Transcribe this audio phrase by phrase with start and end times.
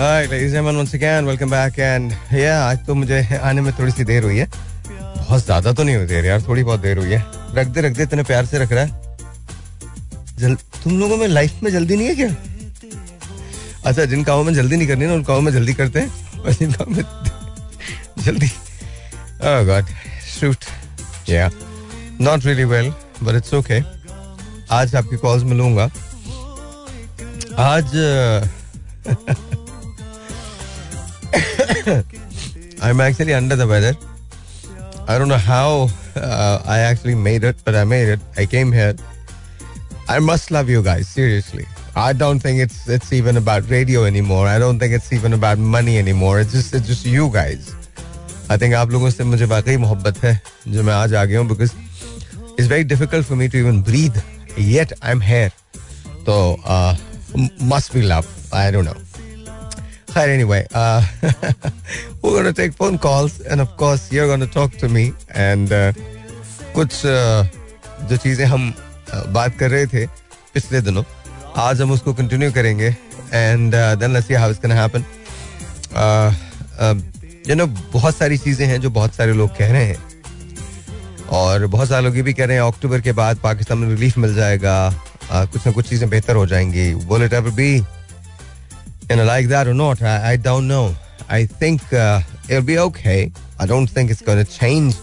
[0.00, 0.28] आज
[2.86, 6.24] तो मुझे आने में थोड़ी सी देर हुई है। बहुत ज़्यादा तो नहीं हुई देर
[6.24, 8.84] यार थोड़ी बहुत देर हुई है। रख दे रख दे इतने प्यार से रख रहा
[8.84, 8.90] है।
[10.38, 12.28] जल, तुम लोगों में लाइफ में जल्दी नहीं है क्या?
[13.86, 16.52] अच्छा जिन कामों में जल्दी नहीं करनी ना उन कामों में जल्दी करते हैं। और
[16.52, 17.04] जिन कामों में
[18.24, 18.50] जल्दी
[19.44, 19.84] oh god
[20.26, 20.66] shoot
[21.28, 21.50] yeah
[22.20, 22.92] not really well
[23.22, 23.82] but it's okay.
[24.70, 25.84] आज आपकी कॉल्स में लूँगा।
[27.64, 27.90] आज
[32.81, 33.95] I'm actually under the weather.
[35.07, 38.19] I don't know how uh, I actually made it, but I made it.
[38.37, 38.95] I came here.
[40.09, 41.65] I must love you guys, seriously.
[41.95, 44.47] I don't think it's it's even about radio anymore.
[44.47, 46.39] I don't think it's even about money anymore.
[46.39, 47.75] It's just it's just you guys.
[48.49, 51.47] I think आप लोगों से मुझे वाकई मोहब्बत है जो मैं आज आ गया हूँ
[51.47, 51.73] because
[52.57, 54.17] it's very difficult for me to even breathe.
[54.57, 55.51] Yet I'm here.
[56.25, 56.95] So uh,
[57.61, 58.27] must be love.
[58.53, 58.97] I don't know.
[60.16, 61.04] But anyway, uh,
[62.22, 65.12] we're going to take phone calls, and of course, you're going to talk to me.
[65.30, 65.92] And uh,
[66.74, 67.44] कुछ uh,
[68.08, 70.06] जो चीज़ें हम uh, बात कर रहे थे
[70.54, 71.02] पिछले दिनों
[71.64, 75.04] आज हम उसको कंटिन्यू करेंगे and then let's see how it's can happen
[77.48, 79.98] you know बहुत सारी चीज़ें हैं जो बहुत सारे लोग कह रहे हैं
[81.40, 84.18] और बहुत सारे लोग ये भी कह रहे हैं अक्टूबर के बाद पाकिस्तान में रिलीफ
[84.18, 84.78] मिल जाएगा
[85.32, 87.70] कुछ ना कुछ चीज़ें बेहतर हो जाएँगी will it ever be
[89.10, 90.94] you know, like that or not, I, I don't know.
[91.28, 93.32] I think uh, it'll be okay.
[93.58, 94.94] I don't think it's going to change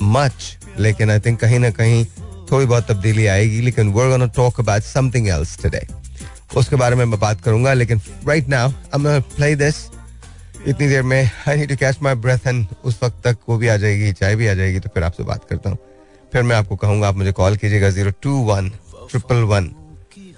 [0.00, 0.58] much.
[0.78, 2.04] लेकिन I think कहीं ना कहीं
[2.50, 5.86] थोड़ी बहुत तब्दीली आएगी लेकिन going to talk about something else today.
[6.56, 8.00] उसके बारे में मैं बात करूँगा लेकिन
[8.48, 9.90] now I'm going to play this.
[10.66, 13.68] इतनी देर में I need to catch my breath and उस वक्त तक वो भी
[13.68, 15.78] आ जाएगी चाय भी आ जाएगी तो फिर आपसे बात करता हूँ
[16.32, 18.68] फिर मैं आपको कहूँगा आप मुझे कॉल कीजिएगा zero two one
[19.10, 19.70] triple one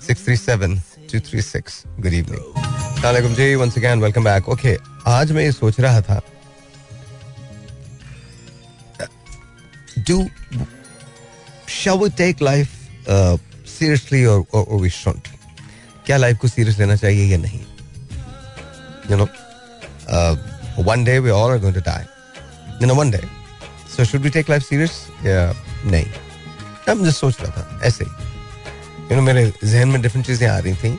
[0.07, 0.81] six three seven
[1.13, 2.74] two three six good evening
[3.05, 6.21] वालेकुम जी once again welcome back okay आज मैं ये सोच रहा था
[10.09, 10.17] do
[11.69, 12.71] shall take life
[13.69, 15.21] seriously और और
[16.07, 17.61] क्या लाइफ को सीरियस लेना चाहिए या नहीं?
[19.11, 19.27] You know
[20.85, 22.05] one day we all are going to die
[22.83, 23.21] you know one day
[23.97, 24.91] so should we take life serious
[25.27, 25.53] या
[25.85, 26.07] नहीं?
[26.89, 30.75] मैं जस्ट सोच रहा था, ऐसे यू नो मेरे जहन में डिफरेंट चीज़ें आ रही
[30.75, 30.99] थी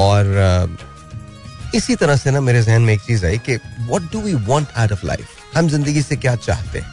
[0.00, 0.89] और uh,
[1.74, 4.66] इसी तरह से ना मेरे जहन में एक चीज़ आई कि what do we want
[4.76, 6.92] out of life हम ज़िंदगी से क्या चाहते हैं?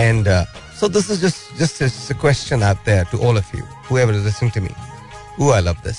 [0.00, 0.46] And
[0.80, 4.24] so this is just just a question out there to all of you whoever is
[4.24, 4.70] listening to me
[5.38, 5.98] who I love this.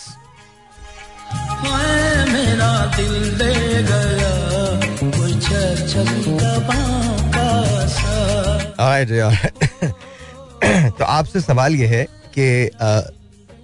[2.33, 4.33] मेरा दिल दे गया
[10.89, 12.07] तो आपसे सवाल यह है
[12.37, 12.67] कि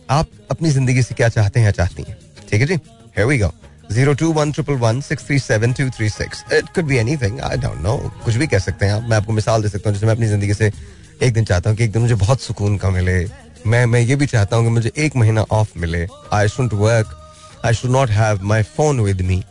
[0.10, 2.19] आप अपनी ज़िंदगी से क्या चाहते हैं या चाहती हैं?
[2.50, 2.78] ठीक है जी?
[3.18, 3.52] Here we go.
[3.92, 7.40] Zero two one triple one six three seven two three six it could be anything
[7.42, 7.96] I don't know
[8.26, 10.28] कुछ भी कह सकते हैं आप। मैं आपको मिसाल दे सकता हूँ जैसे मैं अपनी
[10.28, 10.72] ज़िंदगी से
[11.24, 13.16] एक दिन चाहता हूँ कि एक दिन मुझे बहुत सुकून का मिले।
[13.68, 17.16] मैं मैं ये भी चाहता हूँ कि मुझे एक महीना ऑफ़ मिले। I should work
[17.66, 19.44] I should not have my phone with me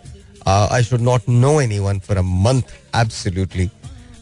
[0.48, 3.70] I should not know anyone for a month absolutely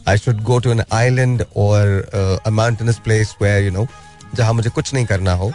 [0.07, 3.87] I should go to an island और a mountainous place where you know
[4.35, 5.51] जहाँ मुझे कुछ नहीं करना हो।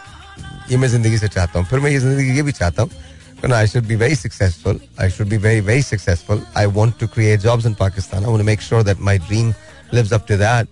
[0.71, 2.91] ये मैं ज़िंदगी से चाहता हूँ। फिर मैं ये ज़िंदगी ये भी चाहता हूँ
[3.43, 4.79] and I should be very successful.
[4.99, 6.43] I should be very, very successful.
[6.55, 8.25] I want to create jobs in Pakistan.
[8.25, 9.55] I want to make sure that my dream
[9.93, 10.69] lives up to that.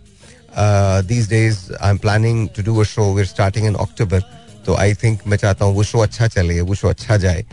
[0.54, 3.12] Uh, these days, I'm planning to do a show.
[3.12, 4.22] We're starting in October.
[4.66, 7.44] तो I think मैं चाहता हूँ वो show अच्छा चले वो show अच्छा जाए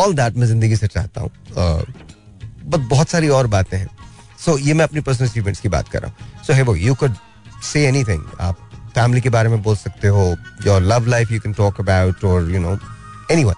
[0.00, 1.30] ऑल दैट मैं ज़िंदगी से चाहता हूँ
[2.64, 3.88] बट बहुत सारी और बातें हैं
[4.44, 6.94] सो ये मैं अपनी पर्सनल अचीवमेंट्स की बात कर रहा हूँ सो है वो यू
[7.02, 7.16] कुड
[7.72, 8.58] से एनीथिंग आप
[8.94, 10.24] फैमिली के बारे में बोल सकते हो
[10.66, 12.78] your love life you can talk about और यू नो
[13.30, 13.54] एनीवन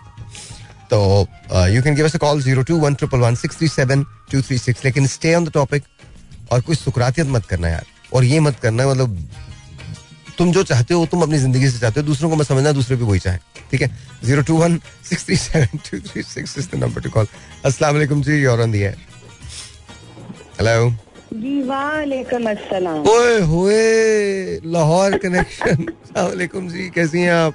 [0.94, 4.02] तो you can give us a call zero two one triple one six three seven
[4.32, 5.82] two three six लेकिन स्टे ऑन द टॉपिक
[6.52, 9.28] और कोई सुकरातियत मत करना यार। और ये मत करना मतलब
[10.38, 12.96] तुम जो चाहते हो तुम अपनी ज़िंदगी से चाहते हो दूसरों को मैं समझना दूसरे
[12.96, 13.38] भी वही चाहे
[13.70, 13.88] ठीक है?
[14.24, 14.78] Zero two one
[15.08, 17.26] six three seven two three six is the number to call
[17.64, 18.94] अस्सलाम वालेकुम जी योर ऑन दी है
[20.60, 20.90] हेलो
[21.34, 25.86] जी वालेकुम अस्सलाम। ओए होए लाहौर कनेक्शन
[26.16, 27.54] वालेकुम जी कैसी हैं आप?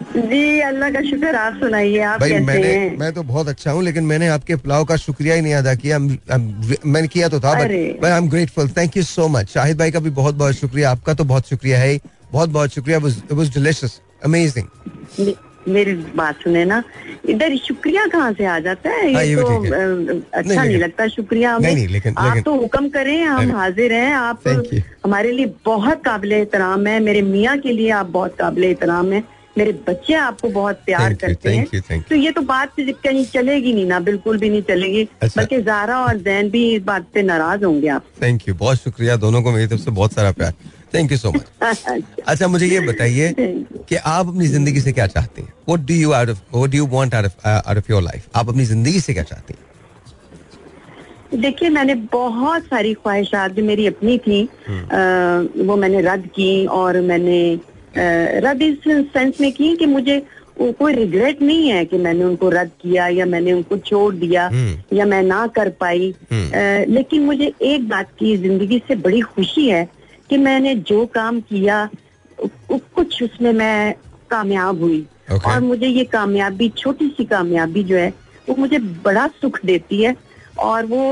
[0.00, 2.96] जी अल्लाह का शुक्र आप सुनाइए आप भाई कैसे मैंने हैं?
[2.98, 5.98] मैं तो बहुत अच्छा हूँ लेकिन मैंने आपके पुलाव का शुक्रिया ही नहीं अदा किया।
[5.98, 10.00] मैंने किया तो था but I am grateful thank you so much Shahid भाई का
[10.00, 11.98] भी बहुत बहुत शुक्रिया। आपका तो बहुत शुक्रिया है।
[12.32, 15.32] बहुत बहुत शुक्रिया। वाज डिलीशियस अमेजिंग
[15.68, 16.82] मेरी बात सुने ना।
[17.28, 19.12] इधर शुक्रिया कहाँ से आ जाता है?
[19.14, 22.54] हाँ, ये, ये तो अच्छा नहीं, नहीं लगता शुक्रिया नहीं, नहीं, लेकिन, आप लेकिन, तो
[22.60, 24.48] हुक्म करें हम हाजिर हैं। आप
[25.04, 29.22] हमारे लिए बहुत काबिल एहतराम है। मेरे मियाँ के लिए आप बहुत काबिल एहतराम है।
[29.58, 32.08] मेरे बच्चे आपको बहुत प्यार Thank you, करते you, हैं। you.
[32.08, 35.98] तो ये तो बात कहीं चलेगी नहीं ना बिल्कुल भी नहीं चलेगी। अच्छा। बल्कि जारा
[36.00, 39.52] और जैन भी इस बात पे नाराज़ होंगे आप। थैंक यू बहुत शुक्रिया दोनों को
[39.52, 40.52] मेरी तरफ़ से बहुत सारा प्यार।
[40.94, 43.32] थैंक यू सो मच अच्छा। मुझे ये बताइए
[43.88, 45.52] कि आप अपनी ज़िंदगी से क्या चाहती हैं?
[45.68, 48.64] What do you out of what do you want out of your life आप अपनी
[48.64, 49.68] ज़िंदगी से क्या चाहती हैं?
[51.40, 54.38] देखिए मैंने बहुत सारी ख्वाहिशात जो मेरी अपनी थी
[54.68, 57.38] हम्म। आ, वो मैंने रद्द की और मैंने
[57.96, 58.78] रद्द इस
[59.12, 60.22] सेंस में की कि मुझे
[60.60, 64.96] कोई रिग्रेट नहीं है कि मैंने उनको रद्द किया या मैंने उनको छोड़ दिया हम्म।
[64.96, 69.20] या मैं ना कर पाई हम्म। आ, लेकिन मुझे एक बात की ज़िंदगी से बड़ी
[69.20, 69.88] खुशी है
[70.30, 71.88] कि मैंने जो काम किया
[72.38, 73.94] कुछ उसमें मैं
[74.30, 75.46] कामयाब हुई Okay.
[75.46, 78.08] और मुझे ये कामयाबी छोटी सी कामयाबी जो है
[78.48, 80.14] वो मुझे बड़ा सुख देती है
[80.60, 81.02] और वो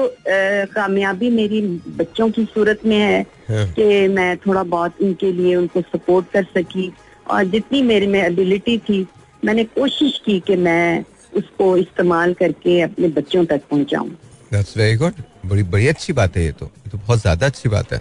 [0.73, 1.61] कामयाबी मेरी
[1.99, 6.45] बच्चों की सूरत में है हाँ। कि मैं थोड़ा बहुत उनके लिए उनको सपोर्ट कर
[6.57, 6.91] सकी
[7.31, 9.07] और जितनी मेरे में एबिलिटी थी
[9.43, 11.05] मैंने कोशिश की कि मैं
[11.37, 14.09] उसको इस्तेमाल करके अपने बच्चों तक पहुंचाऊं।
[14.53, 17.69] दैट्स वेरी गुड बड़ी बड़ी अच्छी बात है ये तो। ये तो बहुत ज़्यादा अच्छी
[17.69, 18.01] बात है।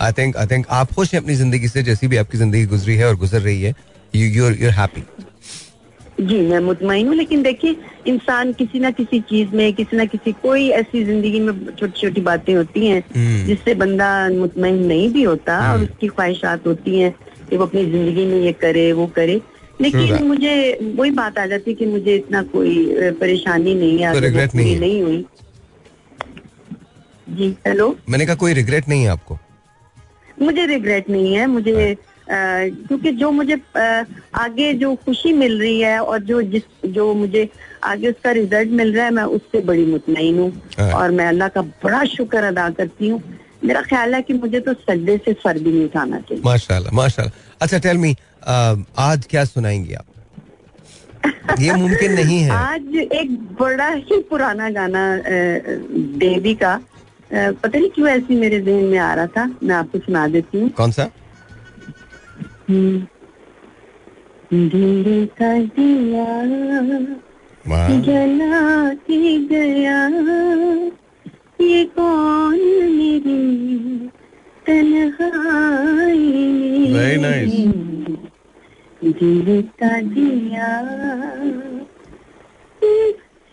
[0.00, 2.96] आई थिंक आई थिंक आप खुश हैं अपनी ज़िंदगी से जैसी भी आपकी ज़िंदगी गुजरी
[2.96, 3.74] है और गुजर रही है।
[4.14, 5.02] यू यू यू हैप्पी
[6.20, 7.76] जी मैं मुतमिन हूँ लेकिन देखिए
[8.06, 12.20] इंसान किसी ना किसी चीज़ में किसी ना किसी कोई ऐसी ज़िंदगी में छोटी छोटी
[12.20, 17.14] बातें होती हैं हम्म। जिससे बंदा मुतमिन नहीं भी होता और उसकी ख्वाहिशात होती हैं
[17.50, 19.40] कि वो अपनी ज़िंदगी में ये करे वो करे।
[19.80, 22.74] लेकिन मुझे वही बात आ जाती है कि मुझे इतना कोई
[23.20, 25.24] परेशानी नहीं है तो नहीं नहीं हुई।
[27.28, 27.96] जी हेलो?
[28.10, 29.38] मैंने कहा कोई रिग्रेट नहीं है आपको?
[30.42, 31.94] मुझे रिग्रेट नहीं है मुझे अ,
[32.28, 36.62] क्योंकि जो मुझे आगे जो खुशी मिल रही है और जो जिस
[36.92, 37.48] जो मुझे
[37.84, 41.48] आगे उसका रिज़ल्ट मिल रहा है मैं उससे बड़ी मुतमिन हूँ। हाँ। और मैं अल्लाह
[41.48, 43.22] का बड़ा शुक्र अदा करती हूँ।
[43.64, 47.56] मेरा ख्याल है कि मुझे तो सजदे से सर भी नहीं उठाना चाहिए। माशाल्लाह माशाल्लाह।
[47.60, 48.14] अच्छा टेल मी
[48.46, 50.06] आज क्या सुनाएँगी आप?
[51.60, 53.30] ये मुमकिन नहीं है। आज एक
[53.60, 55.04] बड़ा ही पुराना गाना
[56.24, 56.74] देवी का।
[57.32, 60.68] पता नहीं क्यों ऐसी मेरे जहन में आ रहा था मैं आपको सुना देती हूँ।
[60.70, 61.08] कौन सा?
[64.52, 66.26] दिल का दिया
[67.64, 68.60] वाह जला
[69.08, 69.98] के गया
[71.60, 72.58] ये कौन
[72.96, 73.42] मेरी
[74.66, 76.26] तन्हाई
[76.78, 77.54] में Very nice.
[79.20, 79.48] दिल
[79.80, 80.68] का दिया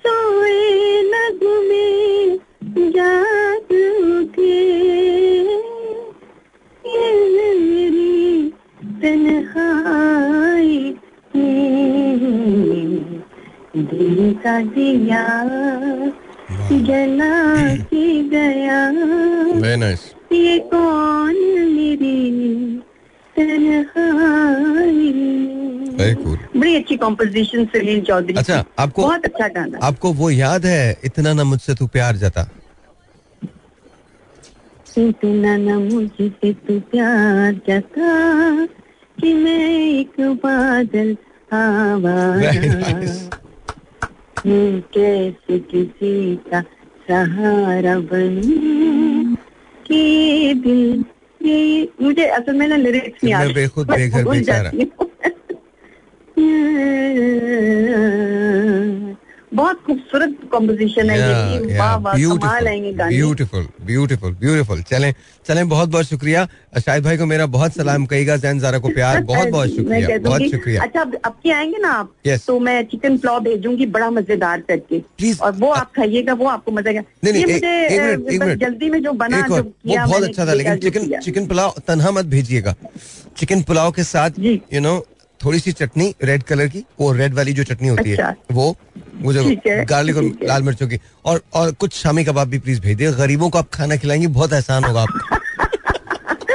[0.04, 2.38] सोए लग में
[2.96, 3.86] जादू
[4.38, 4.58] के
[6.84, 7.81] ये मेरी
[9.02, 10.96] तन्हाई
[11.36, 13.22] में
[13.78, 15.24] दिल का दिया
[16.72, 18.92] जला के गया।
[19.76, 21.36] नाइस ये कौन
[21.72, 22.20] मेरी
[23.36, 25.12] तन्हाई?
[26.14, 30.98] कूल बड़ी अच्छी कॉम्पोजिशन सलील चौधरी अच्छा, आपको- बहुत अच्छा गाना। आपको वो याद है
[31.04, 32.50] इतना ना मुझसे तू प्यार जाता?
[34.98, 38.10] इतना न मुझसे तू प्यार जता।
[39.22, 41.18] कि मैं एक बादल
[41.54, 42.52] आवारा
[44.94, 46.62] कैसे किसी का
[47.08, 49.36] सहारा बनूं?
[49.86, 51.06] कि दिल
[51.48, 54.72] ये मुझे असल में ना लिरिक्स नहीं मैं आते बेखुद बेघर बेचारा।
[59.54, 65.14] बहुत खूबसूरत कॉम्पोजिशन है ये वाह ब्यूटीफुल ब्यूटीफुल ब्यूटीफुल चलें
[65.48, 66.48] चलें बहुत बहुत शुक्रिया।
[66.80, 70.42] शाहिद भाई को मेरा बहुत सलाम कहेगा जैन जारा को प्यार बहुत बहुत शुक्रिया बहुत
[70.52, 72.12] शुक्रिया। अच्छा अब के आएँगे ना आप?
[72.28, 72.46] Yes.
[72.48, 75.42] तो मैं चिकन पुलाव भेजूँगी बड़ा मज़ेदार करके। Please.
[75.42, 80.24] और वो आप खाइएगा वो आपको मज़ा आएगा। जल्दी में जो बना जो वो बहुत
[80.24, 82.76] अच्छा था लेकिन चिकन चिकन पुलाव तनहा मत भेजिएगा।
[83.38, 84.98] चिकन पुलाव के साथ यू नो
[85.44, 88.76] थोड़ी सी चटनी रेड कलर की वो रेड वाली जो चटनी होती है अच्छा। वो
[89.22, 89.44] वो जो
[89.90, 93.50] गार्लिक और लाल मिर्चों की। और और कुछ शामी कबाब भी प्लीज़ भेज दिए गरीबों
[93.50, 95.40] को आप खाना खिलाएँगे बहुत एहसान होगा आपका।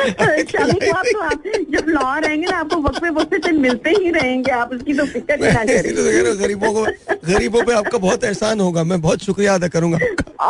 [0.09, 4.95] तो आप जब लाहौर रहेंगे ना आपको वक्त वक्त से मिलते ही रहेंगे आप उसकी
[4.95, 6.85] तो फ़िक्र ही तो हूँ, गरीबों को
[7.27, 9.99] गरीबों पे आपका बहुत एहसान होगा मैं बहुत शुक्रिया अदा करूँगा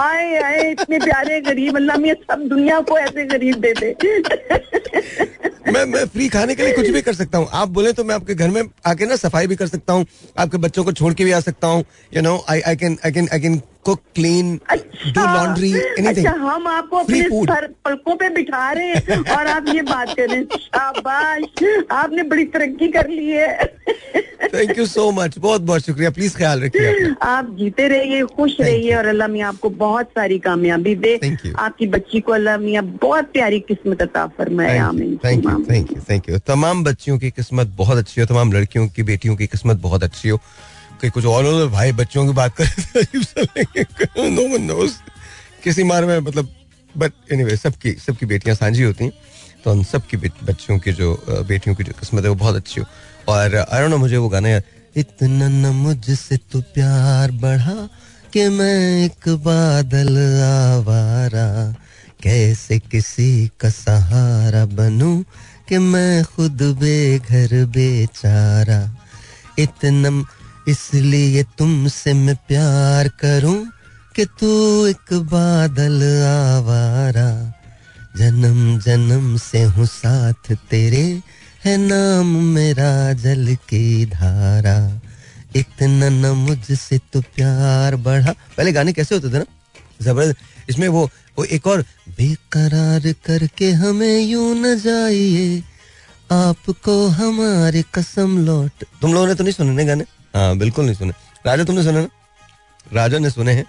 [0.01, 3.91] आए आए इतने प्यारे गरीब अल्लाह मियाँ सब दुनिया को ऐसे गरीब दे दे
[5.67, 8.15] मैं मैं फ्री खाने के लिए कुछ भी कर सकता हूँ। आप बोले तो मैं
[8.15, 10.07] आपके घर में आके ना सफ़ाई भी कर सकता हूँ।
[10.39, 11.85] आपके बच्चों को छोड़ के भी आ सकता हूँ।
[12.17, 16.67] You know I I can I can I can cook clean do laundry anything हम
[16.69, 20.59] आपको अपने सर पलकों पे बिठा रहे हैं और आप ये बात कर रहे हैं
[20.61, 21.43] शाबाश
[21.93, 23.75] आपने बड़ी तरक्की कर ली है।
[24.55, 28.95] थैंक यू सो मच बहुत बहुत शुक्रिया। प्लीज़ ख्याल रखिए आप जीते रहिए खुश रहिए
[28.97, 31.15] और अल्लाह मियाँ आपको बहुत सारी कामयाबी दे।
[31.59, 34.79] आपकी बच्ची को अल्लाह मियाँ बहुत प्यारी किस्मत अता फरमाए।
[35.25, 38.89] Thank you thank you thank you तमाम बच्चियों की किस्मत बहुत अच्छी हो तमाम लड़कियों
[38.89, 40.41] की बेटियों की किस्मत बहुत अच्छी हो।
[41.01, 44.99] कि कुछ और हो तो भाई बच्चों की बात करें नो वन नोस।
[45.65, 46.49] किसी मार में मतलब
[46.95, 49.13] बट एनीवे सबकी सबकी बेटियाँ सांझी होती हैं।
[49.65, 51.09] तो उन सबकी बच्चियों की जो
[51.49, 52.87] बेटियों की जो किस्मत है वो बहुत अच्छी हो।
[53.29, 54.63] और आई डोंट नो मुझे वो गाना यार
[54.97, 57.89] इतना न मुझसे तो प्यार बढ़ा
[58.33, 61.49] कि मैं एक बादल आवारा।
[62.23, 65.17] कैसे किसी का सहारा बनूं
[65.69, 68.81] कि मैं खुद बेघर बेचारा।
[69.59, 70.11] इतना
[70.69, 73.69] इसलिए तुमसे मैं प्यार करूँ
[74.17, 77.53] कि तू एक बादल आवारा।
[78.17, 81.23] जन्म जन्म से हूँ साथ तेरे,
[81.65, 85.01] है नाम मेरा जल की धारा।
[85.57, 89.45] इतना न मुझसे तो प्यार बढ़ा। पहले गाने कैसे होते थे ना?
[90.03, 95.63] ज़बरदस्त। इसमें वो वो एक और, बेकरार करके हमें यूँ न जाइए।
[96.33, 100.05] आपको हमारी कसम लौट। तुम लोगों ने तो नहीं सुने गाने?
[100.37, 101.13] हाँ बिल्कुल नहीं सुने।
[101.47, 102.09] राजा तुमने सुना ना?
[102.93, 103.65] राजा ने सुने हैं।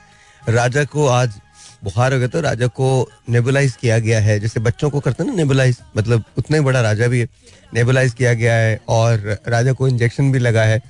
[0.50, 1.40] राजा को आज
[1.84, 2.88] बुखार हो गया तो राजा को
[3.30, 6.82] नेबुलाइज किया गया है। जैसे बच्चों को करते हैं ना नेबुलाइज मतलब उतना ही बड़ा
[6.82, 7.28] राजा भी है।
[7.74, 10.82] नेबुलाइज किया गया है और राजा को इंजेक्शन भी लगा है।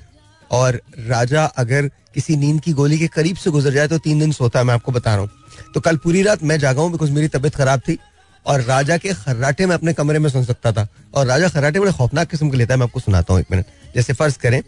[0.51, 4.31] और राजा अगर किसी नींद की गोली के करीब से गुजर जाए तो तीन दिन
[4.31, 5.29] सोता है, मैं आपको बता रहा हूँ।
[5.74, 7.98] तो कल पूरी रात मैं जागा हूँ बिकॉज़ मेरी तबीयत खराब थी
[8.46, 11.91] और राजा के खर्राटे में अपने कमरे में सुन सकता था। और राजा खर्राटे बड़े
[11.91, 13.65] खौफनाक किस्म के लेता है, मैं आपको सुनाता हूँ एक मिनट।
[13.96, 14.62] जैसे फ़र्ज़ करें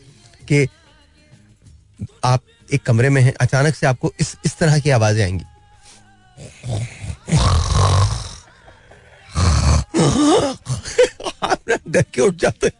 [0.47, 0.67] कि
[2.23, 2.41] आप
[2.73, 5.45] एक कमरे में हैं, अचानक से आपको इस इस तरह की आवाज़ें आएँगी।
[11.43, 12.71] आप डर के उठ जाते।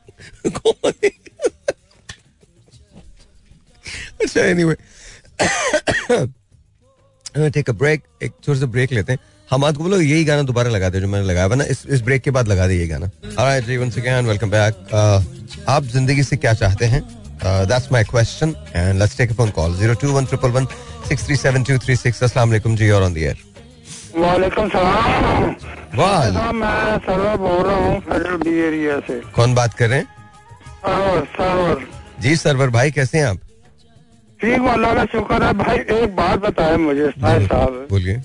[4.22, 4.76] अच्छा एनीवे
[7.50, 10.42] टेक अ ब्रेक एक छोटे से ब्रेक लेते हैं। हम आज को बोलो, यही गाना
[10.44, 12.88] दोबारा लगा दे जो मैंने लगाया वरना इस इस ब्रेक के बाद लगा दे ये
[12.88, 13.10] गाना।
[14.28, 14.76] वेलकम बैक
[15.70, 17.02] आप ज़िंदगी से क्या चाहते हैं?
[17.44, 23.14] That's my question and let's take a phone call 02111637236 अस्सलाम वालेकुम जी और ऑन
[23.14, 23.38] द एयर
[24.18, 25.56] वालेकुम सलाम।
[25.96, 30.08] वाह मैं सरवर बोल रहा हूँ फेडरल बी एरिया से। कौन बात कर रहे हैं?
[30.86, 31.88] Server server.
[32.22, 33.38] जी सरवर भाई कैसे हैं आप?
[34.40, 38.22] ठीक हूँ, अल्लाह का शुक्र है। भाई एक बात बताए मुझे साहिब बोलिए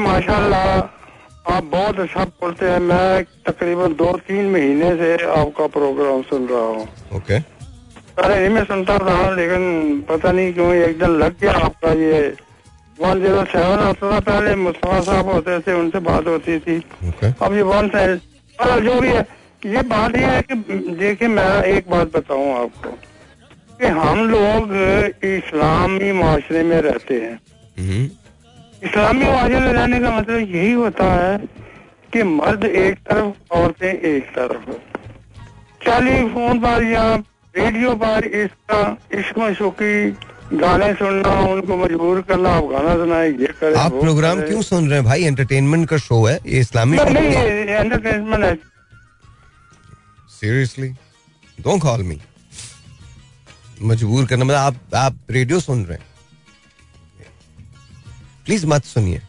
[0.00, 0.78] माशाल्लाह
[1.54, 6.60] आप बहुत अच्छा बोलते हैं। मैं तकरीबन दो तीन महीने से आपका प्रोग्राम सुन रहा
[6.60, 7.38] हूँ। ओके
[8.16, 9.62] पहले नहीं मैं सुनता रहा लेकिन
[10.08, 12.20] पता नहीं क्यों एक दिन लग गया आपका ये।
[12.98, 16.76] वन ज़ीरो सेवन होता था पहले मुस्तफ़ा साहब होते थे उनसे बात होती थी।
[17.08, 18.20] ओके अब ये वन साइड
[18.84, 19.26] जो भी है
[19.66, 20.54] ये बात ये है कि
[20.94, 22.90] देखिए मैं एक बात बताऊँ आपको
[23.80, 24.72] कि हम लोग
[25.24, 27.38] इस्लामी माशरे में रहते हैं।
[27.78, 28.04] हम्म।
[28.86, 31.36] इस्लामी माशरे में रहने का मतलब यही होता है
[32.12, 34.70] कि मर्द एक तरफ़ औरतें एक तरफ़।
[35.84, 37.06] टेलीफोन पर या
[37.54, 38.78] रेडियो पर इसका
[39.14, 40.10] इश्क मशूकी
[40.58, 44.98] गाने सुनना उनको मजबूर करना आप गाना सुनाए ये करें आप प्रोग्राम। क्यों सुन रहे
[44.98, 45.24] हैं भाई?
[45.24, 47.26] एंटरटेनमेंट का शो है ये इस्लामी नहीं
[47.74, 48.54] एंटरटेनमेंट है।
[50.30, 50.88] सीरियसली
[51.58, 52.18] डोंट कॉल मी
[53.82, 56.06] मजबूर करना मतलब आप आप रेडियो सुन रहे हैं।
[58.44, 59.20] प्लीज़ मत सुनिए।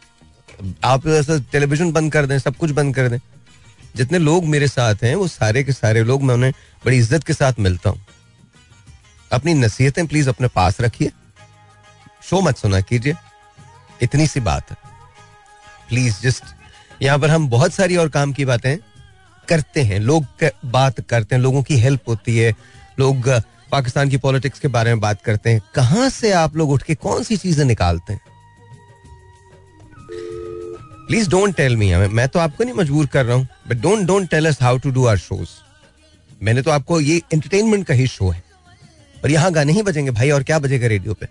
[0.84, 3.18] आप ऐसा टेलीविज़न बंद कर दें सब कुछ बंद कर दें।
[3.96, 6.52] जितने लोग मेरे साथ हैं वो सारे के सारे लोग मैं उन्हें
[6.84, 8.00] बड़ी इज़्ज़त के साथ मिलता हूँ।
[9.32, 11.12] अपनी नसीहतें प्लीज़ अपने पास रखिए।
[12.22, 13.14] शो मत सुना कीजिए।
[14.02, 14.76] इतनी सी बात है।
[15.88, 16.44] प्लीज़ जस्ट
[17.02, 18.76] यहाँ पर हम बहुत सारी और काम की बातें
[19.48, 22.54] करते हैं। लोग क- बात करते हैं, लोगों की हेल्प होती है।
[22.98, 23.28] लोग
[23.72, 26.94] पाकिस्तान की पॉलिटिक्स के बारे में बात करते हैं। कहाँ से आप लोग उठ के
[26.94, 28.20] कौन सी चीज़ें निकालते हैं?
[31.08, 34.30] प्लीज़ डोंट टेल मी मैं तो आपको नहीं मजबूर कर रहा हूँ but don't don't
[34.30, 35.48] tell us how to do our shows
[36.42, 38.45] मैंने तो आपको ये एंटरटेनमेंट का ही शो है।
[39.24, 41.26] और यहाँ गाने ही बजेंगे भाई, और क्या बजेगा रेडियो पे?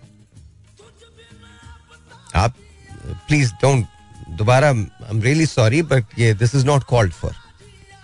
[2.34, 2.54] आप
[3.28, 3.86] प्लीज़ डोंट
[4.38, 7.34] दोबारा I am really sorry but ये this is not called for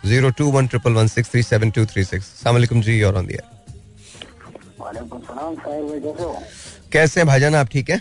[0.05, 3.27] zero two one triple one six three seven two three six सलामकुम जी और ऑन
[3.27, 3.51] दिया
[6.93, 7.97] कैसे हैं भाईजान, आप ठीक है?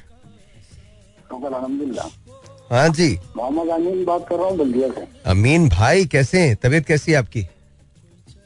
[2.71, 6.55] हाँ जी। मोहम्मद अमीन बात कर रहा हूँ बल्दिया से अमीन भाई, कैसे हैं?
[6.55, 7.41] तबीयत कैसी है आपकी?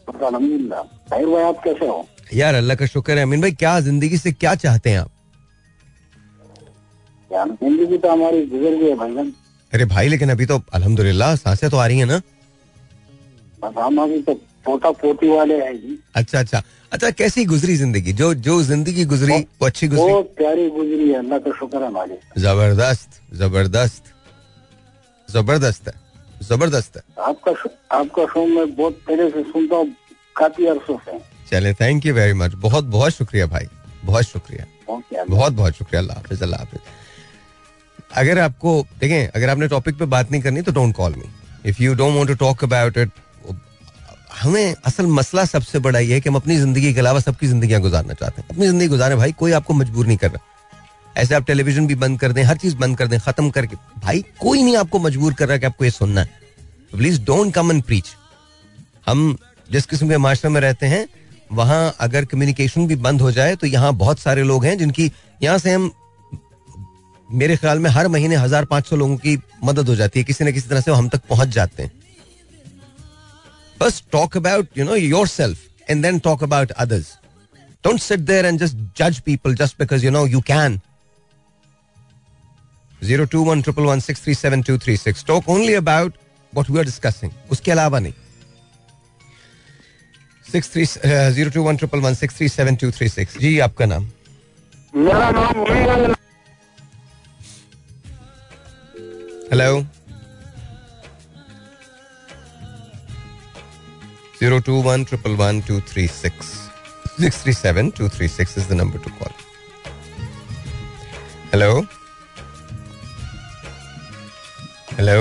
[0.10, 2.08] भाई आप कैसे हो?
[2.27, 5.12] यार अल्लाह का शुक्र है। अमीन भाई क्या ज़िंदगी से क्या चाहते हैं आप?
[7.32, 9.34] ज़िंदगी तो हमारी गुजर गई भाईजान।
[9.74, 12.22] अरे भाई लेकिन अभी तो अल्हम्दुलिल्लाह साँसें तो आ रही है ना?
[13.77, 14.34] हम अभी तो
[14.65, 18.13] पोता पोती वाले हैं जी। अच्छा अच्छा। अच्छा कैसी गुजरी ज़िंदगी?
[18.13, 20.12] जो जो ज़िंदगी गुजरी वो अच्छी गुजरी?
[20.12, 24.13] बहुत प्यारी गुजरी है अल्लाह का शुक्र है हमारे। ज़बरदस्त ज़बरदस्त।
[25.29, 25.94] ज़बरदस्त है
[26.44, 27.51] ज़बरदस्त है। आपका
[27.98, 29.96] आपका शो मैं बहुत पहले से सुनता हूँ
[30.36, 31.17] काफ़ी अरसों से।
[31.52, 33.68] चले थैंक यू वेरी मच बहुत बहुत शुक्रिया भाई।
[34.04, 34.66] बहुत शुक्रिया।
[35.25, 36.80] बहुत बहुत शुक्रिया। अल्लाह हाफिज अल्लाह हाफिज।
[38.18, 41.82] अगर आपको देखें अगर आपने टॉपिक पे बात नहीं करनी तो don't call me if
[41.84, 43.10] you don't want to talk about it
[44.42, 47.82] हमें असल मसला सबसे बड़ा ये है कि हम अपनी ज़िंदगी के अलावा सबकी जिंदगियाँ
[47.82, 51.46] गुजारना चाहते हैं। अपनी ज़िंदगी गुजारें भाई कोई आपको मजबूर नहीं कर रहा। ऐसे आप
[51.48, 54.75] टेलीविज़न भी बंद कर दें हर चीज़ बंद कर दें खत्म करके। भाई कोई नहीं
[54.78, 56.44] आपको मजबूर कर रहा कि आपको ये सुनना है।
[56.94, 58.16] Please don't come and preach
[59.08, 59.38] हम
[59.70, 61.06] जिस किस्म के माशरे में रहते हैं
[61.52, 65.12] वहाँ अगर कम्युनिकेशन भी बंद हो जाए तो यहाँ बहुत सारे लोग हैं जिनकी
[65.42, 65.92] यहाँ से हम,
[67.30, 70.44] मेरे ख्याल में हर महीने हज़ार पाँच सौ लोगों की मदद हो जाती है। किसी
[70.44, 71.92] न किसी तरह से हम तक पहुँच जाते हैं।
[73.78, 74.96] बस talk about you know
[75.28, 77.08] yourself and then talk about others
[77.84, 80.80] don't sit there and just जज people just because you know you can
[83.02, 86.14] zero two one triple one six three seven two three six talk only about
[86.54, 88.14] what we are discussing उसके अलावा नहीं।
[90.56, 90.84] Six three
[91.36, 94.04] zero two one triple one six three seven two three six जी आपका नाम?
[94.94, 96.14] मेरा नाम
[99.52, 99.82] hello
[104.40, 106.46] zero two one triple one two three six
[107.22, 109.34] six three seven two three six is the number to call
[111.54, 111.72] hello
[115.00, 115.20] hello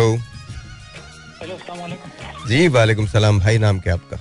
[1.41, 1.59] hello
[2.49, 4.19] जी वालेकुम सलाम। भाई नाम क्या आपका?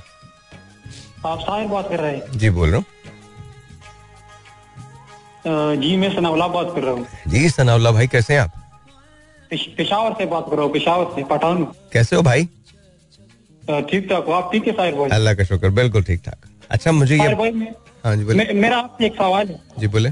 [1.25, 2.37] आप साहिर बात कर रहे हैं?
[2.37, 2.85] जी बोल रहा हूँ।
[5.81, 8.51] जी मैं सनाउल्ला बात कर रहा हूँ। जी सनाउल्ला भाई कैसे हैं आप?
[9.49, 11.63] पेश- पेशावर से बात कर रहा हूँ पेशावर से पठान।
[11.93, 12.45] कैसे हो भाई?
[13.89, 15.09] ठीक ठाक हो आप ठीक है साहिर भाई?
[15.17, 17.71] अल्लाह का शुक्र बिल्कुल ठीक ठाक। अच्छा मुझे ये भाई मैं,
[18.05, 20.09] हाँ जी बोले मेरा आपसे एक सवाल है। जी बोले।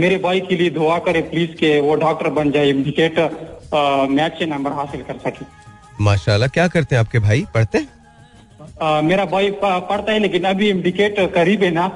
[0.00, 3.18] मेरे भाई के लिए दुआ करे प्लीज़ के वो डॉक्टर बन जाए इंडिकेट
[4.10, 5.44] में अच्छे नंबर हासिल कर सके।
[6.04, 7.44] माशाल्लाह क्या करते हैं आपके भाई?
[7.54, 7.88] पढ़ते हैं?
[8.82, 11.88] मेरा भाई पढ़ता है लेकिन अभी इंडिकेट करीब है ना।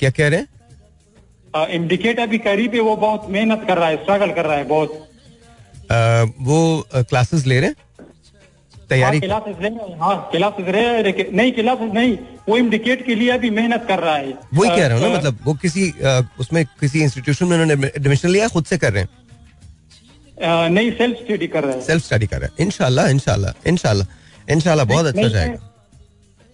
[0.00, 1.68] क्या कह रहे हैं?
[1.68, 4.92] इंडिकेट अभी करीब है वो बहुत मेहनत कर रहा है स्ट्रगल कर रहा है बहुत।
[5.90, 7.76] अ, वो क्लासेस ले रहे हैं?
[8.88, 12.16] तैयारी क्लासेस ले रहे हैं, हाँ क्लासेस रहे नहीं क्लासेस नहीं
[12.48, 15.38] वो इंडिकेट के लिए अभी मेहनत कर रहा है। वही कह रहा हूँ ना मतलब
[15.44, 15.90] वो किसी
[16.40, 20.68] उसमें किसी इंस्टीट्यूशन में उन्होंने एडमिशन लिया खुद से कर रहे हैं?
[20.68, 24.04] नहीं सेल्फ स्टडी कर रहा है। सेल्फ स्टडी कर रहे हैं। इनशाला इनशाला इनशाला
[24.50, 25.70] इनशाला बहुत अच्छा जाएगा।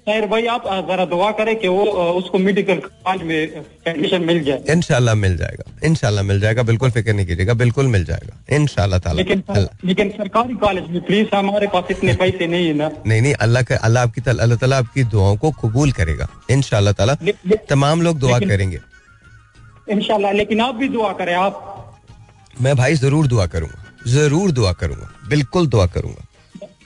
[0.06, 1.82] शायर भाई आप जरा दुआ करें कि वो
[2.18, 7.12] उसको मेडिकल कॉलेज में एडमिशन मिल जाए। इनशाला मिल जाएगा इनशाला मिल जाएगा बिल्कुल फ़िक्र
[7.12, 9.42] नहीं कीजिएगा बिल्कुल मिल जाएगा इनशाला ताला। लेकिन
[9.84, 13.62] लेकिन सरकारी कॉलेज में प्लीज़ हमारे पास इतने पैसे नहीं है ना। नहीं नहीं अल्लाह
[13.62, 17.14] का अल्लाह आपकी अल्लाह ताला आपकी दुआओं को कबूल करेगा इनशाला ताला।
[17.70, 18.80] तमाम लोग दुआ करेंगे।
[19.90, 21.54] इंशाल्लाह लेकिन आप भी दुआ करें आप।
[22.60, 26.26] मैं भाई ज़रूर दुआ करूँगा ज़रूर दुआ करूँगा बिल्कुल दुआ करूँगा।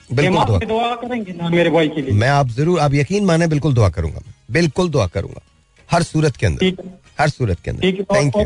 [0.09, 2.13] बिल्कुल दुआ। दुआ करेंगे ना मेरे भाई के लिए?
[2.13, 5.41] मैं आप ज़रूर आप यकीन माने बिल्कुल दुआ करूँगा बिल्कुल दुआ करूँगा।
[5.89, 6.83] हर सूरत के अंदर।
[7.19, 8.43] हर सूरत के अंदर। थैंक यू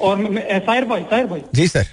[0.00, 0.24] और,
[0.66, 1.86] साहिर भाई साहिर भाई। जी सर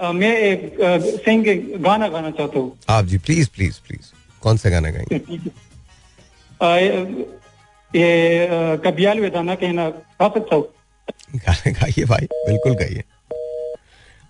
[0.00, 0.76] मैं एक
[1.24, 1.44] सिंग
[1.82, 5.16] गाना गाना चाहता हूँ। आप जी प्लीज़ प्लीज़ प्लीज़ कौन सा गाना गाएँगे?
[7.90, 10.64] ये कबियाल वेदाना कहना गा सकता हूँ।
[11.68, 13.02] गाइए भाई बिल्कुल गाइए।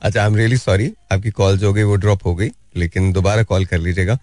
[0.03, 3.43] अच्छा आई एम रियली सॉरी आपकी कॉल जो गई, वो ड्रॉप हो गई, लेकिन दोबारा
[3.43, 4.19] कॉल कर लीजिएगा।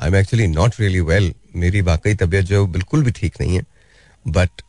[0.00, 3.62] I am actually not really well मेरी वाकई तबीयत जो बिल्कुल भी ठीक नहीं है।
[4.26, 4.62] But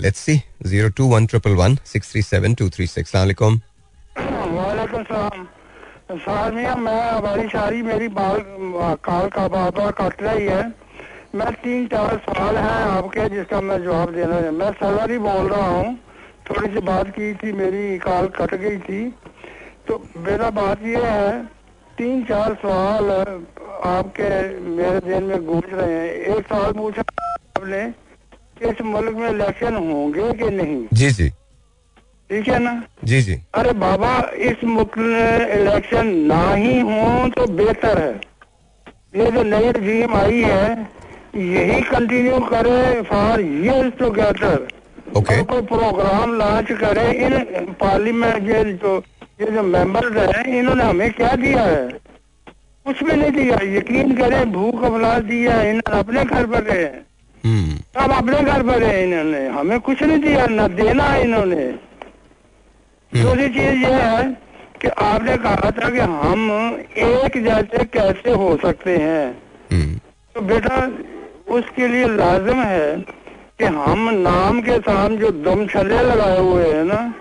[0.00, 3.60] let's see zero two one triple one six three seven two three six वालेकुम
[6.16, 8.38] साहब मैं हमारी सारी मेरी बाल,
[9.04, 9.90] काल का बार बार
[10.22, 10.62] रही है।
[11.34, 15.66] मैं तीन चार सवाल हैं आपके, जिसका मैं जवाब देना है। मैं सलर बोल रहा
[15.66, 15.98] हूँ।
[16.50, 19.00] थोड़ी सी बात की थी, मेरी काल कट गई थी।
[19.88, 21.32] तो मेरा बात ये है
[21.98, 23.10] तीन चार सवाल
[23.90, 24.28] आपके
[24.60, 27.82] मेरे दिन में गूंज रहे हैं। एक सवाल पूछा आपने
[28.68, 30.76] इस मुल्क में इलेक्शन होंगे कि नहीं?
[30.92, 31.28] जी जी।
[32.30, 32.72] ठीक है ना?
[33.04, 34.12] जी जी। अरे बाबा
[34.50, 38.14] इस मुल्क में इलेक्शन ना ही हो तो बेहतर है।
[39.16, 40.72] ये जो नई रजीम आई है
[41.36, 44.66] यही कंटिन्यू करे फॉर इयर्स टुगेदर
[45.16, 47.32] ओके कोई प्रोग्राम लॉन्च करे इन
[47.80, 49.02] पार्लियामेंट जो
[49.40, 51.88] ये जो मेंबर्स हैं इन्होंने हमें क्या दिया है?
[52.86, 56.84] कुछ भी नहीं दिया। यकीन करें भूख अफलास दिया है इन्होंने अपने घर पर रहे
[56.84, 57.06] हैं।
[57.44, 61.74] हम्म। अब अपने घर पर रहे इन्होंने। हमें कुछ नहीं दिया न देना है इन्होंने।
[63.22, 64.36] दूसरी चीज़ ये है
[64.82, 66.50] कि आपने कहा था कि हम
[66.96, 70.00] एक जैसे कैसे हो सकते हैं। हम्म,
[70.34, 70.90] तो बेटा
[71.48, 72.96] उसके लिए लाजम है
[73.58, 77.14] कि हम नाम के साथ जो दम छले लगाए हुए हैं ना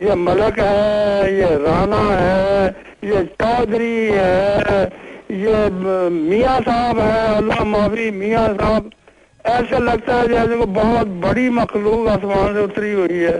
[0.00, 2.68] ये मलक है, ये राणा है,
[3.04, 4.84] ये चौधरी है,
[5.30, 5.68] ये
[6.10, 8.90] मियाँ साहब है, अल्लाह माफ़ी, मियाँ साहब।
[9.46, 13.38] ऐसे लगता है जैसे को बहुत बड़ी मखलूक आसमान से उतरी हुई है।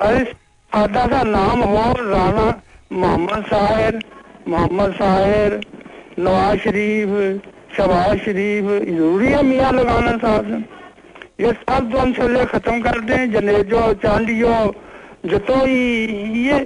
[0.00, 0.24] अरे,
[0.72, 2.46] सादा सा नाम हो, राणा
[2.92, 4.00] मोहम्मद साहिर
[4.48, 5.60] मोहम्मद साहिर,
[6.18, 7.08] नवाज़ शरीफ,
[7.76, 10.64] शबाज शरीफ, ज़रूरी है मियाँ लगाना में
[11.40, 14.54] ये सब दम छले खत्म कर दें, जनेजो, चांदियो
[15.24, 15.72] जतोई
[16.38, 16.58] ये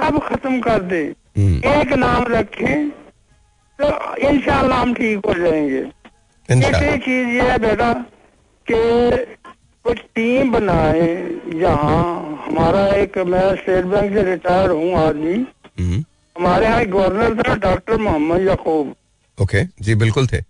[0.00, 1.06] सब खत्म कर दें।
[1.38, 2.74] हम्म, एक नाम रखे
[3.78, 3.88] तो
[4.28, 5.82] इंशाल्लाह हम ठीक हो जाएँगे।
[6.48, 7.92] एक चीज़ ये है बेटा
[8.66, 8.78] कि
[9.84, 11.06] कुछ टीम बनाए
[11.54, 16.04] यहाँ हमारा एक मैं स्टेट बैंक से रिटायर हूँ आदमी। हम्म,
[16.36, 18.94] हमारे यहाँ एक गवर्नर था डॉक्टर मोहम्मद यकूब।
[19.38, 20.40] ओके जी बिल्कुल थे।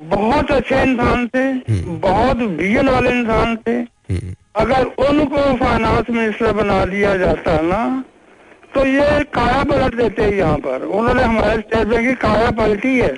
[0.00, 3.80] बहुत अच्छे इंसान थे हम्म। बहुत विजन वाले इंसान थे।
[4.56, 8.04] अगर उनको फाइनेंस मिनिस्टर बना दिया जाता ना
[8.74, 13.14] तो ये काया पलट देते यहाँ पर। उन्होंने हमारे स्टेट बैंक की काया पलटी है।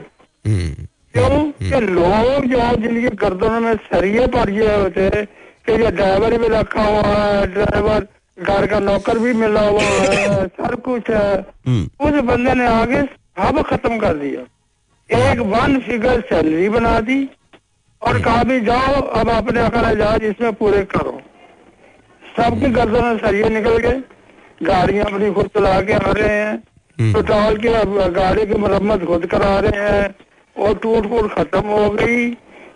[0.47, 1.53] क्यों?
[1.63, 5.25] कि लोग जो है जिनकी गर्दनों में सरिये पड़ गए होते हैं
[5.67, 8.07] कि ये ड्राइवर भी रखा हुआ है ड्राइवर
[8.39, 13.03] घर का नौकर भी मिला हुआ है सब कुछ है। हम्म, उस बंदे ने आगे
[13.03, 14.43] सब खत्म कर दिया।
[15.11, 17.19] एक वन फिगर सैलरी बना दी।
[18.03, 19.63] और कहा भी जाओ अब अपने
[19.99, 21.21] जहाज़ इसमें पूरे करो।
[22.23, 24.01] सबकी गर्दनों में सरिये निकल गए
[24.63, 26.53] गाड़ियाँ अपनी खुद चला के आ रहे हैं
[26.99, 30.15] हम्म। पेट्रोल की अब गाड़ी की मरम्मत खुद करा रहे हैं
[30.57, 32.25] और टूट फूट खत्म हो गई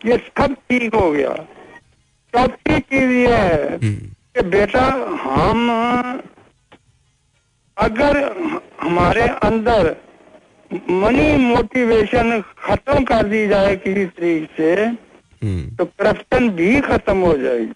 [0.06, 1.34] ये सब ठीक हो गया।
[2.34, 3.94] चौथी चीज़ ये है। हम्म,
[4.34, 4.84] कि बेटा
[5.22, 5.68] हम
[7.76, 8.18] अगर
[8.80, 9.94] हमारे अंदर
[10.70, 14.86] मनी मोटिवेशन खत्म कर दी जाए किसी तरीके से
[15.42, 17.72] तो करप्शन भी खत्म हो जाएगी।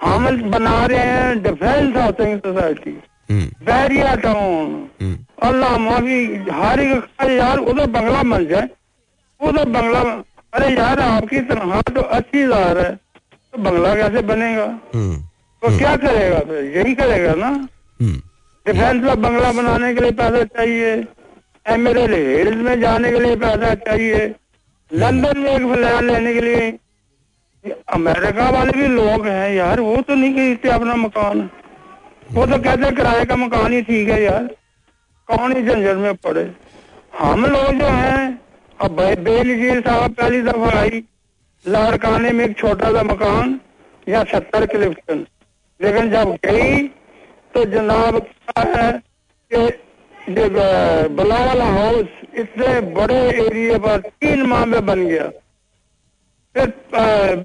[0.00, 2.96] हम बना रहे हैं defence housing society
[3.30, 6.20] hmm, Bahria town hmm, Allah माफ़ी
[6.52, 8.68] हर एक अरे यार उधर बंगला मिल जाए।
[9.40, 10.00] उधर बंगला
[10.52, 14.64] अरे यार आपकी तनख्वाह तो अस्सी हज़ार है। तो बंगला कैसे बनेगा?
[14.94, 15.16] हम्म,
[15.62, 16.64] तो क्या करेगा फिर?
[16.76, 17.48] यही करेगा ना?
[18.00, 18.20] हम्म,
[18.66, 20.94] डिफेंस में बंगला बनाने के लिए पैसा चाहिए।
[21.66, 24.34] एमएलए हिल्स में जाने के लिए पैसा चाहिए।
[24.90, 26.66] लंदन में एक फ्लैट लेने के लिए
[27.70, 31.50] अमेरिका वाले भी लोग हैं यार, वो तो नहीं खरीदते अपना मकान।
[32.32, 34.56] वो तो कहते किराए का मकान ही ठीक है यार।
[35.26, 36.52] कौन ही झंझट में पड़े?
[37.18, 38.38] हम लोग जो हैं,
[38.80, 41.04] अब बे- बेनजीर साहब पहली दफ़ा आई,
[41.68, 43.60] लाड़काने में एक छोटा सा मकान
[44.08, 45.26] या सत्तर क्लिफ्टन
[45.82, 46.88] लेकिन जब गई
[47.54, 49.02] तो जनाब क्या है
[49.54, 49.76] कि
[51.08, 55.30] बलावल हाउस इतने बड़े एरिया पर तीन माह में बन गया।
[56.56, 56.68] फिर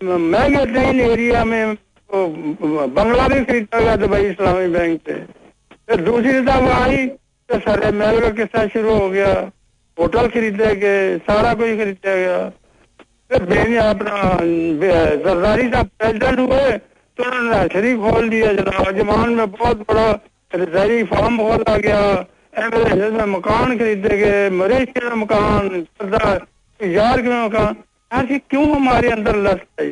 [0.04, 1.76] महँगे एरिया में
[2.10, 5.16] बंगला भी खरीदा गया दुबई इस्लामी बैंक से।
[5.88, 7.06] फिर दूसरी दफ़ा आई
[7.50, 9.34] तो सारे महल का किस्सा शुरू हो गया।
[9.98, 12.38] होटल खरीदे गए, सारा कुछ खरीदा गया।
[13.32, 14.16] फिर बेनी अपना
[15.24, 16.72] जरदारी साहब प्रेसिडेंट हुए
[17.18, 20.10] तो उन्होंने नर्सरी खोल दिया जनाब अजमान में बहुत बड़ा
[20.52, 22.02] रिजर्वी फार्म खोला गया।
[22.58, 25.86] एमएलए में मकान खरीदे गए, मलेशिया में मकान
[26.80, 27.76] यार के मकान।
[28.12, 29.88] यार ये क्यों हमारे अंदर लस्त है?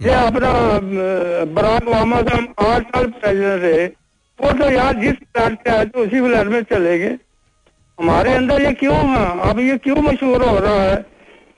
[0.00, 0.50] ये अपना
[1.56, 3.86] बराक ओबामा साहब आठ साल प्रेसिडेंट रहे
[4.38, 7.16] वो तो यार जिस फ्लैट से आए तो उसी फ्लैट में चले गए।
[7.98, 10.96] हमारे अंदर ये क्यों है अब ये क्यों मशहूर हो रहा है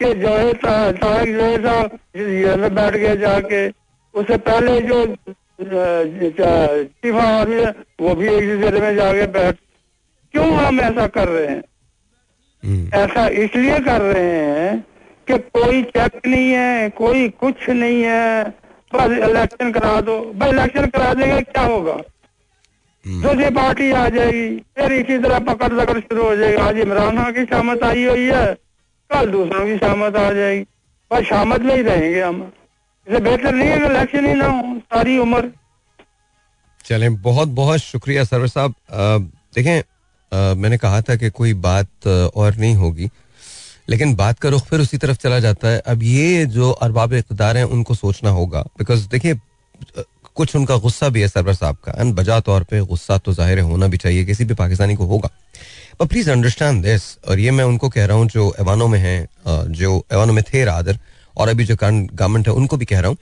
[0.02, 3.66] कि जो है तारक जो है साहब बैठ गए जाके
[4.14, 5.04] उससे पहले जो
[5.60, 7.70] चीफ आदमी है
[8.00, 9.56] वो भी एक जगह में जाके बैठ
[10.34, 11.62] क्यों हम ऐसा कर रहे हैं?
[12.62, 14.84] हम्म, ऐसा इसलिए कर रहे हैं
[15.26, 18.44] कि कोई चेक नहीं है कोई कुछ नहीं है।
[18.94, 21.96] बस इलेक्शन करा दो। बस इलेक्शन करा देगा क्या होगा?
[23.04, 27.16] हम्म, दूसरी पार्टी आ जाएगी फिर इसी तरह पकड़ पकड़ शुरू हो जाएगी। आज इमरान
[27.18, 28.46] खान की शामत आई हुई है
[29.10, 30.64] कल दूसरों की शामत आ जाएगी।
[31.10, 32.40] बस शामत में ही रहेंगे हम।
[33.06, 35.50] इसे बेहतर नहीं है कि इलेक्शन ही ना हो सारी उम्र।
[36.84, 38.74] चलें बहुत बहुत शुक्रिया सरवर साहब।
[39.56, 39.82] देखें
[40.32, 42.06] अ, मैंने कहा था कि कोई बात
[42.36, 43.08] और नहीं होगी।
[43.88, 47.56] लेकिन बात का रुख फिर उसी तरफ़ चला जाता है। अब ये जो अरबाब इकदार
[47.56, 49.38] हैं, उनको सोचना होगा। बिकॉज़ देखिए,
[50.36, 53.60] कुछ उनका गुस्सा भी है सरवर साहब का। एंड बजा तौर पे गुस्सा तो ज़ाहिर
[53.62, 55.30] होना भी चाहिए, किसी भी पाकिस्तानी को होगा।
[56.00, 59.72] बट प्लीज़ अंडरस्टैंड दिस और ये मैं उनको कह रहा हूँ जो एवानों में हैं
[59.72, 60.98] जो एवानों में थे रादर
[61.36, 63.16] और अभी जो गवर्नमेंट है, उनको भी कह रहा हूँ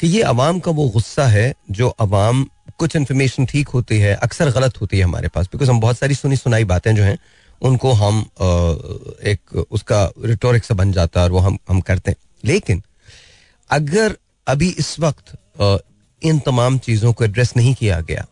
[0.00, 2.46] कि ये अवाम का वो गुस्सा है जो अवाम
[2.78, 6.14] कुछ इन्फॉर्मेशन ठीक होती है, अक्सर गलत होती है हमारे पास। बिकॉज़ हम बहुत सारी
[6.14, 7.18] सुनी सुनाई बातें जो हैं
[7.62, 8.20] उनको हम
[9.24, 12.82] एक उसका रिटोरिक सा बन जाता है और वो हम हम करते हैं। लेकिन
[13.70, 14.16] अगर
[14.46, 15.36] अभी इस वक्त
[16.22, 18.26] इन तमाम चीज़ों को एड्रेस नहीं किया गया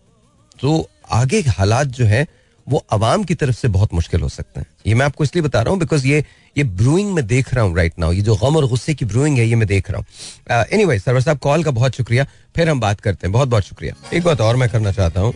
[0.59, 2.27] तो आगे हालात जो है,
[2.67, 5.61] वो आवाम की तरफ़ से बहुत मुश्किल हो सकते हैं। ये मैं आपको इसलिए बता
[5.63, 6.25] रहा हूँ बिकॉज़ ये
[6.57, 9.39] ये ब्रूइंग में देख रहा हूँ राइट नाउ ये जो गम और गुस्से की ब्रूइंग
[9.39, 12.69] है, ये मैं देख रहा हूँ। एनी वाई सरवर साहब कॉल का बहुत शुक्रिया। फिर
[12.69, 15.33] हम बात करते हैं। बहुत बहुत शुक्रिया। एक बात और मैं करना चाहता हूँ।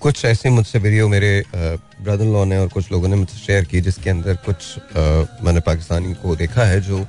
[0.00, 3.80] कुछ ऐसे मुझसे वीडियो मेरे ब्रदर लॉ ने और कुछ लोगों ने मुझसे शेयर की
[3.80, 5.00] जिसके अंदर कुछ अ,
[5.44, 7.04] मैंने पाकिस्तानी को देखा है जो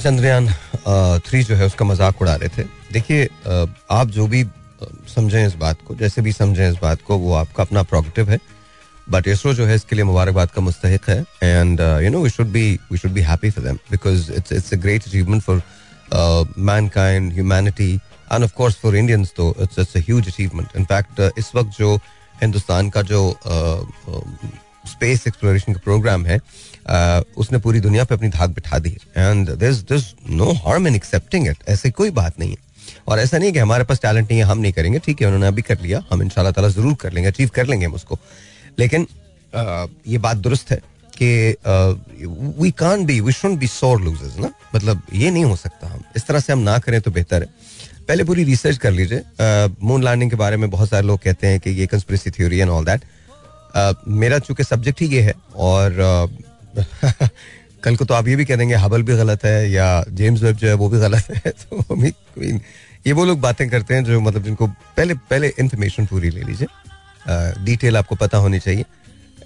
[0.00, 0.48] चंद्रयान
[1.26, 3.24] थ्री जो है उसका मज़ाक उड़ा रहे थे। देखिए
[3.90, 4.44] आप जो भी
[5.14, 8.38] समझें इस बात को जैसे भी समझें इस बात को वो आपका अपना प्रोगेटिव है।
[9.06, 12.46] बट इसरो जो है इसके लिए मुबारकबाद का मुस्तक है and you know we should
[12.52, 15.62] be we should be happy for them because it's it's a great achievement for
[16.94, 17.98] mankind humanity
[18.32, 21.94] and of course for Indians तो it's it's a huge achievement in fact इस वक्त जो
[22.42, 23.22] हिंदुस्तान का जो
[24.86, 26.38] space exploration का programme है
[27.36, 31.48] उसने पूरी दुनिया पे अपनी धाक बिठा दी and there is no harm in accepting
[31.48, 32.64] it ऐसे कोई बात नहीं है
[33.08, 35.26] और ऐसा नहीं है कि हमारे पास टैलेंट नहीं है हम नहीं करेंगे ठीक है
[35.26, 38.18] उन्होंने अभी कर लिया हम इंशाल्लाह ताला ज़रूर कर लेंगे अचीव कर लेंगे हम उसको
[38.78, 39.06] लेकिन
[40.06, 40.80] ये बात दुरुस्त है
[41.12, 41.28] कि
[42.60, 46.02] we can be we should be sore losers ना मतलब ये नहीं हो सकता हम
[46.16, 47.48] इस तरह से हम ना करें तो बेहतर है
[48.08, 49.22] पहले पूरी रिसर्च कर लीजिए।
[49.82, 52.70] मून लैंडिंग के बारे में बहुत सारे लोग कहते हैं कि ये conspiracy theory and
[52.70, 53.04] all that
[54.08, 55.94] मेरा चूँकि सब्जेक्ट ही ये है और
[57.82, 60.56] कल को तो आप ये भी कह देंगे हबल भी गलत है या जेम्स वेब
[60.56, 62.04] जो है वो भी गलत है। तो
[63.06, 67.64] ये वो लोग बातें करते हैं जो मतलब जिनको पहले पहले इंफॉर्मेशन पूरी ले लीजिए।
[67.64, 68.84] डिटेल आपको पता होनी चाहिए।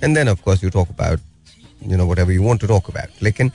[0.05, 1.21] And then of course you talk about
[1.87, 3.51] you know whatever you want to talk about लेकिन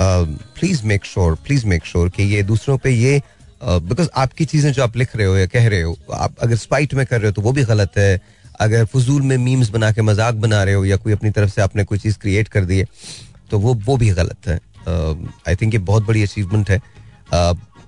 [0.00, 3.20] please make sure please make sure कि ये दूसरों पर ये
[3.62, 6.94] बिकॉज़ आपकी चीज़ें जो आप लिख रहे हो या कह रहे हो, आप अगर स्पाइट
[6.94, 8.20] में कर रहे हो तो वो भी गलत है।
[8.60, 11.62] अगर फजूल में मीम्स बना के मज़ाक बना रहे हो या कोई अपनी तरफ़ से
[11.62, 12.86] आपने कोई चीज़ क्रिएट कर दी है
[13.50, 14.58] तो वो वो भी गलत है।
[15.48, 16.80] आई थिंक ये बहुत बड़ी अचीवमेंट है।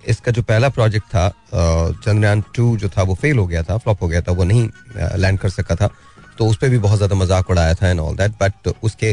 [0.07, 4.03] इसका जो पहला प्रोजेक्ट था चंद्रयान टू जो था, वो फेल हो गया था फ्लॉप
[4.03, 4.69] हो गया था, वो नहीं
[5.19, 5.89] लैंड कर सका था।
[6.39, 9.13] तो उस पर भी बहुत ज़्यादा मज़ाक उड़ाया था एंड ऑल दैट बट उसके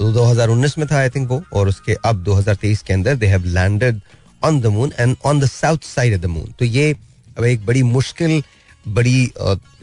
[0.00, 4.00] 2019 में था आई थिंक वो, और उसके अब 2023 के अंदर they have landed
[4.44, 6.90] on the moon and on the south side of the moon तो ये
[7.38, 8.42] अब एक बड़ी मुश्किल
[8.88, 9.32] बड़ी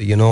[0.02, 0.32] यू नो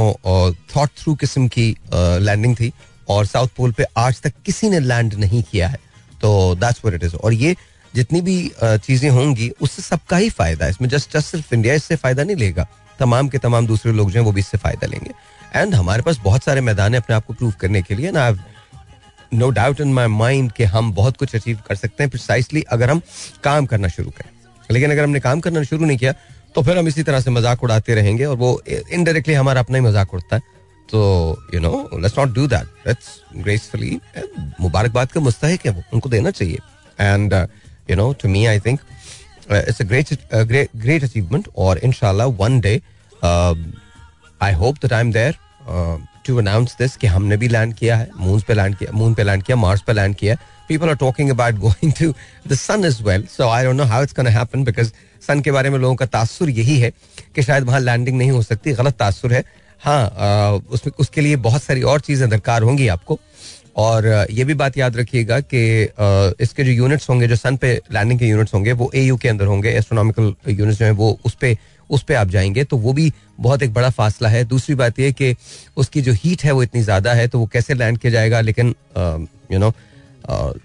[0.76, 2.72] थॉट थ्रू किस्म की लैंडिंग थी
[3.10, 5.80] और साउथ पोल पे आज तक किसी ने लैंड नहीं किया है।
[6.22, 7.56] तो दैट्स व्हाट इट इज़ और ये
[7.96, 11.74] जितनी भी uh, चीज़ें होंगी उससे सबका ही फ़ायदा है। इसमें जस्ट जस्ट सिर्फ़ इंडिया
[11.74, 12.68] इससे फ़ायदा नहीं लेगा।
[13.00, 15.12] तमाम के तमाम दूसरे लोग जो हैं वो भी इससे फ़ायदा लेंगे।
[15.56, 18.30] एंड हमारे पास बहुत सारे मैदान है अपने आप को प्रूव करने के लिए। ना
[19.34, 22.90] no doubt in my mind कि हम बहुत कुछ अचीव कर सकते हैं प्रिसाइसली अगर
[22.90, 23.02] हम
[23.44, 24.30] काम करना शुरू करें।
[24.70, 26.14] लेकिन अगर हमने काम करना शुरू नहीं किया
[26.56, 29.84] तो फिर हम इसी तरह से मज़ाक उड़ाते रहेंगे और वो इनडायरेक्टली हमारा अपना ही
[29.84, 30.42] मज़ाक उड़ता है।
[30.90, 31.00] तो
[31.54, 34.00] you know let's not do that let's gracefully
[34.62, 36.60] मुबारकबाद का मुस्तक है वो, उनको देना चाहिए।
[37.00, 37.34] And
[37.90, 38.80] you know to me I think
[39.52, 42.76] it's great great achievement और इनशाला one day
[43.24, 45.38] I hope that I am there
[46.28, 49.24] to announce this कि हमने भी लैंड किया है मून पे लैंड किया मून पे
[49.24, 50.36] लैंड किया मार्स पे लैंड किया
[50.70, 52.14] people are talking about going to
[52.48, 54.92] the sun is well so I don't know how it's gonna happen because
[55.28, 56.92] sun के बारे में लोगों का तासुर यही है
[57.36, 59.44] कि शायद वहाँ लैंडिंग नहीं हो सकती, गलत तासुर है।
[59.82, 63.20] हाँ उसमें, उसके लिए बहुत सारी और चीज़ें दरकार होंगी आपको।
[63.78, 65.60] और ये भी बात याद रखिएगा कि
[66.44, 69.46] इसके जो यूनिट्स होंगे, जो सन पे लैंडिंग के यूनिट्स होंगे, वो ए के अंदर
[69.46, 71.58] होंगे एस्ट्रोनॉमिकल यूनिट्स जो है, वो उस पे
[71.90, 75.12] उस पर आप जाएँगे तो वो भी बहुत एक बड़ा फासला है। दूसरी बात यह
[75.12, 75.36] कि
[75.78, 78.42] उसकी जो हीट है वो इतनी ज़्यादा है तो वो कैसे लैंड किया जाएगा?
[78.42, 78.74] लेकिन
[79.52, 79.74] you know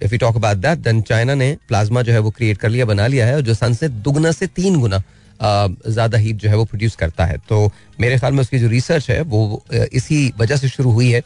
[0.02, 2.84] if you talk about that then China ने प्लाज्मा जो है वो क्रिएट कर लिया,
[2.84, 5.02] बना लिया है, और जो सन से दुगना से तीन गुना
[5.40, 9.08] ज़्यादा हीट जो है वो प्रोड्यूस करता है। तो मेरे ख्याल में उसकी जो रिसर्च
[9.10, 11.20] है, वो इसी वजह से शुरू हुई है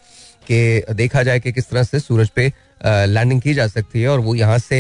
[0.47, 2.53] कि देखा जाए कि किस तरह से सूरज पे
[2.85, 4.79] लैंडिंग की जा सकती है, और वो यहाँ से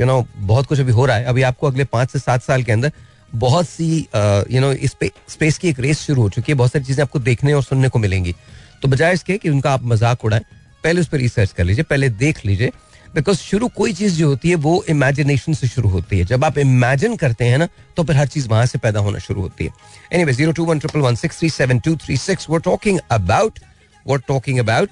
[0.00, 2.62] यू नो बहुत कुछ अभी हो रहा है। अभी आपको अगले पाँच से सात साल
[2.62, 2.92] के अंदर
[3.34, 4.06] बहुत सी
[4.50, 7.02] यू नो इस पे स्पेस की एक रेस शुरू हो चुकी है। बहुत सारी चीज़ें
[7.04, 8.34] आपको देखने और सुनने को मिलेंगी।
[8.82, 10.44] तो बजाय इसके कि उनका आप मज़ाक उड़ाएँ
[10.84, 12.72] पहले उस पर रिसर्च कर लीजिए पहले देख लीजिए।
[13.14, 16.58] बिकॉज़ शुरू कोई चीज़ जो होती है वो इमेजिनेशन से शुरू होती है। जब आप
[16.58, 19.70] इमेजिन करते हैं ना तो फिर हर चीज़ वहाँ से पैदा होना शुरू होती है।
[20.24, 23.58] Anyway zero two one triple one six three seven two three six वो टॉकिंग अबाउट
[24.06, 24.90] वो talking about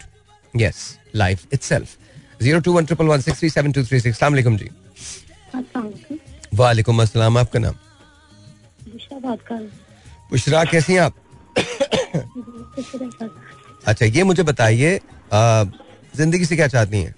[0.55, 0.77] yes
[1.17, 1.97] life itself
[2.43, 4.71] zero two one triple one six three seven two three six जी।
[6.55, 7.75] वालेकुम अस्सलाम आपका नाम?
[9.21, 11.15] बुशरा कैसी हैं आप?
[13.87, 14.99] अच्छा ये मुझे बताइए
[16.17, 17.15] ज़िंदगी से क्या चाहती हैं?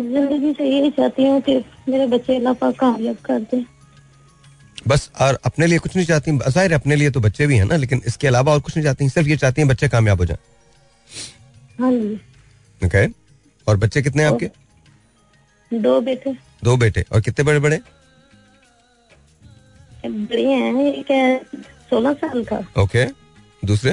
[0.00, 1.56] ज़िंदगी से यही चाहती हूँ कि
[1.88, 3.64] मेरे बच्चे अल्लाह पाक कामयाब कर दे।
[4.86, 7.76] बस और अपने लिए कुछ नहीं चाहती ज़ाहिर अपने लिए तो बच्चे भी हैं ना
[7.76, 10.38] लेकिन इसके अलावा और कुछ नहीं चाहती सिर्फ़ ये चाहती हैं बच्चे कामयाब हो जाएँ।
[11.80, 11.92] हाँ
[12.80, 13.06] ओके
[13.66, 14.50] और बच्चे कितने हैं आपके?
[15.70, 16.32] दो बेटे।
[16.64, 17.78] दो बेटे। और कितने बड़े बड़े
[20.08, 21.12] बड़े हैं एक
[21.90, 22.58] सोलह साल का?
[22.82, 23.04] ओके
[23.66, 23.92] दूसरे?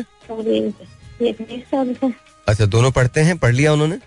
[1.28, 2.12] एक बीस साल का।
[2.47, 3.97] अच्छा दोनों पढ़ते हैं पढ़ लिया उन्होंने?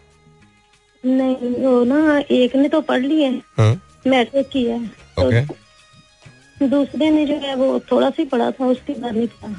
[1.04, 3.72] नहीं वो ना एक ने तो पढ़ लिया है।
[4.06, 5.44] मैट्रिक किया है। ओके।
[6.58, 9.54] तो दूसरे ने जो है वो थोड़ा सा पढ़ा था उसके बाद नहीं पढ़ा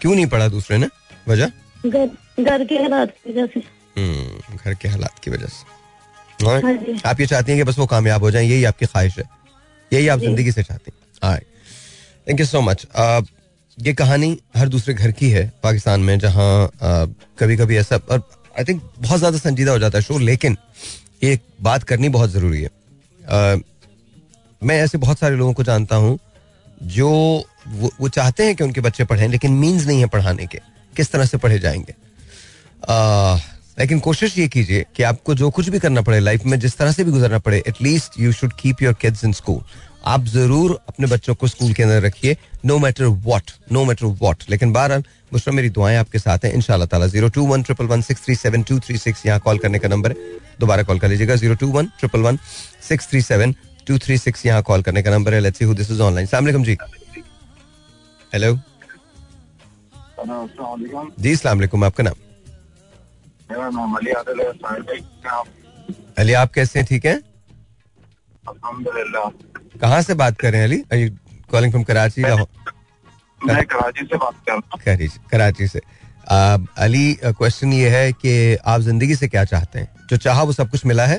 [0.00, 0.88] क्यों नहीं पढ़ा दूसरे ने?
[1.28, 1.46] वजह?
[1.86, 3.60] घर के हालात की वजह से।
[3.96, 5.74] हम्म, घर के हालात की वजह से।
[6.44, 6.64] Alright.
[6.64, 9.24] हाँ आप ये चाहती हैं कि बस वो कामयाब हो जाएँ यही आपकी ख्वाहिश है।
[9.92, 11.40] यही आप ज़िंदगी से चाहती हैं।
[12.26, 12.86] थैंक यू सो मच
[13.78, 16.70] ये कहानी हर दूसरे घर की है पाकिस्तान में जहाँ
[17.40, 18.22] कभी कभी ऐसा और
[18.58, 20.56] आई थिंक बहुत ज़्यादा संजीदा हो जाता है शो लेकिन
[21.22, 23.60] एक बात करनी बहुत ज़रूरी है। अ,
[24.62, 26.18] मैं ऐसे बहुत सारे लोगों को जानता हूँ
[26.82, 27.08] जो
[27.68, 30.58] वो, वो चाहते हैं कि उनके बच्चे पढ़ें लेकिन मीन्स नहीं है पढ़ाने के
[30.96, 31.94] किस तरह से पढ़े जाएँगे।
[32.88, 33.36] आ,
[33.78, 36.92] लेकिन कोशिश ये कीजिए कि आपको जो कुछ भी करना पड़े लाइफ में जिस तरह
[36.92, 39.60] से भी गुजरना पड़े at least you should keep your kids in school
[40.06, 44.44] आप ज़रूर अपने बच्चों को स्कूल के अंदर रखिए no matter what no matter what
[44.50, 48.02] लेकिन बहरहाल मुश्रा मेरी दुआएँ आपके साथ हैं इनशाला ताला। Zero two one triple one
[48.02, 50.16] six three seven two three six यहाँ कॉल करने का नंबर है।
[50.60, 52.38] दोबारा कॉल कर लीजिएगा। Zero two one triple one
[52.88, 53.54] six three seven
[53.86, 56.26] two three six यहाँ कॉल करने का नंबर है। Let's see who this is online
[56.26, 56.76] सलाम जी।
[58.32, 58.54] हेलो
[61.20, 62.14] जी वालेकुम आपका नाम?
[63.50, 64.46] मेरा नाम अली आदिल है
[66.18, 66.86] अली आप कैसे हैं?
[66.88, 67.20] ठीक हैं?
[68.48, 71.08] कहाँ से बात कर रहे हैं अली?
[71.50, 72.22] कॉलिंग फ्रॉम कराची
[73.40, 75.80] मैं कराची से बात कर रहा कराची कराची से।
[76.30, 79.88] आ, अली क्वेश्चन ये है कि आप ज़िंदगी से क्या चाहते हैं?
[80.10, 81.18] जो चाहा वो सब कुछ मिला है?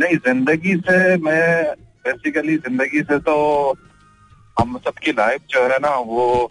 [0.00, 1.74] नहीं ज़िंदगी से मैं
[2.06, 3.36] बेसिकली ज़िंदगी से तो
[4.56, 6.50] हम सबकी लाइफ जो है ना वो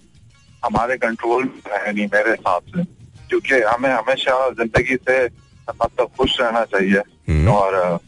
[0.66, 2.84] हमारे कंट्रोल में है नहीं मेरे हिसाब से।
[3.30, 8.00] क्योंकि हमें हमेशा ज़िंदगी से मतलब खुश रहना चाहिए। हम्म। और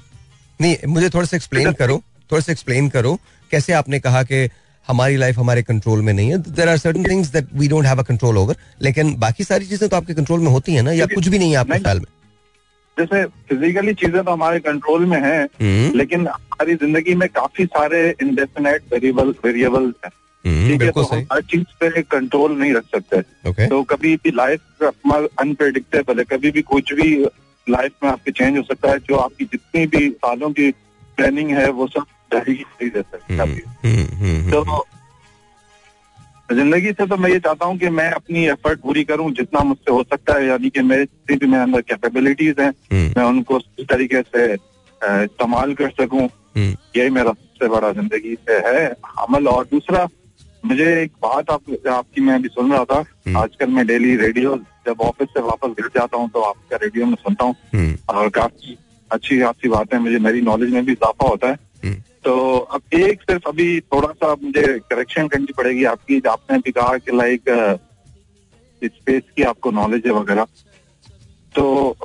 [0.61, 1.97] नहीं मुझे थोड़ा सा एक्सप्लेन करो
[2.31, 3.17] थोड़ा सा एक्सप्लेन करो
[3.51, 4.47] कैसे आपने कहा कि
[4.87, 6.37] हमारी लाइफ हमारे कंट्रोल में नहीं है?
[6.37, 9.89] There are certain things that we don't have a control over लेकिन बाकी सारी चीज़ें
[9.89, 12.05] तो आपके कंट्रोल में होती है ना या कुछ भी नहीं है आपके ख्याल में?
[12.97, 17.99] जैसे फिजिकली चीज़ें तो हमारे कंट्रोल में हैं हम्म, लेकिन हमारी ज़िंदगी में काफ़ी सारे
[18.21, 20.11] इंडेफिनेट वेरिएबल वेरिएबल्स हैं।
[20.67, 23.19] ठीक है तो हम हर चीज़ पे कंट्रोल नहीं रख सकते।
[23.49, 24.83] ओके तो कभी भी लाइफ
[25.41, 27.09] अनप्रेडिक्टेबल है कभी भी कुछ भी
[27.67, 30.71] लाइफ में आपके चेंज हो सकता है जो आपकी जितनी भी सालों की
[31.17, 34.85] प्लानिंग है वो सब दे सकती आपकी। तो
[36.49, 39.91] ज़िंदगी से तो मैं ये चाहता हूँ कि मैं अपनी एफर्ट पूरी करूँ जितना मुझसे
[39.91, 42.71] हो सकता है यानी कि मेरे जितनी भी मेरे अंदर कैपेबिलिटीज हैं
[43.17, 48.87] मैं उनको इस तरीके से इस्तेमाल कर सकूँ। यही मेरा सबसे बड़ा ज़िंदगी से है
[49.19, 50.07] अमल और दूसरा
[50.65, 54.55] मुझे एक बात आप आपकी मैं अभी सुन रहा था हम्म। आजकल मैं डेली रेडियो
[54.85, 58.77] जब ऑफ़िस से वापस घर जाता हूँ तो आपका रेडियो में सुनता हूँ। और काफ़ी
[59.11, 63.21] अच्छी खासी बातें मुझे मेरी नॉलेज में भी इजाफा होता है। हम्म। तो अब एक
[63.21, 67.49] सिर्फ़ अभी थोड़ा सा मुझे करेक्शन करनी पड़ेगी आपकी आपने भी कहा कि लाइक
[68.81, 70.47] स्पेस की आपको नॉलेज है वगैरह।
[71.55, 71.63] तो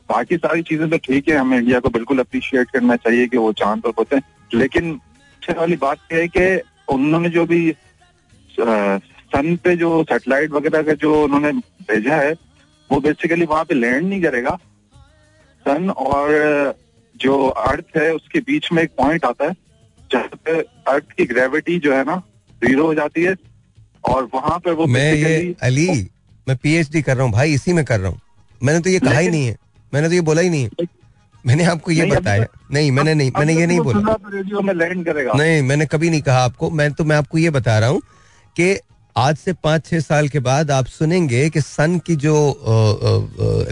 [0.08, 3.52] बाकी सारी चीज़ें तो ठीक है हमें इंडिया को बिल्कुल अप्रिशिएट करना चाहिए कि वो
[3.52, 4.20] चाँद पर पहुँचे।
[4.54, 7.60] लेकिन अच्छे वाली बात यह है कि उन्होंने जो भी
[8.52, 11.52] सन पे जो सैटेलाइट वगैरह का जो उन्होंने
[11.88, 12.34] भेजा है
[12.90, 14.58] वो बेसिकली वहाँ पे लैंड नहीं करेगा।
[15.66, 16.74] सन और
[17.16, 19.54] जो अर्थ है उसके बीच में एक पॉइंट आता है
[20.10, 22.16] जहाँ पे अर्थ की ग्रेविटी जो है ना
[22.62, 23.34] ज़ीरो हो जाती है
[24.04, 25.88] और वहाँ पे वो मैं ये अली
[26.46, 28.20] मैं पीएचडी कर रहा हूँ भाई इसी में कर रहा हूँ।
[28.60, 29.56] मैंने तो ये कहा ही नहीं है।
[29.92, 30.86] मैंने तो ये बोला ही नहीं है।
[31.44, 35.04] मैंने आपको ये बताया। नहीं मैंने नहीं मैंने ये नहीं बोला। तो रेडियो में लैंड
[35.06, 38.00] करेगा। नहीं मैंने कभी नहीं कहा आपको। मैं तो मैं आपको ये बता रहा हूँ
[38.56, 38.72] कि
[39.18, 42.34] आज से पाँच, छह साल के बाद आप सुनेंगे कि सन की जो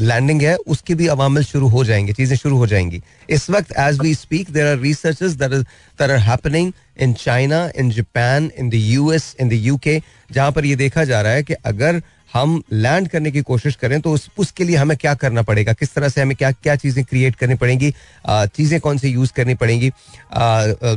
[0.00, 3.98] लैंडिंग है, उसकी भी अवामल शुरू हो जाएँगे, चीज़ें शुरू हो जाएँगी। इस वक्त as
[4.00, 5.64] we speak there are research there
[6.00, 10.00] are happening in China in Japan in the US in the UK
[10.32, 12.02] जहाँ पर यह देखा जा रहा है कि अगर
[12.34, 15.72] हम लैंड करने की कोशिश करें तो उस, उसके लिए हमें क्या करना पड़ेगा?
[15.72, 17.90] किस तरह से हमें क्या क्या चीज़ें क्रिएट करनी पड़ेंगी?
[18.28, 19.90] चीज़ें कौन से यूज़ करनी पड़ेंगी?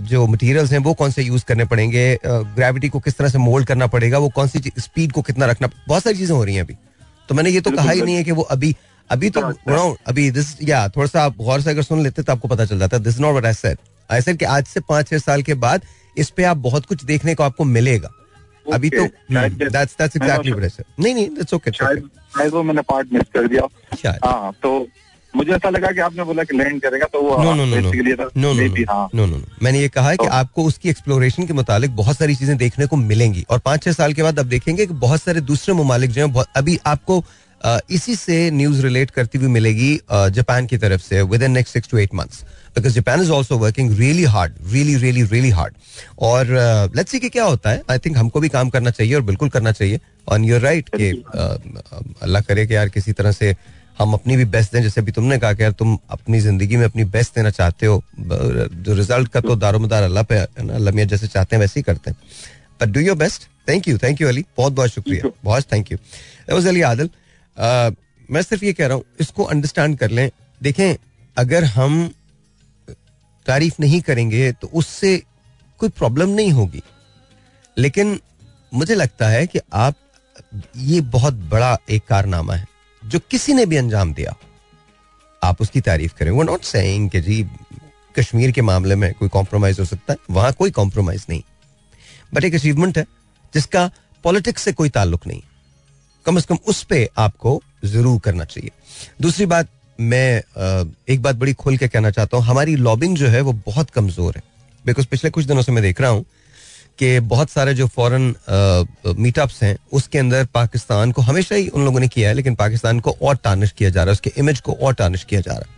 [0.03, 2.17] जो मटेरियल्स हैं वो कौन से यूज़ करने पड़ेंगे?
[2.25, 4.17] ग्रेविटी को किस तरह से मोल्ड करना पड़ेगा?
[4.17, 6.77] वो कौन सी स्पीड को कितना रखना बहुत सारी चीज़ें हो रही हैं अभी।
[7.29, 8.75] तो मैंने ये तो कहा ही नहीं है कि वो अभी
[9.09, 12.31] अभी तो no, अभी दिस या थोड़ा सा आप गौर से अगर सुन लेते तो
[12.33, 13.77] आपको पता चल जाता। This not what I said
[14.09, 15.81] I said कि आज से पाँच छह साल के बाद
[16.17, 18.09] इस पे आप बहुत कुछ देखने को आपको मिलेगा।
[18.73, 23.13] अभी तो दैट्स दैट्स एग्जैक्टली व्हाट नहीं नहीं दैट्स ओके शायद शायद वो मैंने पार्ट
[23.13, 23.67] मिस कर दिया।
[24.25, 24.87] हाँ तो
[25.33, 28.53] मुझे ऐसा लगा कि आपने बोला कि लैंड करेगा तो वो no no no no
[28.53, 32.17] no no no मैंने ये कहा है कि तो- आपको उसकी एक्सप्लोरेशन के मुताबिक बहुत
[32.17, 35.21] सारी चीज़ें देखने को मिलेंगी। और पाँच छह साल के बाद आप देखेंगे कि बहुत
[35.21, 37.23] सारे दूसरे ममालिक जो हैं अभी आपको
[37.91, 41.97] इसी से न्यूज़ रिलेट करती हुई मिलेगी जापान की तरफ़ से within next six to
[41.97, 42.43] eight months
[42.75, 45.73] because Japan is also working really hard really really really hard
[46.19, 46.45] और
[46.95, 47.81] लेट्स सी कि क्या होता है.
[47.89, 49.99] आई थिंक हमको भी काम करना चाहिए और बिल्कुल करना चाहिए.
[50.27, 51.43] और यूर राइट कि अ,
[52.21, 53.55] अल्लाह करे कि यार किसी तरह से
[53.99, 54.81] हम अपनी भी बेस्ट दें.
[54.83, 58.01] जैसे अभी तुमने कहा कि यार तुम अपनी ज़िंदगी में अपनी बेस्ट देना चाहते हो.
[58.19, 62.11] जो रिज़ल्ट का तो दारोमदार अल्लाह पे अल्लाह मियाँ जैसे चाहते हैं वैसे ही करते
[62.11, 62.17] हैं.
[62.81, 65.31] But do your best thank you thank you Ali बहुत बहुत शुक्रिया.
[65.43, 65.97] बहुत थैंक यू
[66.51, 67.09] वाज अली आदिल
[68.29, 70.29] मैं सिर्फ़ ये कह रहा हूँ इसको अंडरस्टैंड कर लें.
[70.61, 70.95] देखें
[71.37, 72.09] अगर हम
[73.47, 75.17] तारीफ़ नहीं करेंगे तो उससे
[75.79, 76.81] कोई प्रॉब्लम नहीं होगी।
[77.77, 78.19] लेकिन
[78.73, 79.95] मुझे लगता है कि आप,
[80.77, 82.67] ये बहुत बड़ा एक कारनामा है,
[83.03, 84.35] जो किसी ने भी अंजाम दिया।
[85.41, 87.43] आप उसकी तारीफ़ करें। वो नॉट सेइंग कि जी,
[88.15, 91.41] कश्मीर के मामले में कोई कॉम्प्रोमाइज हो सकता है। वहाँ कोई कॉम्प्रोमाइज नहीं।
[92.33, 93.05] बट एक अचीवमेंट है,
[93.53, 93.89] जिसका
[94.23, 95.41] पॉलिटिक्स से कोई ताल्लुक नहीं।
[96.25, 98.71] कम से कम उस पर आपको ज़रूर करना चाहिए।
[99.21, 99.69] दूसरी बात
[99.99, 100.41] मैं
[101.09, 104.35] एक बात बड़ी खोल के कहना चाहता हूँ। हमारी लॉबिंग जो है, वो बहुत कमज़ोर
[104.35, 104.43] है।
[104.85, 106.25] बिकॉज़ पिछले कुछ दिनों से मैं देख रहा हूँ
[106.99, 108.33] कि बहुत सारे जो फॉरेन
[109.17, 112.99] मीटअप्स हैं, उसके अंदर पाकिस्तान को हमेशा ही उन लोगों ने किया है, लेकिन पाकिस्तान
[112.99, 115.59] को और टानिश किया जा रहा है। उसके इमेज को और टानिश किया जा रहा
[115.59, 115.75] है।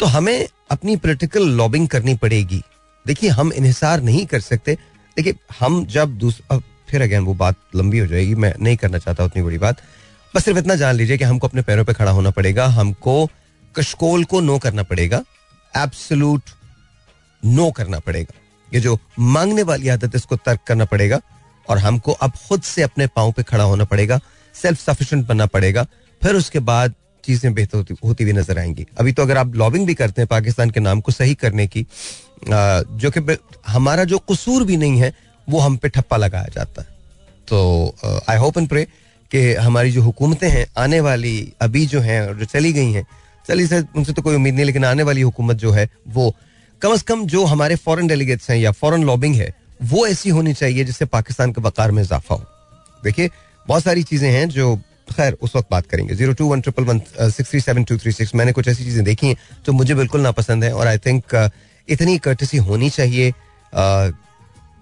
[0.00, 2.62] तो हमें अपनी पोलिटिकल लॉबिंग करनी पड़ेगी।
[3.06, 4.74] देखिए, हम इन्हिसार नहीं कर सकते।
[5.16, 8.98] देखिए, हम जब दूस, अब फिर अगेन वो बात लंबी हो जाएगी, मैं नहीं करना
[8.98, 9.80] चाहता उतनी बड़ी बात।
[10.34, 13.14] बस सिर्फ़ इतना जान लीजिए कि हमको अपने पैरों पे खड़ा होना पड़ेगा हमको
[13.74, 15.22] कशकोल को नो करना पड़ेगा
[15.74, 16.50] एब्सोलूट
[17.42, 21.20] नो करना पड़ेगा। ये जो मांगने वाली आदत इसको तर्क करना पड़ेगा
[21.66, 24.20] और हमको अब खुद से अपने पाँव पे खड़ा होना पड़ेगा
[24.54, 25.86] सेल्फ सफिशिएंट बनना पड़ेगा
[26.22, 29.86] फिर उसके बाद चीज़ें बेहतर होती, होती हुई नज़र आएँगी। अभी तो अगर आप लॉबिंग
[29.86, 31.86] भी करते हैं पाकिस्तान के नाम को सही करने की
[32.44, 33.36] जो कि
[33.68, 35.14] हमारा जो कसूर भी नहीं है
[35.48, 36.88] वो हम पे ठप्पा लगाया जाता है।
[37.48, 37.94] तो
[38.28, 38.86] आई होप एंड प्रे
[39.32, 43.06] कि हमारी जो हुकूमतें हैं आने वाली अभी जो हैं और जो चली गई हैं
[43.48, 46.34] चली से उनसे तो कोई उम्मीद नहीं लेकिन आने वाली हुकूमत जो है वो
[46.82, 49.52] कम अज कम जो हमारे फॉरेन डेलीगेट्स हैं या फॉरेन लॉबिंग है
[49.82, 52.44] वो ऐसी होनी चाहिए जिससे पाकिस्तान के वकार में इजाफा हो।
[53.04, 53.30] देखिए
[53.68, 54.74] बहुत सारी चीज़ें हैं जो
[55.12, 58.12] खैर उस वक्त बात करेंगे। Zero two one triple one six three seven two three
[58.12, 61.50] six मैंने कुछ ऐसी चीज़ें देखी हैं जो मुझे बिल्कुल नापसंद है और आई थिंक
[61.88, 64.12] इतनी कर्टसी होनी चाहिए uh,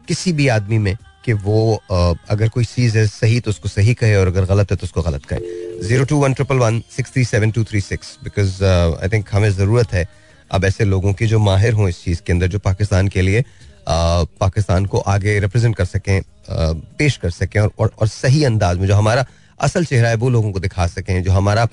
[0.09, 4.15] किसी भी आदमी में। कि वो अगर कोई चीज़ है सही तो उसको सही कहे
[4.17, 7.25] और अगर गलत है तो उसको गलत कहे। Zero two one triple one six three
[7.25, 10.07] seven two three six because I think हमें ज़रूरत है
[10.51, 13.45] अब ऐसे लोगों की जो माहिर हों इस चीज़ के अंदर जो पाकिस्तान के लिए
[13.89, 18.87] पाकिस्तान को आगे रिप्रेजेंट कर सकें पेश कर सकें और, और, और सही अंदाज में
[18.87, 19.27] जो हमारा
[19.61, 21.69] असल चेहरा है वो लोगों को दिखा सकें जो हमारा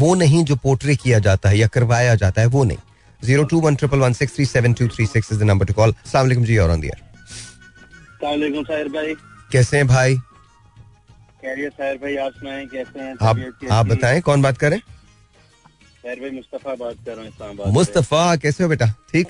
[0.00, 2.78] वो नहीं जो पोर्ट्रे किया जाता है या करवाया जाता है वो नहीं।
[3.22, 5.74] Zero two one triple one six three seven two three six is the number to
[5.74, 7.09] call सलाम जी और ऑन दियर
[8.22, 9.14] साहिर भाई।
[9.52, 10.16] कैसे हैं भाई?
[11.40, 13.14] खैरियत साहिर भाई आप सुनाएँ कैसे हैं?
[13.22, 18.36] आप आप बताएँ कौन बात करें साहिर भाई मुस्तफ़ा बात कर रहा हूँ इस्लामाबाद मुस्तफ़ा
[18.42, 18.86] कैसे हो बेटा?
[19.12, 19.28] ठीक?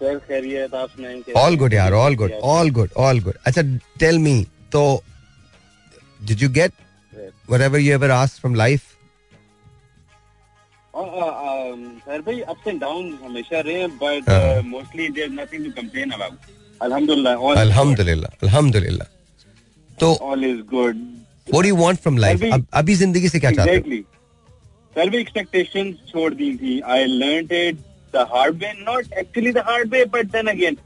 [0.00, 3.62] सर खैरियत आप सुनाएँ ऑल गुड यार all good all good all good अच्छा
[4.00, 4.36] टेल मी
[4.72, 4.82] तो
[6.20, 6.72] did you get
[7.52, 8.82] whatever you ever asked from life?
[10.94, 14.28] Uh, uh, um, Sahir भाई अप्स एंड डाउन हमेशा रहे but.
[14.66, 19.06] Mostly there nothing to complain about अल्हम्दुलिल्लाह अल्हम्दुलिल्लाह
[20.00, 20.12] तो
[20.72, 20.96] good.
[21.52, 24.02] What do you want from अभी- ज़िंदगी से क्या चाहते हो
[24.94, 26.80] सर भी एक्सपेक्टेशंस छोड़ दी थी.
[26.80, 27.76] I learned it
[28.14, 30.76] the hard way not actually the hard way but then again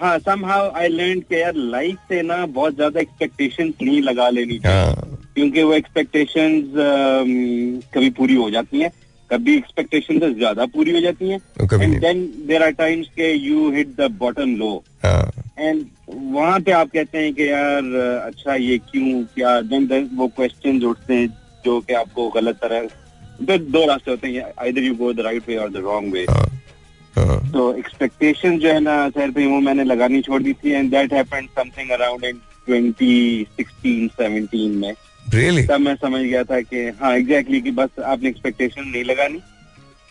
[0.00, 4.58] हाँ समहाउ आई लर्न के यार लाइफ से ना बहुत ज़्यादा एक्सपेक्टेशंस नहीं लगा लेनी
[4.58, 6.64] चाहिए। हाँ। क्योंकि वो एक्सपेक्टेशंस
[7.94, 8.90] कभी पूरी हो जाती हैं।
[9.32, 11.38] कभी एक्सपेक्टेशन से ज़्यादा पूरी हो जाती हैं।
[11.72, 14.72] And then there are times के you hit the bottom low
[15.04, 17.94] and वहाँ पे आप कहते हैं कि यार
[18.26, 19.60] अच्छा ये क्यों क्या?
[19.62, 21.28] देन वो क्वेश्चन उठते हैं
[21.64, 22.88] जो कि आपको गलत तरह
[23.46, 26.26] तो दो रास्ते होते हैं। Either you go the right way और द रॉन्ग वे
[27.52, 31.12] तो एक्सपेक्टेशन जो है ना सर पे वो मैंने लगानी छोड़ दी थी। And that
[31.12, 34.92] happened something around in 2016 17 में।
[35.34, 35.66] Really?
[35.68, 39.40] तब मैं समझ गया था कि हाँ एग्जैक्टली exactly, कि बस आपने एक्सपेक्टेशन नहीं लगानी।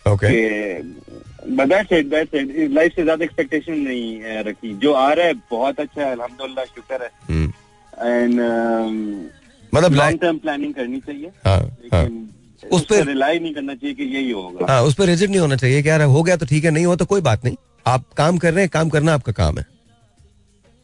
[0.06, 0.30] Okay.
[0.30, 5.34] कि बट दैट्स इट लाइफ से ज़्यादा एक्सपेक्टेशन नहीं अ, रखी। जो आ रहा है
[5.50, 7.10] बहुत अच्छा है अल्हम्दुलिल्लाह शुक्र है।
[8.14, 8.40] एंड
[9.72, 11.60] मतलब लॉन्ग टर्म प्लानिंग करनी चाहिए। हाँ
[11.92, 12.04] हाँ।
[12.72, 15.56] उस पर रिलाई नहीं करना चाहिए कि यही होगा। हाँ उस पर रिजिड नहीं होना
[15.56, 17.56] चाहिए कि यार हो गया तो ठीक है नहीं हो तो कोई बात नहीं।
[17.86, 19.64] आप काम कर रहे हैं काम करना आपका काम है।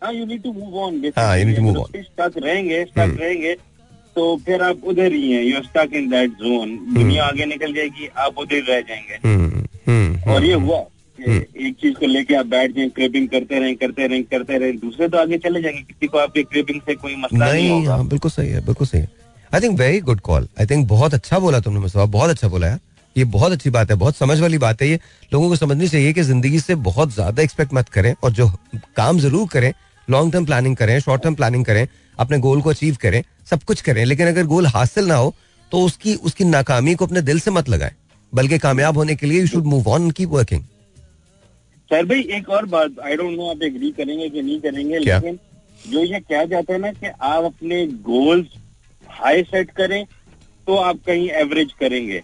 [0.03, 3.57] हाँ you need to move on हाँ, रहेंगे स्टक हम्म। रहेंगे।
[4.17, 8.09] तो फिर आप उधर ही हैं you stuck in that zone दुनिया आगे निकल जाएगी
[8.19, 10.79] आप उधर रह जाएँगे। हम्म, हम्म, और ये हुआ।
[11.19, 15.09] एक चीज़ को लेके आप बैठ जाए क्रेपिंग करते रहें करते रहें करते रहें दूसरे
[15.09, 18.07] तो आगे चले जाएँगे। किसी को आपके क्रेपिंग से कोई मसला नहीं नहीं होगा। हाँ
[18.09, 19.09] बिल्कुल सही है बिल्कुल सही है।
[19.53, 22.67] I think very good call I think बहुत अच्छा बोला तुमने मुस्तफ़ा बहुत अच्छा बोला
[22.67, 22.79] यार।
[23.17, 24.99] ये बहुत अच्छी बात है बहुत समझ वाली बात है ये।
[25.33, 28.49] लोगों को समझनी चाहिए कि ज़िंदगी से बहुत ज़्यादा एक्सपेक्ट मत करें और जो
[28.97, 29.73] काम ज़रूर करें
[30.09, 31.87] लॉन्ग टर्म प्लानिंग करें शॉर्ट टर्म प्लानिंग करें
[32.19, 35.35] अपने गोल को अचीव करें। सब कुछ करें लेकिन अगर गोल हासिल ना हो
[35.73, 37.95] तो उसकी उसकी नाकामी को अपने दिल से मत लगाए
[38.35, 40.63] बल्कि कामयाब होने के लिए you should move on keep working
[41.91, 45.19] sir भाई एक और बात आई डोंट नो आप एग्री करेंगे कि नहीं करेंगे क्या?
[45.19, 45.39] लेकिन
[45.93, 48.47] जो ये कहा जाता है ना कि आप अपने गोल्स
[49.11, 50.05] हाई सेट करें
[50.67, 52.21] तो आप कहीं एवरेज करेंगे।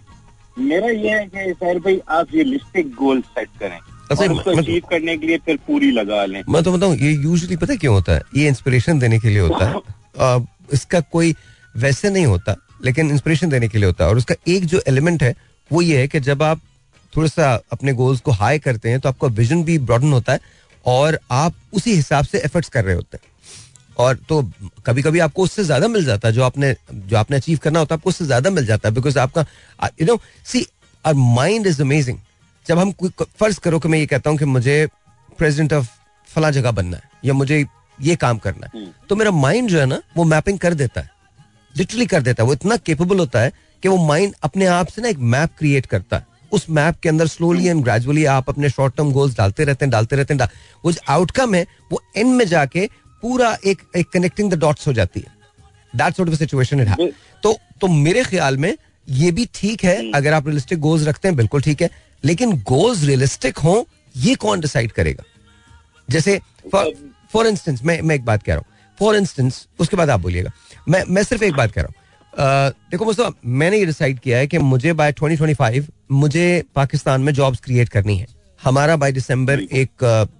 [0.59, 3.79] मेरा ये है कि सर भाई आप रियलिस्टिक गोल सेट करें
[4.11, 7.57] अच्छा, उसको अचीव करने के लिए फिर पूरी लगा लें। मैं तो बताऊँ ये यूजली
[7.57, 8.21] पता क्यों होता है?
[8.37, 9.75] ये इंस्पिरेशन देने के लिए होता है।
[10.19, 10.39] आ,
[10.69, 11.35] इसका कोई
[11.75, 12.55] वैसे नहीं होता,
[12.85, 15.35] लेकिन इंस्पिरेशन देने के लिए होता है। और उसका एक जो एलिमेंट है,
[15.71, 16.61] वो ये है कि जब आप
[17.13, 20.39] थोड़ा सा अपने गोल्स को हाई करते हैं तो आपका विजन भी ब्रॉडन होता है
[20.85, 23.31] और आप उसी हिसाब से एफर्ट्स कर रहे होते हैं।
[23.97, 24.41] और तो
[24.85, 27.95] कभी कभी आपको उससे ज़्यादा मिल जाता है, जो आपने जो आपने अचीव करना होता
[27.95, 29.45] है, आपको उससे ज़्यादा मिल जाता है बिकॉज़ आपका
[30.01, 30.65] you know see
[31.05, 32.17] our mind is amazing
[32.65, 32.91] जब हम
[33.39, 34.87] फ़र्ज़ करो कि मैं ये कहता हूँ कि मुझे
[35.39, 35.87] प्रेजिडेंट ऑफ़
[36.29, 37.65] फला जगह बनना है, या मुझे
[38.01, 41.09] ये काम करना है। तो मेरा माइंड जो है ना वो मैपिंग कर देता है।
[41.77, 45.01] लिटरली कर देता है। वो इतना केपेबल होता है कि वो माइंड अपने आप से
[45.01, 48.69] ना एक मैप क्रिएट करता है। उस मैप के अंदर स्लोली एंड ग्रेजुअली आप अपने
[48.69, 50.51] शॉर्ट टर्म गोल्स डालते रहते हैं डालते रहते हैं डा-
[50.85, 52.89] वो जो आउटकम है वो एंड में जाके
[53.21, 55.27] पूरा एक एक कनेक्टिंग द डॉट्स हो जाती है।
[55.95, 56.87] दैट्स व्हाट सिचुएशन इट
[57.43, 58.77] तो तो मेरे ख्याल में
[59.09, 61.89] ये भी ठीक है अगर आप रियलिस्टिक गोल्स रखते हैं बिल्कुल ठीक है।
[62.25, 63.87] लेकिन गोल्स रियलिस्टिक हो
[64.17, 65.23] ये कौन डिसाइड करेगा?
[66.09, 66.39] जैसे
[67.33, 70.51] फॉर इंस्टेंस मैं मैं एक बात कह रहा हूँ। फॉर इंस्टेंस उसके बाद आप बोलिएगा।
[70.89, 71.95] मैं मैं सिर्फ़ एक बात कह रहा हूँ।
[72.33, 77.33] अ, देखो मुस्तफ़ा मैंने ये डिसाइड किया है कि मुझे बाय 2025 मुझे पाकिस्तान में
[77.33, 78.27] जॉब्स क्रिएट करनी है।
[78.63, 79.89] हमारा बाय दिसंबर एक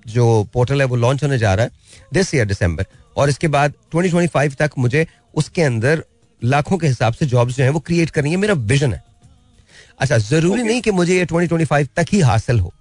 [0.07, 1.71] जो पोर्टल है वो लॉन्च होने जा रहा है
[2.13, 2.85] दिस ईयर दिसंबर
[3.17, 6.03] और इसके बाद 2025 तक मुझे उसके अंदर
[6.43, 9.03] लाखों के हिसाब से जॉब्स जो है वो क्रिएट करनी है। मेरा विजन है।
[9.99, 10.71] अच्छा ज़रूरी okay.
[10.71, 12.73] नहीं कि मुझे ये 2025 तक ही हासिल हो।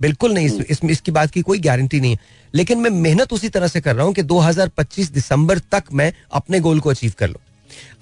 [0.00, 2.18] बिल्कुल नहीं इस, इसमें इसकी बात की कोई गारंटी नहीं है।
[2.54, 6.60] लेकिन मैं मेहनत उसी तरह से कर रहा हूँ कि 2025 दिसंबर तक मैं अपने
[6.60, 7.40] गोल को अचीव कर लूँ।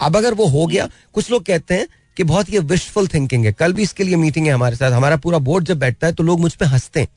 [0.00, 1.86] अब अगर वो हो गया कुछ लोग कहते हैं
[2.16, 5.16] कि बहुत ये विशफुल थिंकिंग है। कल भी इसके लिए मीटिंग है हमारे साथ। हमारा
[5.16, 7.08] पूरा बोर्ड जब बैठता है तो लोग मुझ पर हँसते हैं।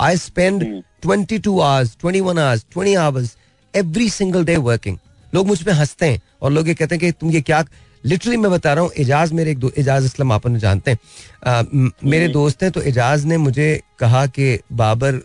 [0.00, 0.64] I spend
[1.02, 3.36] twenty two hours twenty one hours twenty hours
[3.74, 4.96] every single day working
[5.32, 7.64] लोग मुझ पे हँसते हैं और लोग ये कहते हैं कि तुम ये क्या
[8.08, 12.28] लिटरली मैं बता रहा हूँ एजाज मेरे एक दो एजाज इस्लाम आप जानते हैं। मेरे
[12.28, 15.20] दोस्त हैं तो एजाज ने मुझे कहा कि बाबर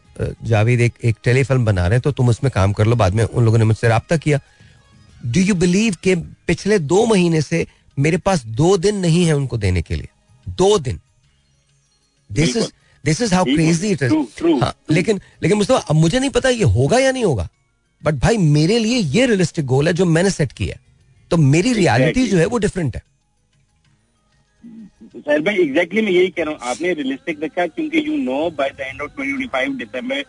[0.46, 3.24] जावेद एक एक टेलीफिल्म बना रहे हैं तो तुम उसमें काम कर लो बाद में
[3.24, 4.40] उन लोगों ने मुझसे रब्ता किया।
[5.26, 6.16] डू यू बिलीव के
[6.48, 7.66] पिछले दो महीने से
[7.98, 10.08] मेरे पास दो दिन नहीं है उनको देने के लिए?
[10.48, 11.00] दो दिन।
[12.30, 12.68] This is
[13.04, 14.14] this is how crazy it is
[14.92, 17.48] लेकिन लेकिन अब मुझे नहीं पता ये होगा या नहीं होगा
[18.04, 20.82] बट भाई मेरे लिए ये रियलिस्टिक गोल है जो मैंने सेट किया है।
[21.34, 23.02] तो मेरी रियलिटी जो है वो डिफरेंट है।
[25.18, 28.70] सर भाई एग्जैक्टली मैं यही कह रहा हूँ आपने रियलिस्टिक रखा क्योंकि you know by
[28.70, 30.24] the end of 2025 दिसंबर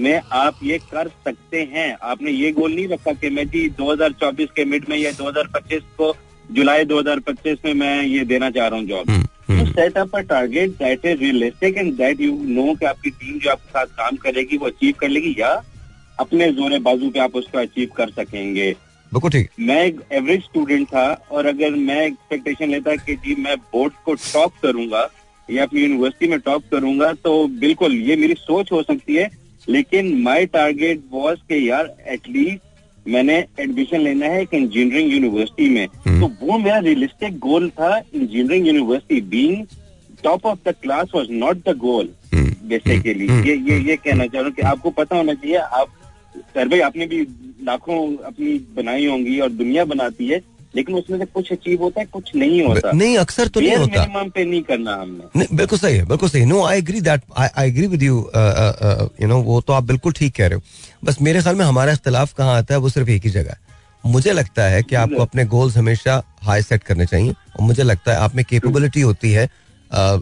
[0.00, 4.50] में आप ये कर सकते हैं। आपने ये गोल नहीं रखा कि मैं जी 2024
[4.56, 6.12] के मिड में या 2025 को
[6.52, 10.20] जुलाई 2025 में मैं ये देना चाह रहा हूँ जॉब हम्म, तो set up a
[10.20, 14.16] target that is realistic and that you know कि आपकी टीम जो आपके साथ काम
[14.16, 15.52] करेगी वो अचीव कर लेगी या
[16.20, 18.74] अपने जोरे बाजू पे आप उसको अचीव कर सकेंगे।
[19.12, 23.56] बिल्कुल ठीक मैं एक एवरेज स्टूडेंट था और अगर मैं एक्सपेक्टेशन लेता कि जी मैं
[23.72, 25.08] बोर्ड को टॉप करूँगा
[25.48, 29.28] या अपनी यूनिवर्सिटी में टॉप करूँगा तो बिल्कुल ये मेरी सोच हो सकती है।
[29.68, 35.86] लेकिन माय टारगेट वाज के यार एटलीस्ट मैंने एडमिशन लेना है एक इंजीनियरिंग यूनिवर्सिटी में।
[35.88, 39.66] तो वो मेरा रियलिस्टिक गोल था engineering university being
[40.24, 44.44] top of the class was not the goal basically ये ये ये कहना चाह रहा
[44.44, 45.88] हूँ कि आपको पता होना चाहिए आप
[46.36, 47.20] सर भाई आपने भी
[47.64, 50.40] लाखों अपनी बनाई होंगी और दुनिया बनाती है
[50.76, 54.22] लेकिन उसमें से कुछ अचीव होता है कुछ नहीं होता। नहीं अक्सर तो नहीं होता।
[54.28, 57.86] पे नहीं करना हमने। बिल्कुल सही है बिल्कुल सही no I agree that I agree
[57.86, 58.16] with you
[59.22, 60.62] you know वो तो आप बिल्कुल ठीक कह रहे हो।
[61.04, 63.56] बस मेरे ख्याल में हमारा इख्तलाफ कहाँ आता है वो सिर्फ़ एक ही जगह
[64.06, 68.12] मुझे लगता है कि आपको अपने गोल्स हमेशा हाई सेट करने चाहिए और मुझे लगता
[68.12, 70.20] है आप में कैपेबिलिटी होती है uh,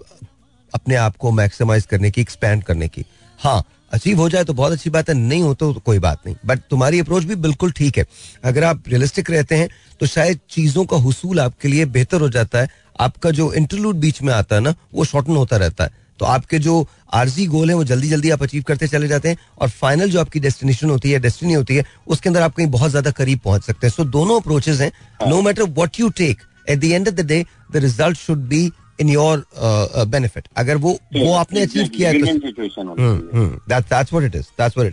[0.75, 3.05] अपने आप को मैक्सिमाइज करने की एक्सपैंड करने की।
[3.41, 6.37] हाँ अचीव हो जाए तो बहुत अच्छी बात है नहीं हो तो कोई बात नहीं।
[6.47, 8.07] बट तुम्हारी अप्रोच भी बिल्कुल ठीक है।
[8.45, 9.69] अगर आप रियलिस्टिक रहते हैं
[10.01, 12.69] तो शायद चीज़ों का हुसूल आपके लिए बेहतर हो जाता है।
[13.01, 16.59] आपका जो इंटरलूड बीच में आता है ना वो शॉर्टन होता रहता है। तो आपके
[16.59, 20.11] जो आरजी गोल है वो जल्दी जल्दी आप अचीव करते चले जाते हैं और फाइनल
[20.11, 23.39] जो आपकी डेस्टिनेशन होती है डेस्टिनी होती है उसके अंदर आप कहीं बहुत ज़्यादा करीब
[23.45, 27.09] पहुँच सकते हैं। सो दोनों अप्रोचेज हैं। No matter what you take at the end
[27.09, 28.71] of the day the result should be
[29.01, 33.61] in your benefit अगर वो वो आपने अचीव किया है। तो सिचुएशन हम्म,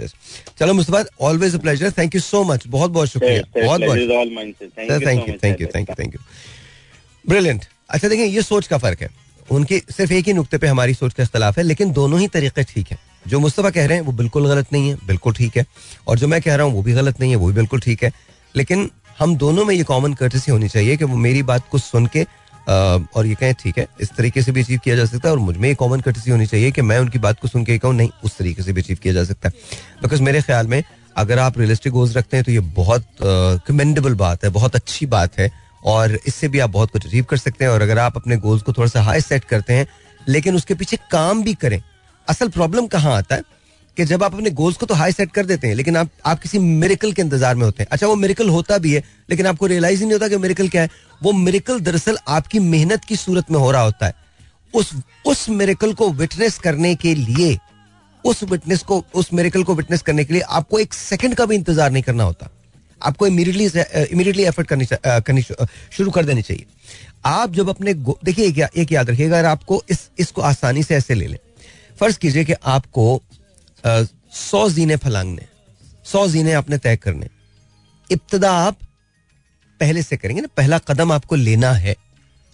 [0.03, 0.13] इज़
[0.59, 3.97] चलो Mustafa always a pleasure thank you so much बहुत बहुत शुक्रिया। बहुत बहुत
[4.77, 6.19] thank you thank you thank you thank you
[7.25, 9.09] brilliant अच्छा देखें ये सोच का फ़र्क है।
[9.51, 12.63] उनकी सिर्फ़ एक ही नुक्ते पे हमारी सोच का इख्तलाफ है लेकिन दोनों ही तरीके
[12.63, 12.97] ठीक है।
[13.27, 15.65] जो मुस्तफ़ा कह रहे हैं वो बिल्कुल गलत नहीं है बिल्कुल ठीक है।
[16.07, 18.03] और जो मैं कह रहा हूँ वो भी गलत नहीं है वो भी बिल्कुल ठीक
[18.03, 18.11] है।
[18.55, 18.89] लेकिन
[19.19, 22.25] हम दोनों में ये कॉमन कर्टसी होनी चाहिए कि वो मेरी बात को सुन के
[22.69, 25.39] और ये कहें, ठीक है, इस तरीके से भी अचीव किया जा सकता है और
[25.39, 28.09] मुझमें ये कॉमन कर्टसी होनी चाहिए कि मैं उनकी बात को सुन के कहूँ, नहीं,
[28.23, 29.53] उस तरीके से भी अचीव किया जा सकता है।
[30.01, 30.83] बिकॉज़ मेरे ख्याल में,
[31.17, 33.05] अगर आप रियलिस्टिक गोल्स रखते हैं तो ये बहुत
[33.67, 35.51] कमेंडेबल बात है, बहुत अच्छी बात है,
[35.85, 38.63] और इससे भी आप बहुत कुछ अचीव कर सकते हैं। और अगर आप अपने गोल्स
[38.63, 39.87] को थोड़ा सा हाई सेट करते हैं,
[40.21, 41.81] लेकिन उसके पीछे काम भी करें,
[42.27, 43.41] असल प्रॉब्लम कहाँ आता है?
[43.97, 46.39] कि जब आप अपने गोल्स को तो हाई सेट कर देते हैं लेकिन आप आप
[46.39, 49.65] किसी मेरिकल के इंतज़ार में होते हैं। अच्छा वो मेरिकल होता भी है लेकिन आपको
[49.67, 50.89] रियलाइज़ ही नहीं होता कि मेरिकल क्या है।
[51.21, 54.13] वो मेरिकल दरअसल आपकी मेहनत की सूरत में हो रहा होता है।
[54.73, 54.91] उस
[55.25, 57.57] उस मेरिकल को विटनेस करने के लिए
[58.23, 61.55] उस विटनेस को उस मेरिकल को विटनेस करने के लिए आपको एक सेकंड का भी
[61.55, 62.49] इंतज़ार नहीं करना होता।
[63.01, 63.65] आपको इमीडिएटली
[64.05, 66.65] इमीडिएटली एफर्ट करनी करनी शुरू कर देनी चाहिए।
[67.25, 71.15] आप जब अपने देखिए एक, एक याद रखिएगा अगर आपको इस इसको आसानी से ऐसे
[71.15, 71.37] ले लें।
[71.99, 73.21] फ़र्ज़ कीजिए कि आपको
[73.83, 75.45] सौ जीने फलांगने,
[76.05, 77.29] सौ जीने आपने तय करने।
[78.09, 78.77] इब्तदा आप
[79.79, 81.95] पहले से करेंगे ना, पहला कदम आपको लेना है।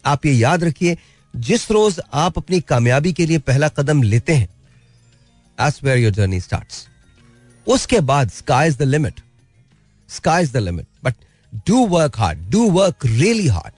[0.06, 0.98] आप ये याद रखिए,
[1.34, 4.48] जिस रोज आप अपनी कामयाबी के लिए पहला कदम लेते हैं
[5.58, 6.68] as where your journey start
[7.68, 9.20] उसके बाद sky is the limit
[10.10, 11.16] sky is the limit but
[11.68, 13.74] do work hard do work really hard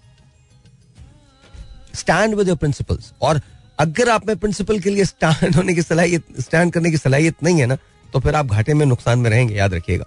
[1.98, 3.42] stand with your principles और
[3.80, 7.60] अगर आप में प्रिंसिपल के लिए स्टैंड होने की सलाहियत स्टैंड करने की सलाहियत नहीं
[7.60, 7.78] है ना
[8.14, 10.06] तो फिर आप घाटे में नुकसान में रहेंगे याद रखिएगा।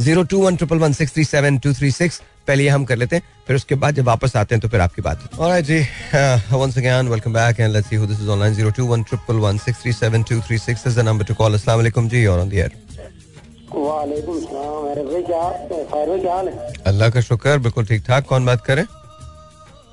[0.00, 2.96] Zero two one triple one six three seven two three six पहले ये हम कर
[2.96, 5.78] लेते हैं फिर उसके बाद जब वापस आते हैं तो फिर आपकी बात alright ji
[6.52, 11.24] once again welcome back and let's see who this is online 02111637236 is the number
[11.24, 12.72] to call अस्सलाम वालेकुम जी और ऑन द एयर
[13.74, 16.72] वालेकुम सलाम अरे भाई क्या खैर भाई क्या हाल है?
[16.86, 18.82] अल्लाह का शुक्र बिल्कुल ठीक ठाक कौन बात करे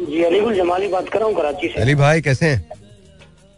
[0.02, 2.85] जी अलीगुल जमाली बात कर रहा हूँ कराची से। अली भाई कैसे हैं?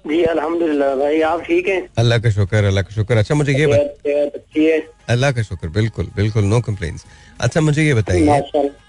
[0.09, 1.81] जी अल्हम्दुलिल्लाह भाई आप ठीक हैं?
[1.97, 4.79] अल्लाह का शुक्र अल्लाह का शुक्र। अच्छा मुझे ये बता सेहत सेहत अच्छी है।
[5.09, 7.05] अल्लाह का शुक्र बिल्कुल बिल्कुल नो कंप्लेंट्स
[7.39, 8.41] अच्छा मुझे ये बताइए।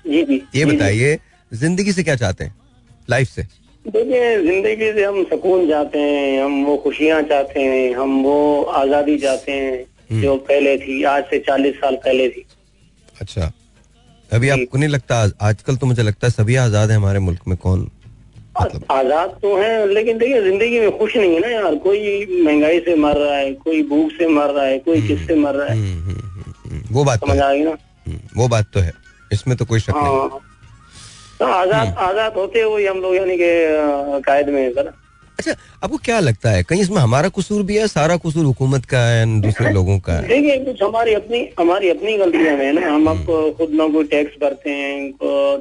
[0.06, 1.18] जी जी। ये बताइए
[1.52, 2.54] ज़िंदगी से क्या चाहते हैं?
[3.10, 3.42] लाइफ से।
[3.84, 9.18] देखिए ज़िंदगी से हम सुकून चाहते हैं हम वो खुशियाँ चाहते हैं हम वो आज़ादी
[9.18, 12.44] चाहते हैं जो पहले थी आज से चालीस साल पहले थी।
[13.20, 13.52] अच्छा।
[14.30, 17.56] अभी आपको नहीं लगता आजकल तो मुझे लगता है सभी आज़ाद है हमारे मुल्क में
[17.58, 17.90] कौन?
[18.90, 22.94] आज़ाद तो है लेकिन देखिए ज़िंदगी में खुश नहीं है ना यार। कोई महँगाई से
[22.96, 26.02] मर रहा है कोई भूख से मर रहा है कोई किससे मर रहा है। हम्म,
[26.02, 27.76] हम्म, हम्म, हम्म, वो बात तो समझ आ गई ना?
[28.06, 28.92] हम्म, वो बात तो है।
[29.32, 30.40] इसमें तो कोई शक नहीं। हाँ।
[31.38, 34.92] तो आज़ाद आज़ाद होते हुए हम लोग यानी के कायद में है सर।
[35.38, 35.52] अच्छा
[35.84, 36.62] आपको क्या लगता है?
[36.62, 40.26] कहीं इसमें हमारा कसूर भी है सारा कसूर हुकूमत का है दूसरे लोगों का है?
[40.28, 44.34] देखिए कुछ हमारी अपनी हमारी अपनी गलतियाँ हैं ना। हम आपको खुद ना कोई टैक्स
[44.42, 45.12] भरते हैं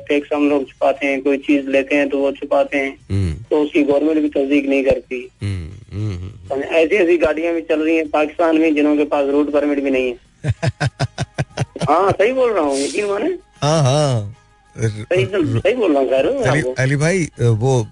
[0.07, 3.61] टैक्स हम लोग छुपाते हैं कोई चीज़ लेते हैं तो वो छुपाते हैं। हम्म, तो
[3.63, 7.95] उसकी गवर्नमेंट भी तस्दीक नहीं करती। हम्म, हम्म, हम्म। ऐसी ऐसी गाड़ियाँ भी चल रही
[7.97, 10.15] हैं पाकिस्तान में जिनों के पास रोड परमिट भी नहीं है।
[11.89, 13.29] हाँ सही बोल रहा हूँ यकीन माने?
[13.61, 14.33] हाँ हाँ।
[16.47, 17.87] अली, अली भाई वो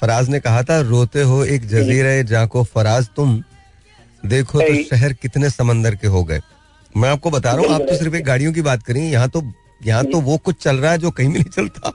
[0.00, 3.42] फराज ने कहा था रोते हो एक जजीरे जाको फराज तुम
[4.26, 6.40] देखो तो शहर कितने समंदर के हो गए।
[6.96, 9.42] मैं आपको बता रहा हूँ आप तो सिर्फ़ एक गाड़ियों की बात करें यहाँ तो
[9.86, 11.92] यहाँ तो वो कुछ चल रहा है जो कहीं भी नहीं चलता।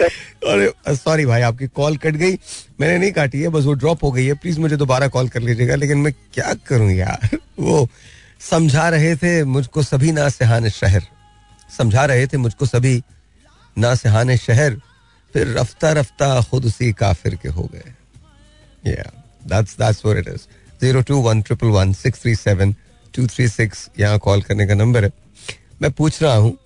[0.46, 2.38] अरे सॉरी भाई आपकी कॉल कट गई।
[2.80, 5.40] मैंने नहीं काटी है बस वो ड्रॉप हो गई है। प्लीज़ मुझे दोबारा कॉल कर
[5.40, 7.38] लीजिएगा लेकिन मैं क्या करूँ यार?
[7.60, 7.88] वो
[8.40, 11.02] समझा रहे थे मुझको सभी ना सिहान शहर।
[11.76, 13.02] समझा रहे थे मुझको सभी,
[13.78, 14.80] ना सिहान शहर,
[15.32, 17.94] फिर रफ्ता रफ्ता खुद उसी काफिर के हो गए।
[24.18, 25.10] कॉल करने का नंबर है।
[25.82, 26.58] मैं पूछ रहा हूँ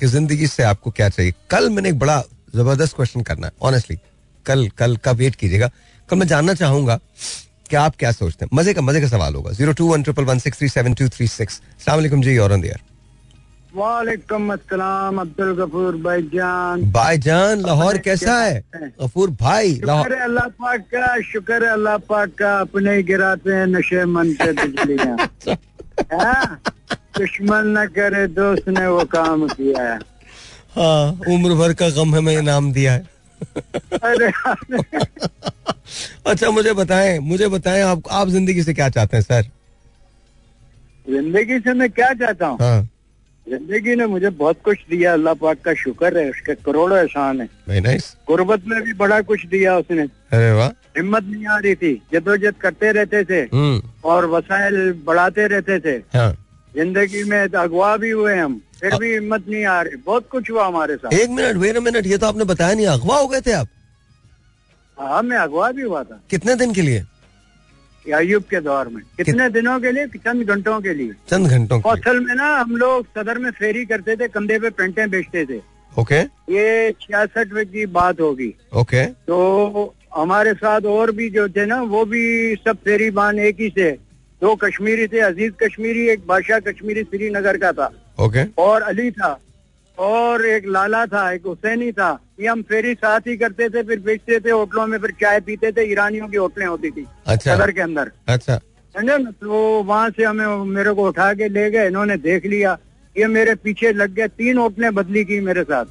[0.00, 1.34] कि ज़िंदगी से आपको क्या चाहिए?
[1.50, 2.22] कल मैंने एक बड़ा
[2.56, 3.98] ज़बरदस्त क्वेश्चन करना है ऑनेस्टली
[4.46, 5.70] कल कल का वेट कीजिएगा।
[6.08, 6.98] कल मैं जानना चाहूँगा
[7.70, 10.24] कि आप क्या सोचते हैं। मज़े का मज़े का सवाल होगा। Zero two one triple
[10.24, 12.52] one six three seven two three six सलामकुम जी और
[13.74, 18.62] वालेकुम अस्सलाम अब्दुल गफूर भाई जान। भाईजान लाहौर कैसा है?
[19.00, 23.52] गफूर भाई शुक्र लाहौर अल्लाह पाक का शुक्र है अल्लाह पाक का अपने ही गिराते
[23.54, 25.16] हैं नशे मन से बिजलियाँ।
[26.12, 26.60] हाँ?
[27.18, 29.98] दुश्मन न करे दोस्त ने वो काम किया है।
[30.74, 33.08] हाँ उम्र भर का गम हमें इनाम दिया है।
[34.02, 34.30] अरे
[36.30, 39.42] अच्छा मुझे बताएँ मुझे बताएँ आप आप ज़िंदगी से क्या चाहते हैं सर?
[41.10, 42.58] ज़िंदगी से मैं क्या चाहता हूँ?
[42.60, 42.88] हाँ।
[43.46, 47.48] ज़िंदगी ने मुझे बहुत कुछ दिया अल्लाह पाक का शुक्र है उसके करोड़ों एहसान है।
[47.68, 47.96] वेरी
[48.28, 52.54] गुर्बत में भी बड़ा कुछ दिया उसने। अरे वाह। हिम्मत नहीं आ रही थी जद्दोजहद
[52.60, 56.32] करते रहते थे हम्म। और वसाइल बढ़ाते रहते थे। हाँ।
[56.74, 60.66] ज़िंदगी में अगवा भी हुए हम फिर भी हिम्मत नहीं आ रही। बहुत कुछ हुआ
[60.66, 63.52] हमारे साथ। एक मिनट वेट मिनट ये तो आपने बताया नहीं अगवा हो गए थे
[63.52, 63.68] आप?
[64.98, 67.04] हाँ मैं अगवा भी हुआ था। कितने दिन के लिए?
[68.12, 70.06] अयुब के दौर में। कितने दिनों के लिए?
[70.06, 71.12] चंद घंटों के लिए?
[71.28, 75.06] चंद घंटों कौशल में ना हम लोग सदर में फेरी करते थे कंधे पे पेंटे
[75.06, 75.60] बेचते थे।
[75.98, 76.20] ओके।
[76.54, 82.04] ये छियासठ की बात होगी। ओके। तो हमारे साथ और भी जो थे ना वो
[82.04, 83.90] भी सब फेरी बान एक ही से।
[84.42, 89.38] दो कश्मीरी थे अज़ीज़ कश्मीरी एक बादशाह कश्मीरी श्रीनगर का था। ओके। और अली था।
[90.00, 93.98] और एक लाला था एक हुसैनी था ये हम फेरी साथ ही करते थे फिर
[94.00, 97.70] बेचते थे होटलों में फिर चाय पीते थे ईरानियों की होटलें होती थी अच्छा। सदर
[97.70, 98.56] के अंदर। अच्छा।
[98.94, 99.30] समझे ना?
[99.30, 102.78] तो वहाँ से हमें मेरे को उठा के ले गए इन्होंने देख लिया
[103.18, 105.84] ये मेरे पीछे लग गए तीन होटलें बदली की मेरे साथ।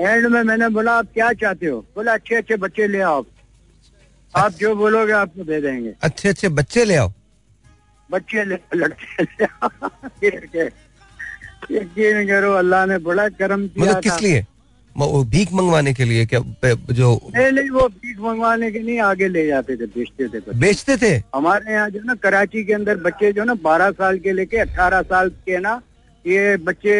[0.00, 1.80] एंड में मैंने बोला आप क्या चाहते हो?
[1.80, 3.24] बोला अच्छे अच्छे बच्चे ले आओ।
[4.36, 7.12] आप जो बोलोगे आपको दे देंगे। अच्छे अच्छे बच्चे ले आओ।
[8.10, 10.68] बच्चे ले लड़के ले आओ।
[11.72, 14.44] यकीन करो अल्लाह ने बड़ा करम किया मतलब किस लिए
[14.96, 16.40] वो भीख मंगवाने के लिए क्या
[16.98, 20.96] जो नहीं नहीं वो भीख मंगवाने के नहीं आगे ले जाते थे बेचते थे। बेचते
[20.96, 21.12] थे?
[21.34, 25.02] हमारे यहाँ जो ना कराची के अंदर बच्चे जो ना बारह साल के लेके अठारह
[25.10, 25.80] साल के ना
[26.24, 26.94] ये बच्चे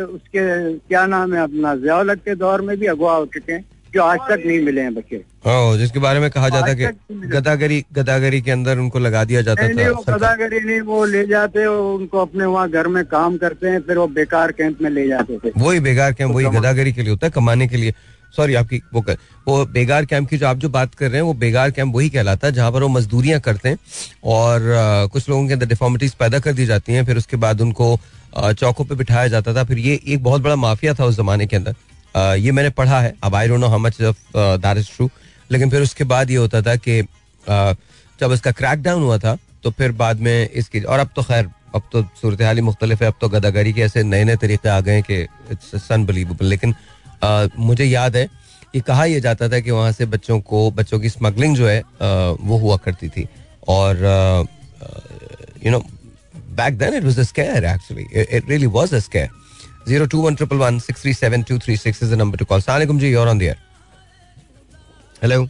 [0.00, 0.42] उसके
[0.88, 3.64] क्या नाम है अपना जयालत के दौर में भी अगवा हो चुके हैं
[3.94, 5.16] जो आज तक नहीं मिले हैं बच्चे।
[5.46, 6.86] ओ, जिसके बारे में कहा जाता कि।
[7.28, 11.26] गदागरी गदागरी के अंदर उनको लगा दिया जाता नहीं नहीं वो गदागरी नहीं वो ले
[11.26, 14.90] जाते वो उनको अपने वहाँ घर में काम करते हैं फिर वो बेकार कैंप में
[14.90, 17.94] ले जाते थे। वही बेकार कैंप वही गदागरी के लिए होता है कमाने के लिए।
[18.36, 19.16] सॉरी आपकी वो कर,
[19.48, 22.10] वो बेगार कैंप की जो आप जो बात कर रहे हैं वो बेगार कैंप वही
[22.10, 23.78] कहलाता है जहाँ पर वो मजदूरियाँ करते हैं
[24.24, 27.60] और अ, कुछ लोगों के अंदर डिफॉर्मिटीज पैदा कर दी जाती हैं फिर उसके बाद
[27.60, 27.96] उनको
[28.38, 31.56] चौकों पे बिठाया जाता था। फिर ये एक बहुत बड़ा माफिया था उस जमाने के
[31.56, 31.74] अंदर।
[32.16, 35.08] ये मैंने पढ़ा है। अब I don't know how much that is true
[35.50, 37.00] लेकिन फिर उसके बाद ये होता था कि
[38.20, 41.48] जब इसका क्रैक डाउन हुआ था तो फिर बाद में इसकी और अब तो खैर
[41.74, 44.68] अब तो सूरत हाल ही मुख्तलिफ़ है। अब तो गदागरी के ऐसे नए नए तरीके
[44.68, 45.20] आ गए कि
[45.52, 46.74] इट्स अनबिलीवेबल लेकिन
[47.22, 48.28] अ, मुझे याद है
[48.74, 51.80] ये कहा यह जाता था कि वहाँ से बच्चों को बच्चों की स्मगलिंग जो है
[51.80, 53.26] अ, वो हुआ करती थी।
[53.68, 54.04] और
[55.64, 55.84] you know
[56.58, 58.04] back then it was a scare actually.
[58.12, 58.68] It, it really
[59.90, 62.58] was a scare 02111637236 is the number to call.
[62.58, 63.56] Assalamualaikum ji, you're on the air.
[65.20, 65.48] Hello?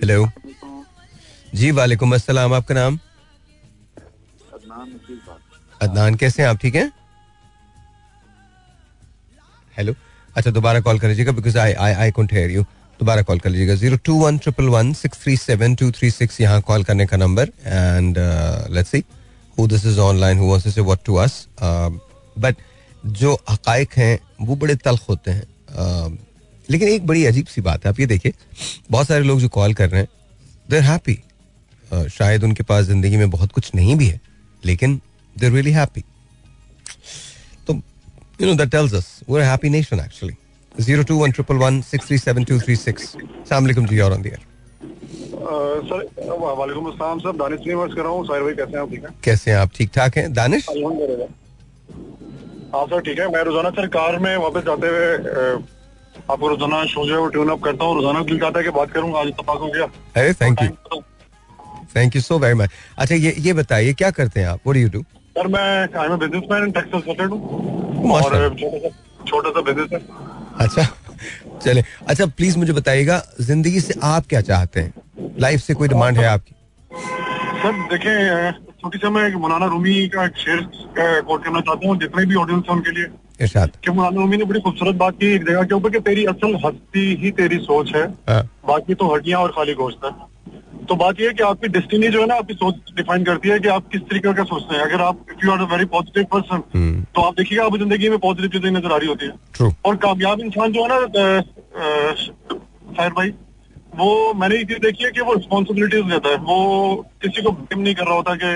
[0.00, 0.32] Hello?
[1.54, 2.98] जी, वालेकुम अस्सलाम, आपका नाम?
[5.82, 6.56] अदनान, कैसे हैं आप?
[6.56, 6.92] ठीक हैं?
[9.78, 9.94] हेलो
[10.36, 12.62] अच्छा दोबारा कॉल कर लीजिएगा because I I I couldn't hear you
[13.00, 16.40] दोबारा कॉल कर लीजिएगा zero two one triple one six three seven two three six
[16.40, 18.18] यहाँ कॉल करने का number and
[18.74, 19.04] let's see
[19.58, 21.46] who this is online who wants to say what to us
[22.38, 22.56] but
[23.06, 26.18] जो हकाइक हैं वो बड़े तलख होते हैं।
[26.70, 28.32] लेकिन एक बड़ी अजीब सी बात है आप ये देखिए
[28.90, 30.08] बहुत सारे लोग जो कॉल कर रहे हैं
[30.70, 31.18] देर हैप्पी
[32.10, 34.20] शायद उनके पास ज़िंदगी में बहुत कुछ नहीं भी है
[34.64, 35.00] लेकिन
[35.36, 36.04] देर रियली हैप्पी
[37.66, 37.74] तो
[38.40, 40.34] you know that tells us we are happy nation actually
[40.84, 44.22] zero two one triple one six three seven two three six सलामकुम जी और ऑन
[44.22, 44.44] दियर
[45.88, 46.06] सर
[46.40, 49.14] वालेकुम अस्सलाम सर दानिश यूनिवर्स कर रहा हूँ साहिर भाई कैसे हैं आप ठीक हैं?
[49.24, 49.70] कैसे हैं आप?
[49.76, 50.32] ठीक ठाक हैं?
[50.32, 50.66] दानिश?
[52.76, 55.06] हाँ सर ठीक है। मैं रोज़ाना सर कार में वापस जाते हुए
[56.30, 58.70] आपको रोज़ाना शो जो है वो ट्यून अप करता हूँ। रोज़ाना दिल चाहता है कि
[58.72, 59.84] बात करूँ आज इतफाक हो गया।
[60.16, 61.00] अरे thank you
[61.96, 64.60] thank you so very much अच्छा ये ये बताइए क्या करते हैं आप?
[64.66, 65.02] What do you do
[65.38, 68.54] sir मैं I am businessman in Texas settled हूँ और
[69.26, 70.00] छोटा सा सा बिज़नेस है।
[70.64, 70.86] अच्छा
[71.64, 74.92] चले। अच्छा प्लीज़ मुझे बताइएगा ज़िंदगी से आप क्या चाहते हैं?
[75.40, 76.54] लाइफ से कोई डिमांड है आपकी?
[77.62, 80.60] सर देखें छोटी सी मैं मौलाना रूमी का एक शेर
[81.26, 83.06] कोट करना चाहता हूँ जितने भी ऑडियंस है उनके लिए।
[83.84, 86.54] कि मौलाना रूमी ने बड़ी खूबसूरत बात की एक जगह के ऊपर कि तेरी असल
[86.64, 90.10] हस्ती ही तेरी सोच है हाँ। बाकी तो हड्डियाँ और खाली गोश्त है।
[90.86, 93.58] तो बात यह है कि आपकी डेस्टिनी जो है ना आपकी सोच डिफाइन करती है
[93.60, 96.24] कि आप किस तरीके का सोचते हैं। अगर आप if you are a very positive
[96.34, 99.32] person तो आप देखिएगा आपकी ज़िंदगी में पॉजिटिव चीज़ें नज़र आ रही होती है।
[99.86, 100.96] और कामयाब इंसान जो है ना
[102.98, 103.32] अ, भाई
[103.98, 106.56] वो मैंने ये चीज़ देखी है कि वो रिस्पॉन्सिबिलिटीज लेता है। वो
[107.22, 108.54] किसी को ब्लेम नहीं कर रहा होता कि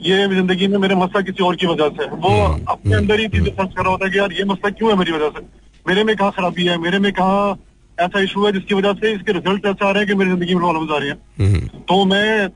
[0.00, 2.30] ये ज़िंदगी में मेरे मसला किसी और की वजह से है। वो
[2.70, 4.96] अपने अंदर ही चीज़ें सर्च कर रहा होता है कि यार ये मसला क्यों है
[4.98, 5.46] मेरी वजह से?
[5.86, 6.76] मेरे में कहाँ खराबी है?
[6.78, 7.58] मेरे में कहाँ
[7.98, 10.54] ऐसा इशू है जिसकी वजह से इसके रिज़ल्ट ऐसे आ रहे हैं कि मेरी ज़िंदगी
[10.54, 11.16] में प्रॉब्लम आ रही है?
[11.38, 12.48] हम्म। तो मैं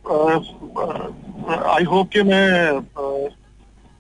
[1.73, 2.81] आई होप कि मैं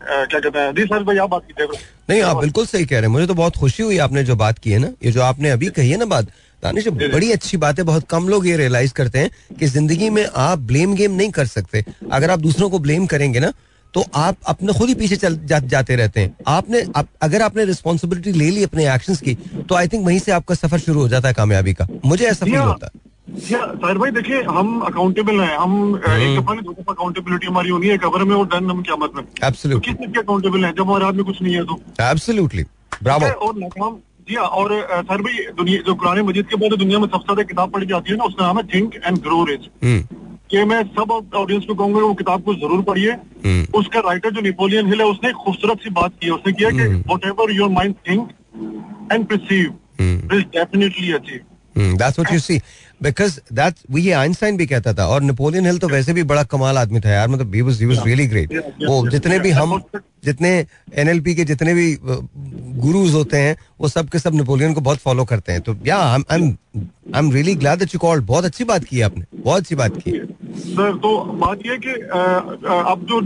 [0.01, 1.81] क्या कहते हैं जी सर भाई आप बात कीजिए।
[2.11, 4.59] नहीं आप बिल्कुल सही कह रहे हैं। मुझे तो बहुत खुशी हुई आपने जो बात
[4.59, 6.27] की है ना। ये जो आपने अभी कही है ना बात
[6.63, 10.25] दानिश बड़ी अच्छी बात है बहुत कम लोग ये रियलाइज़ करते हैं कि ज़िंदगी में
[10.39, 13.53] आप ब्लेम गेम नहीं कर सकते। अगर आप दूसरों को ब्लेम करेंगे ना
[13.95, 17.65] तो आप अपने खुद ही पीछे चल जा, जाते रहते हैं। आपने आप, अगर आपने
[17.65, 19.35] रिस्पॉन्सिबिलिटी ले ली अपने एक्शंस की
[19.69, 22.47] तो आई थिंक वहीं से आपका सफ़र शुरू हो जाता है कामयाबी का। मुझे ऐसा
[22.47, 23.01] फील होता है।
[23.41, 27.71] साहिर भाई देखिए हम अकाउंटेबल हैं। हम हम्म। एक दफ़ा नहीं दो दफ़ा अकाउंटेबिलिटी हमारी
[27.71, 30.73] होनी है कवर में और डन हम क्या मतलब किस चीज़ के अकाउंटेबल हैं?
[30.73, 32.65] जब हमारे हाथ में कुछ नहीं है तो। एब्सोल्युटली
[33.03, 33.97] ब्रावो और नाकाम
[34.35, 34.73] हाँ और
[35.03, 38.11] सर भाई दुनिया जो कुरान मजीद के बाद दुनिया में सबसे ज़्यादा किताब पढ़ी जाती
[38.11, 39.69] है ना उसका नाम है थिंक एंड ग्रो रिच
[40.51, 43.11] कि मैं सब ऑडियंस को कहूँगा वो किताब को ज़रूर पढ़िए।
[43.45, 46.71] हम्म। उसका राइटर जो नेपोलियन हिल है उसने खूबसूरत सी बात की है। उसने किया
[46.71, 46.89] कि।
[47.27, 48.29] Whatever your mind think
[49.13, 49.73] and perceive
[50.33, 51.41] will definitely achieve
[51.97, 52.59] that's what you see
[53.03, 56.43] because that वो ये आइंस्टाइन भी कहता था और नेपोलियन हिल तो वैसे भी बड़ा
[56.53, 58.53] कमाल आदमी था यार मतलब he was he was really great
[58.83, 59.79] वो जितने भी हम
[60.23, 60.51] जितने
[60.95, 65.25] एनएलपी के जितने भी गुरुज होते हैं वो सब के सब नेपोलियन को बहुत फॉलो
[65.25, 66.57] करते हैं। तो yeah I
[67.17, 70.11] am really glad that you called बहुत अच्छी बात की आपने। बहुत अच्छी बात की।
[70.53, 73.21] सर तो बात यह कि अब जो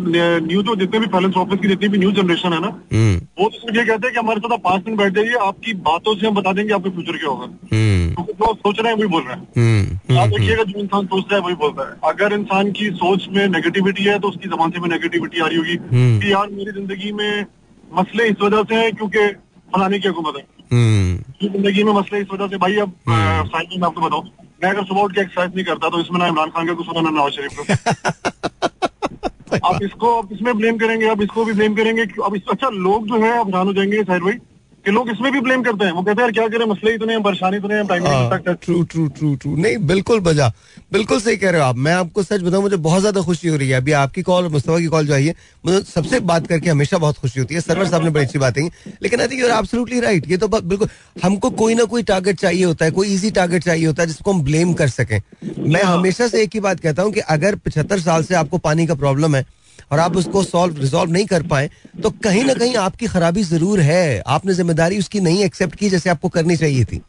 [0.46, 3.48] न्यू जो जितने भी फाइनेंस ऑफ़िस की जितनी भी न्यू जनरेशन है ना हम्म। वो
[3.48, 6.34] तो ये कहते हैं कि हमारे साथ पाँच मिनट बैठ जाइए आपकी बातों से हम
[6.34, 9.36] बता देंगे आपका फ्यूचर क्या होगा। हम्म। क्योंकि जो सोच रहे हैं वही बोल रहे
[9.36, 12.90] हैं। हम्म आप देखिएगा जो इंसान सोचता है वही बोल रहा है। अगर इंसान की
[12.96, 16.32] सोच में नेगेटिविटी है तो उसकी जबान से भी नेगेटिविटी आ रही होगी। हम्म। कि
[16.32, 17.46] यार मेरी ज़िंदगी में
[17.90, 19.26] मसले इस वजह से हैं क्योंकि
[19.74, 23.86] फलाने की हुकूमत है। हम्म। ज़िंदगी में मसले इस वजह से भाई अब साइकिल में
[23.86, 24.22] आपको बताऊँ
[24.62, 26.88] मैं अगर सुबह उठ के एक्सरसाइज नहीं करता तो इसमें ना इमरान खान का कुछ
[26.88, 31.74] होना ना नवाज़ शरीफ का। आप इसको आप इसमें ब्लेम करेंगे आप इसको भी ब्लेम
[31.74, 34.38] करेंगे अब इस, अच्छा लोग जो है अब जान हो जाएँगे साहिर भाई
[34.86, 36.64] कि लोग इसमें भी ब्लेम करते हैं। वो कहते हैं क्या करें?
[36.66, 40.48] मसले इतने हैं परेशानी इतने हैं time true true true true नहीं बिल्कुल बजा।
[40.92, 43.56] बिल्कुल सही कह रहे हो आप। मैं आपको सच बताऊँ मुझे बहुत ज़्यादा खुशी हो
[43.56, 45.34] रही है। अभी आपकी कॉल और मुस्तफ़ा की कॉल जो आई है
[45.64, 48.54] मुझे सबसे बात करके हमेशा बहुत खुशी होती है। सरवर साहब ने बड़ी अच्छी बात
[48.54, 50.88] कही। लेकिन I think you are absolutely right ये तो बिल्कुल
[51.24, 54.32] हमको कोई ना कोई टारगेट चाहिए होता है कोई इजी टारगेट चाहिए होता है जिसको
[54.32, 55.20] हम ब्लेम कर सकें।
[55.58, 58.86] मैं हमेशा से एक ही बात कहता हूँ कि अगर पचहत्तर साल से आपको पानी
[58.86, 59.44] का प्रॉब्लम है
[59.90, 61.70] और आप उसको सॉल्व रिजॉल्व नहीं कर पाए
[62.02, 66.10] तो कहीं ना कहीं आपकी खराबी ज़रूर है। आपने ज़िम्मेदारी उसकी नहीं एक्सेप्ट की जैसे
[66.10, 67.00] आपको करनी चाहिए थी।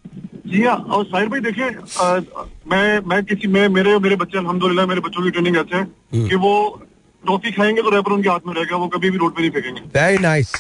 [0.48, 1.70] जी हाँ और साहिर भाई देखिए
[2.72, 6.36] मैं मैं किसी मैं मेरे मेरे बच्चे अल्हम्दुलिल्लाह मेरे बच्चों की ट्रेनिंग ऐसे है कि
[6.38, 6.54] वो
[7.24, 9.82] टॉफी खाएँगे तो रैपर उनके हाथ में रहेगा वो कभी भी रोड पे नहीं फेंकेंगे।
[9.96, 10.54] Very nice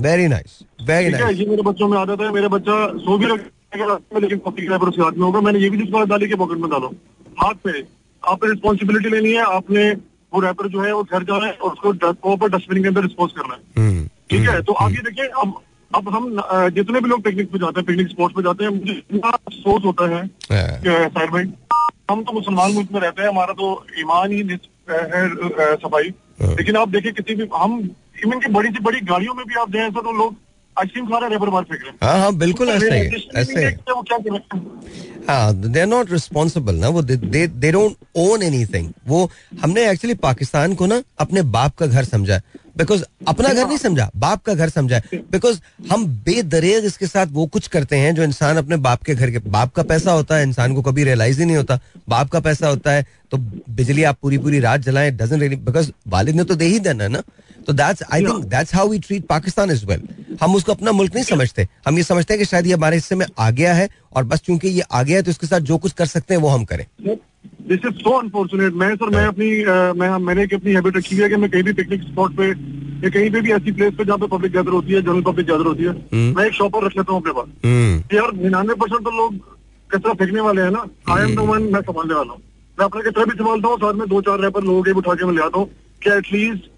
[0.00, 3.98] very nice very nice ये मेरे बच्चों में आदत है मेरे बच्चा सो भी रखेगा
[4.20, 6.34] लेकिन कॉफ़ी का रैपर उसके हाथ में होगा। मैंने ये भी जिस बात डाली के
[6.36, 6.94] पॉकेट में डालो।
[7.42, 7.80] हाथ पे
[8.22, 9.90] आपने रिस्पॉन्सिबिलिटी लेनी है आपने
[10.34, 13.02] वो रैपर जो है वो घर जा जाना है और उसको प्रॉपर डस्टबिन के अंदर
[13.02, 15.60] डिस्पोज करना है हम्म, ठीक है तो आप ये देखिए अब
[15.94, 18.92] अब हम जितने भी लोग पिकनिक पे जाते हैं पिकनिक स्पॉट पे जाते हैं मुझे
[18.92, 20.88] इतना अफसोस होता है। कि,
[22.10, 24.56] हम तो मुसलमान मुल्क में रहते हैं हमारा तो ईमान ही है
[25.76, 26.08] सफ़ाई
[26.42, 27.90] हाँ। लेकिन आप देखिए किसी भी हम
[28.24, 30.36] इवन की बड़ी से बड़ी गाड़ियों में भी आप जाए तो लोग
[30.76, 33.00] आइसक्रीम खा रहे हैं रेपर बार फेंक रहे हैं। हाँ हाँ बिल्कुल ऐसा ही
[33.36, 33.72] ऐसे है।
[35.64, 39.30] दे आर नॉट रिस्पॉन्सिबल ना वो they they don't own anything वो
[39.62, 42.40] हमने एक्चुअली पाकिस्तान को ना अपने बाप का घर समझा
[42.78, 45.00] बिकॉज़ अपना घर नहीं समझा बाप का घर समझा
[45.32, 45.60] बिकॉज़
[45.90, 49.38] हम बेदरेग इसके साथ वो कुछ करते हैं जो इंसान अपने बाप के घर के
[49.48, 52.68] बाप का पैसा होता है इंसान को कभी रियलाइज़ ही नहीं होता। बाप का पैसा
[52.68, 53.38] होता है तो
[53.70, 57.10] बिजली आप पूरी पूरी रात जलाएँ डजन बिकॉज़ वालिद ने तो दे ही देना है
[57.10, 57.22] ना।
[57.62, 60.02] तो that's I think that's how we treat Pakistan is well
[60.40, 63.14] हम उसको अपना मुल्क नहीं समझते। हम ये समझते हैं कि शायद ये हमारे हिस्से
[63.14, 65.78] में आ गया है और बस चूँकि ये आ गया है तो इसके साथ जो
[65.78, 66.86] कुछ कर सकते हैं वो हम करें।
[67.68, 69.50] दिस इज़ सो अनफॉर्चुनेट मैं सर मैं अपनी
[70.00, 73.10] मैं मैंने एक अपनी हैबिट रखी है कि मैं कहीं भी पिकनिक स्पॉट पे या
[73.10, 75.66] कहीं पे भी ऐसी प्लेस पे जहाँ पे पब्लिक गैदर होती है जनरल पब्लिक गैदर
[75.66, 79.04] होती है हम्म। मैं एक शॉपर रख लेता हूँ अपने पास। हम्म। यार निन्यानवे परसेंट
[79.04, 79.38] तो लोग
[79.90, 80.84] कचरा फेंकने वाले हैं ना।
[81.14, 82.40] आई एम द वन मैं संभालने वाला हूँ।
[82.78, 85.24] मैं अपना कचरा भी संभालता हूँ साथ में दो चार रैपर लोगों के उठा के
[85.24, 85.68] मैं ले आता हूँ
[86.02, 86.70] कि at least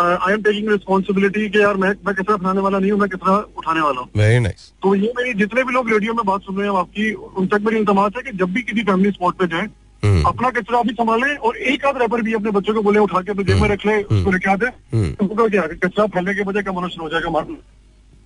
[0.00, 3.36] I am taking responsibility कि यार मैं मैं कचरा फैलाने वाला नहीं हूँ मैं कचरा
[3.58, 6.56] उठाने वाला हूँ। वेरी नाइस तो ये मेरी जितने भी लोग रेडियो में बात सुन
[6.56, 9.46] रहे हैं आपकी उन तक मेरी इंतमास है कि जब भी किसी फैमिली स्पॉट पे
[9.54, 9.68] जाए
[10.02, 13.20] हम्म। अपना कचरा भी संभाले और एक आध रैपर भी अपने बच्चों को बोले उठा
[13.20, 14.66] के अपने जेब में रख ले उसको लेके आते
[14.96, 17.54] हम्म। तो क्या कचरा फैलने के बजाय का मनुष्य हो जाएगा मार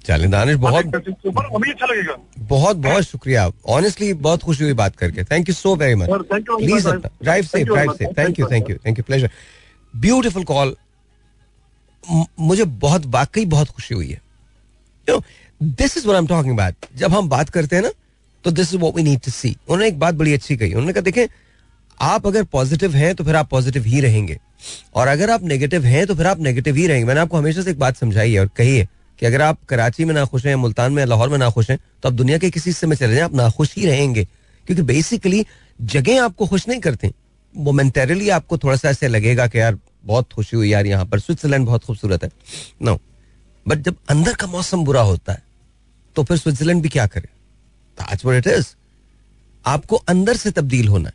[0.04, 2.14] चलें दानिश बहुत हमें अच्छा लगेगा।
[2.48, 6.88] बहुत बहुत शुक्रिया। ऑनेस्टली बहुत खुशी हुई बात करके। Thank you so very much please
[6.88, 9.30] drive safe very drive safe thank you thank you thank you pleasure
[9.94, 10.74] beautiful call
[12.40, 14.20] मुझे बहुत, वाकई बहुत खुशी हुई है।
[15.60, 17.90] This is I talking about जब हम बात करते हैं ना
[18.44, 20.92] तो this is what we need to see उन्होंने एक बात बड़ी अच्छी कही। उन्होंने
[20.92, 21.26] कहा, देखें,
[22.00, 24.38] आप अगर पॉजिटिव हैं तो फिर आप पॉजिटिव ही रहेंगे।
[24.94, 27.70] और अगर आप नेगेटिव हैं तो फिर आप नेगेटिव ही रहेंगे। मैंने आपको हमेशा से
[27.70, 28.88] एक बात समझाई है और कही है
[29.18, 31.78] कि अगर आप कराची में ना खुश हैं, मुल्तान में, लाहौर में ना खुश हैं
[32.02, 34.24] तो आप दुनिया के किसी हिस्से में चले जाएँ, आप ना खुश ही रहेंगे।
[34.66, 35.46] क्योंकि बेसिकली
[35.80, 37.12] जगह आपको खुश नहीं करते।
[37.54, 41.66] मोमेंटरली आपको थोड़ा सा ऐसे लगेगा कि यार बहुत खुशी हुई यार यहाँ पर। स्विट्जरलैंड
[41.66, 42.30] बहुत खूबसूरत है।
[42.82, 43.00] नो
[43.66, 45.42] बट जब अंदर का मौसम बुरा होता है
[46.16, 47.28] तो फिर स्विट्जरलैंड भी क्या करे?
[48.38, 48.66] इट इज़
[49.66, 51.14] आपको अंदर से तब्दील होना है।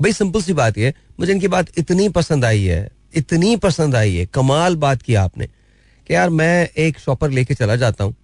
[0.00, 4.14] भाई सिंपल सी बात है। मुझे इनकी बात इतनी पसंद आई है, इतनी पसंद आई
[4.14, 8.14] है। कमाल बात की आपने। कि यार, मैं एक शॉपर लेके चला जाता हूँ।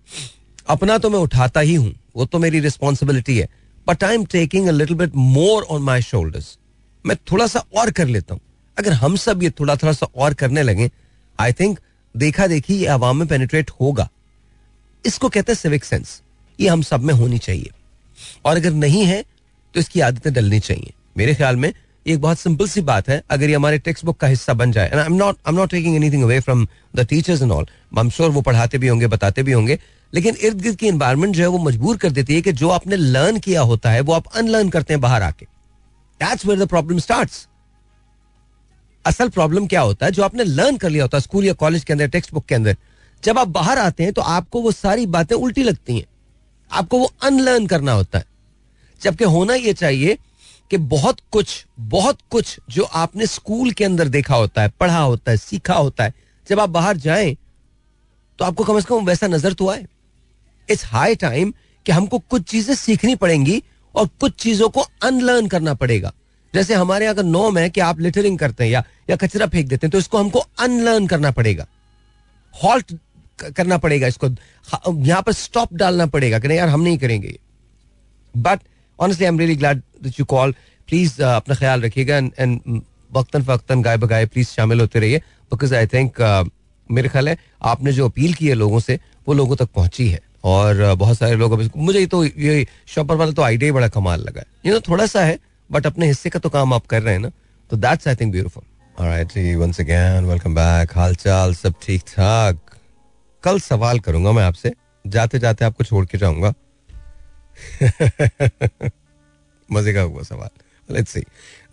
[0.69, 3.49] अपना तो मैं उठाता ही हूँ। वो तो मेरी रिस्पॉन्सिबिलिटी है।
[3.89, 6.59] But I am taking a little bit more on my shoulders
[7.07, 8.41] मैं थोड़ा सा और कर लेता हूँ।
[8.79, 10.91] अगर हम सब ये थोड़ा थोड़ा सा और करने लगे
[11.39, 11.79] आई थिंक
[12.15, 14.09] देखा देखी ये आवाम में पेनिट्रेट होगा।
[15.05, 16.21] इसको कहते हैं सिविक सेंस
[16.59, 17.71] ये हम सब में होनी चाहिए।
[18.45, 19.23] और अगर नहीं है
[19.75, 21.73] तो इसकी आदतें डलनी चाहिए। मेरे ख्याल में
[22.07, 24.91] एक बहुत सिंपल सी बात है, अगर ये हमारे टेक्स्ट बुक का हिस्सा बन जाए।
[24.91, 26.67] I am not I am not taking anything away from
[26.97, 27.67] the teachers and all
[27.97, 29.79] I am sure वो पढ़ाते भी होंगे, बताते भी होंगे।
[30.13, 32.97] लेकिन इर्द गिर्द की इन्वायरमेंट जो है वो मजबूर कर देती है कि जो आपने
[32.97, 35.47] लर्न किया होता है, वो आप अनलर्न करते हैं बाहर आके।
[36.21, 37.47] That's where the problem starts
[39.05, 40.13] असल प्रॉब्लम क्या होता है?
[40.13, 42.55] जो आपने लर्न कर लिया होता है स्कूल या कॉलेज के अंदर टेक्स्ट बुक के
[42.55, 42.77] अंदर,
[43.23, 46.07] जब आप बाहर आते हैं तो आपको वो सारी बातें उल्टी लगती हैं।
[46.71, 48.25] आपको वो अनलर्न करना होता है।
[49.01, 50.19] जबकि होना यह चाहिए
[50.71, 55.31] कि बहुत कुछ बहुत कुछ जो आपने स्कूल के अंदर देखा होता है, पढ़ा होता
[55.31, 56.15] है, सीखा होता है,
[56.47, 57.37] जब आप बाहर जाएँ
[58.39, 59.87] तो आपको कम से कम वैसा नज़र तो आए।
[60.69, 61.53] इट्स हाई टाइम
[61.87, 63.63] कि हमको कुछ चीज़ें सीखनी पड़ेंगी
[63.95, 66.13] और कुछ चीज़ों को अनलर्न करना पड़ेगा।
[66.55, 69.69] जैसे हमारे यहाँ का नॉम है कि आप लिटरिंग करते हैं या या कचरा फेंक
[69.69, 71.67] देते हैं तो इसको हमको अनलर्न करना पड़ेगा।
[72.55, 72.95] हॉल्ट
[73.57, 77.39] करना पड़ेगा इसको। यहाँ पर स्टॉप डालना पड़ेगा कि नहीं यार हम नहीं करेंगे।
[78.35, 78.61] But
[78.99, 79.83] honestly I am really glad
[80.19, 80.55] you call
[80.89, 82.81] please अपना ख्याल रखिएगा एंड
[83.11, 85.19] वक्तन फक्तन गाय बगाए प्लीज़ शामिल होते रहिए।
[85.53, 86.21] बिकॉज़ आई थिंक
[86.91, 90.21] मेरे ख्याल है आपने जो अपील की है लोगों से वो लोगों तक पहुँची है।
[90.45, 94.21] और uh, बहुत सारे लोग मुझे तो ये शॉपर वाला तो आइडिया ही बड़ा कमाल
[94.21, 95.39] लगा है। ये थोड़ा सा है
[95.71, 97.31] बट अपने हिस्से का तो काम आप कर रहे हैं ना?
[97.71, 98.63] तो that's I think beautiful
[99.01, 102.59] alright ji once again welcome back हालचाल सब ठीक ठाक?
[103.45, 104.73] कल सवाल करूँगा मैं आपसे।
[105.05, 106.53] जाते जाते आपको छोड़ के जाऊँगा।
[109.69, 110.49] मज़े का हुआ सवाल।
[110.89, 111.23] Let's see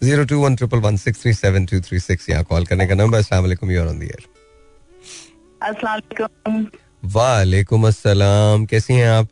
[0.04, 2.96] zero two one triple one six three seven two three six यहाँ कॉल करने का
[2.96, 4.26] नंबर अस्सलाम वालेकुम यूर ऑन द एयर
[5.62, 6.66] अस्सलाम
[7.16, 9.28] वालेकुम अस्सलाम कैसी हैं आप?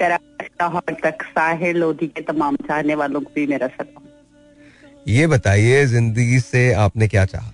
[0.00, 4.06] तक साहिर लोधी के तमाम चाहने वालों को भी मेरा सलाम
[5.08, 7.52] ये बताइए ज़िंदगी से आपने क्या चाहा?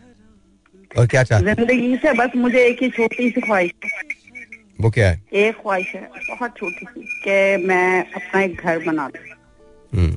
[0.99, 3.73] और क्या चाहते ज़िंदगी से बस मुझे एक ही छोटी सी ख्वाहिश
[4.81, 5.23] वो क्या है?
[5.33, 10.17] एक ख्वाहिश है बहुत छोटी सी कि मैं अपना एक घर बना दूँ हम्म,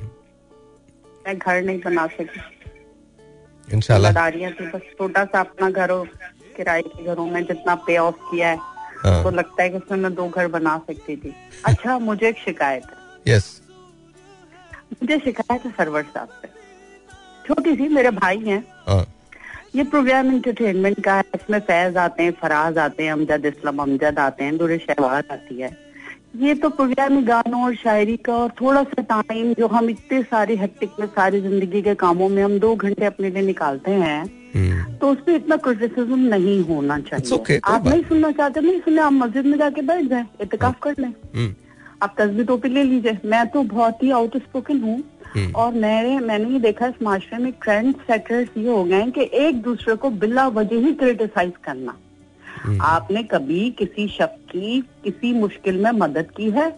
[1.26, 2.40] मैं घर नहीं बना सकी
[3.68, 6.04] इंशाल्लाह। थी बस छोटा सा अपना घर हो
[6.56, 8.56] किराए के घरों में जितना पे ऑफ़ किया है
[8.98, 11.34] हाँ। तो लगता है कि उसमें मैं दो घर बना सकती थी।
[11.66, 13.60] अच्छा मुझे एक शिकायत है। यस
[14.92, 16.48] मुझे शिकायत है सरवर साहब से।
[17.46, 19.04] छोटी सी मेरे भाई हैं। हाँ।
[19.74, 24.18] ये प्रोग्राम इंटरटेनमेंट का है। इसमें फैज आते हैं फराज आते हैं अमजद इस्लाम अमजद
[24.18, 25.70] आते हैं दुर शहबाज आती है।
[26.36, 30.56] ये तो प्रोग्राम गानों और शायरी का और थोड़ा सा टाइम जो हम इतने सारे
[30.56, 35.10] हेक्टिक में सारी ज़िंदगी के कामों में हम दो घंटे अपने लिए निकालते हैं। तो
[35.10, 39.12] उस पर इतना क्रिटिसिज्म नहीं होना चाहिए। okay, आप नहीं सुनना चाहते नहीं सुने आप
[39.12, 41.54] मस्जिद में जाके बैठ जाए इतकाफ कर लें। हम्म,
[42.02, 45.02] आप तस्वीर टोपी ले लीजिए। मैं तो बहुत ही आउट स्पोकन हूँ।
[45.34, 49.10] हम्म। और मैंने मैंने ये देखा इस माशरे में ट्रेंड सेटर्स ये हो गए हैं
[49.10, 51.96] कि एक दूसरे को बिला वजह ही क्रिटिसाइज करना।
[52.62, 56.76] हम्म। आपने कभी किसी शख्स की किसी मुश्किल में मदद की है?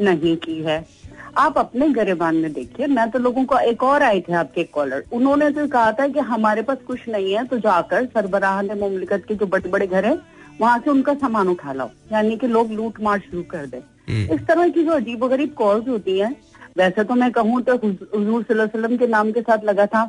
[0.00, 1.03] नहीं की है।
[1.38, 5.04] आप अपने गरेबान में देखिए मैं तो लोगों को एक और आए थे आपके कॉलर
[5.12, 9.24] उन्होंने तो कहा था कि हमारे पास कुछ नहीं है तो जाकर सरबराह ने मुमलिकत
[9.28, 10.18] के जो बड़े बड़े घर है
[10.60, 13.76] वहाँ से उनका सामान उठा लाओ। यानी कि लोग लूट मार शुरू कर दे।
[14.08, 16.30] हम्म। इस तरह की जो अजीब गरीब कॉल्स होती है
[16.78, 20.04] वैसे तो मैं कहूँ तो हजूर वसल्लम के नाम के साथ लगा था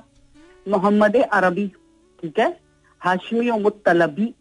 [0.65, 1.67] मोहम्मद अरबी
[2.23, 2.49] ठीक है?
[3.01, 4.33] हाशमी और मुतलबी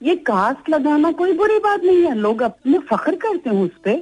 [0.00, 3.94] ये कास्ट लगाना कोई बुरी बात नहीं है। लोग अपने फख्र करते हैं उस पे।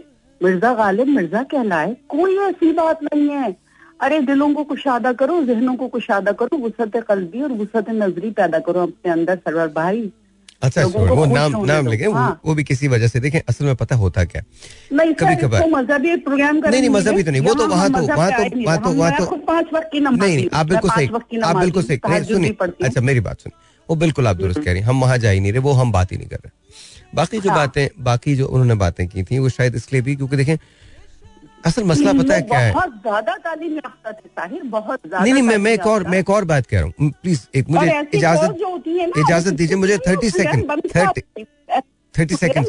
[0.43, 3.55] मिर्ज़ा गालिब मिर्ज़ा कहलाए। कोई ऐसी बात नहीं है।
[4.01, 8.59] अरे दिलों को कुशादा करो जहनों को कुशादा करो वसत कल्बी और वसत नजरी पैदा
[8.67, 10.11] करो अपने अंदर सरवर भाई।
[10.63, 13.65] अच्छा को वो नाम नाम लेके वो, हाँ। वो भी किसी वजह से देखें असल
[13.65, 14.43] में पता होता क्या?
[14.93, 18.03] नहीं कभी सर कभार। मजहबी प्रोग्राम नहीं नहीं मजहबी तो नहीं वो तो वहाँ तो
[18.07, 21.09] वहाँ तो वहाँ तो वहाँ तो पाँच वक्त की नमाज़ नहीं नहीं आप बिल्कुल सही।
[21.43, 24.81] आप बिल्कुल सही। सुनिए। अच्छा अच्छा मेरी बात सुनिए वो बिल्कुल आप दुरुस्त कह रही
[24.81, 26.51] हैं हम वहाँ जा ही नहीं रहे वो हम बात ही नहीं कर रहे।
[27.15, 30.37] बाकी जो हाँ। बातें बाकी जो उन्होंने बातें की थी वो शायद इसलिए भी क्योंकि
[30.37, 30.57] देखें
[31.65, 32.73] असल मसला पता है क्या है?
[32.73, 36.19] बहुत ज़्यादा तालीम याफ्ता थे ताहिर बहुत ज़्यादा नहीं नहीं मैं मैं एक और मैं
[36.19, 40.71] एक और बात कह रहा हूँ। प्लीज़ एक मुझे इजाज़त इजाज़त दीजिए मुझे thirty second
[40.97, 41.23] thirty
[42.15, 42.67] thirty second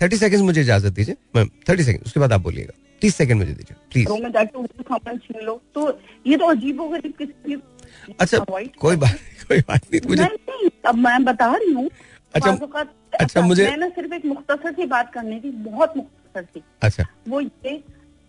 [0.00, 2.72] thirty second मुझे इजाज़त दीजिए। मैम थर्टी सेकंड उसके बाद आप बोलिएगा।
[3.02, 7.62] तीस सेकंड मुझे दीजिए प्लीज़ घरों में जाके उर्दू छीन लो। तो ये तो अजीब
[8.20, 8.38] अच्छा
[8.80, 9.18] कोई बात
[9.48, 10.24] कोई बात नहीं मुझे
[10.86, 11.88] अब मैं बता रही हूँ
[12.34, 12.50] अच्छा,
[13.20, 17.04] अच्छा, ऐसा- मुझे- मैंने सिर्फ़ एक मुख्तसर सी बात करनी थी बहुत मुख्तसर सी। अच्छा।
[17.28, 17.76] वो ये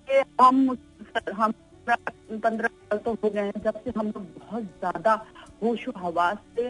[0.07, 0.77] कि हम
[1.33, 1.53] हम
[2.43, 5.25] पंद्रह साल तो हो गए हैं जब से हम लोग बहुत ज़्यादा
[5.63, 6.67] होश हवास से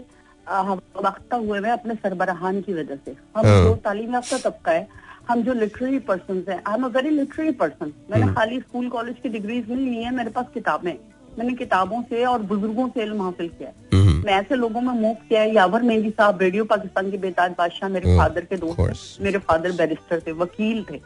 [1.06, 4.88] वक्ता हुए हैं अपने सरबराहान की वजह से। हम हाँ। जो तालीम याफ्ता तबका है
[5.30, 9.16] हम जो लिटरेरी पर्सन हैं I am a very literary person मैंने खाली स्कूल कॉलेज
[9.24, 11.00] की डिग्रीज नहीं ली है मेरे पास किताबें हैं।
[11.38, 14.94] मैंने किताबों से और बुज़ुर्गों से इल्म हासिल किया है। हम्म, मैं ऐसे लोगों में
[14.94, 18.58] मूव किया है। यावर मेहंदी साहब रेडियो पाकिस्तान के बेताज बादशाह मेरे Oh, फादर के
[18.58, 21.00] दोस्त मेरे फादर बैरिस्टर थे वकील थे।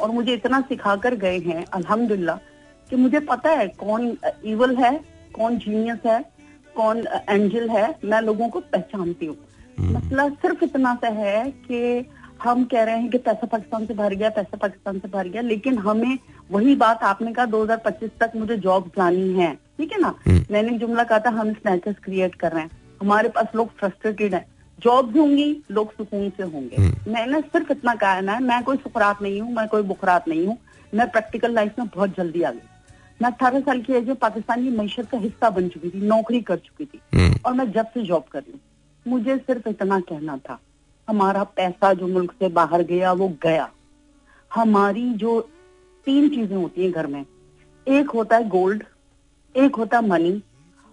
[0.00, 2.36] और मुझे इतना सिखा कर गए हैं अल्हम्दुलिल्लाह
[2.90, 4.92] कि मुझे पता है कौन इवल है
[5.34, 6.20] कौन जीनियस है
[6.76, 9.36] कौन एंजल है मैं लोगों को पहचानती हूँ।
[9.80, 11.78] मसला सिर्फ़ इतना सा है कि
[12.42, 15.42] हम कह रहे हैं कि पैसा पाकिस्तान से भर गया पैसा पाकिस्तान से भर गया
[15.42, 16.18] लेकिन हमें
[16.50, 20.14] वही बात आपने कहा 2025 तक मुझे जॉब जानी है। ठीक है ना?
[20.28, 22.70] मैंने जुमला कहा था हम स्नैचेस क्रिएट कर रहे हैं।
[23.00, 24.44] हमारे पास लोग फ्रस्ट्रेटेड हैं।
[24.78, 29.22] जॉब भी होंगी लोग सुकून से होंगे। मैंने सिर्फ़ इतना कहना है मैं कोई सुकरात
[29.22, 30.56] नहीं हूँ मैं कोई बुखरात नहीं हूँ।
[30.94, 32.60] मैं प्रैक्टिकल लाइफ में बहुत जल्दी आ गई।
[33.22, 36.56] मैं अठारह साल की एज में पाकिस्तान मीशत का हिस्सा बन चुकी थी नौकरी कर
[36.56, 38.60] चुकी थी। हम्म, और मैं जब से जॉब कर रही हूँ
[39.06, 40.58] मुझे सिर्फ़ इतना कहना था
[41.08, 43.68] हमारा पैसा जो मुल्क से बाहर गया वो गया।
[44.50, 45.40] हमारी जो
[46.06, 47.24] तीन चीज़ें होती हैं घर में
[47.86, 48.84] एक होता है गोल्ड
[49.54, 50.42] एक होता है मनी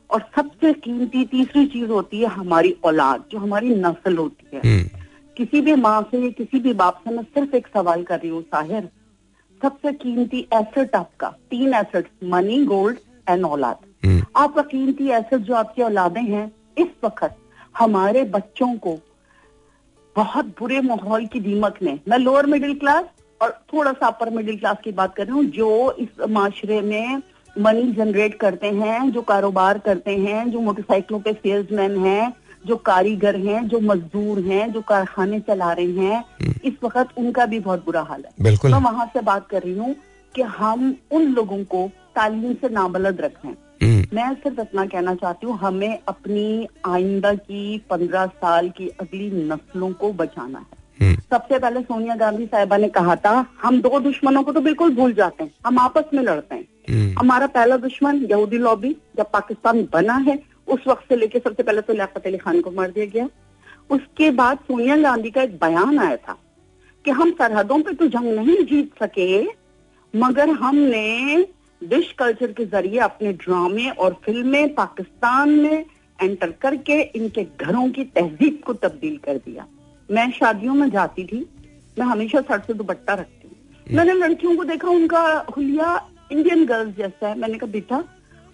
[0.10, 5.00] और सबसे कीमती तीसरी चीज़ होती है हमारी औलाद जो हमारी नस्ल होती है। हम्म,
[5.38, 8.42] किसी भी माँ से किसी भी बाप से मैं सिर्फ़ एक सवाल कर रही हूँ
[8.44, 8.90] साहिर।
[9.62, 12.98] सबसे कीमती एसेट आपका तीन एसेट मनी गोल्ड
[13.30, 17.36] एंड औलाद। हम्म, आपका कीमती एसेट जो आपकी औलादे हैं इस वक्त
[17.76, 18.98] हमारे बच्चों को
[20.16, 23.06] बहुत बुरे माहौल की दीमक ने मैं लोअर मिडिल क्लास
[23.42, 27.22] और थोड़ा सा अपर मिडिल क्लास की बात कर रही हूँ जो इस माशरे में
[27.58, 32.34] मनी जनरेट करते हैं जो कारोबार करते हैं जो मोटरसाइकिलों पे सेल्समैन हैं
[32.66, 36.24] जो कारीगर हैं जो मजदूर हैं जो कारखाने चला रहे हैं
[36.66, 39.78] इस वक्त उनका भी बहुत बुरा हाल है। बिल्कुल। मैं वहाँ से बात कर रही
[39.78, 39.96] हूँ
[40.36, 43.56] कि हम उन लोगों को तालीम से नाबलद रखें। हम्म,
[44.14, 49.92] मैं सिर्फ़ इतना कहना चाहती हूँ हमें अपनी आइंदा की पंद्रह साल की अगली नस्लों
[49.94, 54.44] को बचाना है। हम्म, सबसे पहले सोनिया गांधी साहिबा ने कहा था हम दो दुश्मनों
[54.44, 58.22] को तो बिल्कुल भूल जाते हैं हम आपस में लड़ते हैं। हम्म, हमारा पहला दुश्मन
[58.32, 62.38] यहूदी लॉबी जब पाकिस्तान बना है उस वक्त से लेके सबसे पहले तो लियाकत अली
[62.38, 63.28] खान को मार दिया गया।
[63.90, 66.38] उसके बाद सोनिया गांधी का एक बयान आया था
[67.06, 69.44] कि हम सरहदों पे तो जंग नहीं जीत सके
[70.14, 71.46] मगर हमने
[71.90, 75.86] डिश कल्चर के ज़रिए अपने ड्रामे और फ़िल्में पाकिस्तान में
[76.20, 79.66] एंटर करके इनके घरों की तहजीब को तब्दील कर दिया।
[80.10, 81.46] मैं शादियों में जाती थी।
[81.98, 85.24] मैं हमेशा सर से दुपट्टा रखती हूँ। मैंने लड़कियों को देखा उनका
[85.58, 85.96] हुलिया
[86.32, 88.04] इंडियन गर्ल्स जैसा है। मैंने कहा बेटा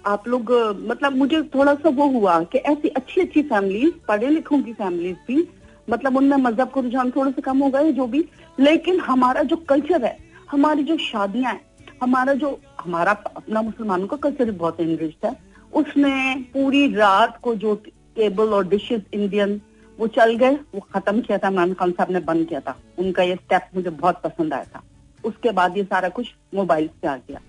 [0.04, 0.52] आप लोग
[0.88, 5.18] मतलब मुझे थोड़ा सा वो हुआ कि ऐसी अच्छी अच्छी फैमिलीज़ पढ़े लिखों की फैमिलीज़
[5.28, 5.48] भी
[5.90, 8.24] मतलब उनमें मज़हब को रुझान थोड़े से कम हो गए जो भी।
[8.60, 10.18] लेकिन हमारा जो कल्चर है
[10.52, 11.62] हमारी जो शादियाँ हैं
[12.02, 15.36] हमारा जो हमारा अपना मुसलमानों का कल्चर बहुत इनरिच्ड है।
[15.74, 17.76] उसमें पूरी रात को जो
[18.16, 19.62] टेबल और डिशेस इंडियन
[20.00, 23.24] वो चल गए, वो खत्म किया था, इमरान खान साहब ने बंद किया था। उनका
[23.24, 24.84] ये स्टेप मुझे बहुत पसंद आया था।
[25.26, 27.40] उसके बाद ये सारा कुछ मोबाइल से आ गया।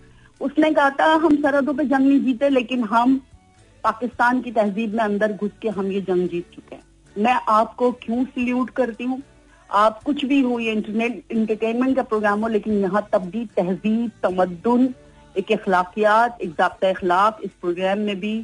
[0.40, 3.20] उसने कहा था, हम सरहदों पे जंग नहीं जीते, लेकिन हम
[3.84, 6.82] पाकिस्तान की तहजीब में अंदर घुस के हम ये जंग जीत चुके हैं।
[7.18, 9.22] मैं आपको क्यों सल्यूट करती हूँ?
[9.70, 14.10] आप कुछ भी हो, ये इंटरनेट इंटरटेनमेंट का प्रोग्राम हो, लेकिन यहाँ तब भी तहजीब,
[14.22, 14.94] तमद्दुन
[15.36, 18.34] एक अखलाकियात एक जबता अखलाक इस प्रोग्राम में भी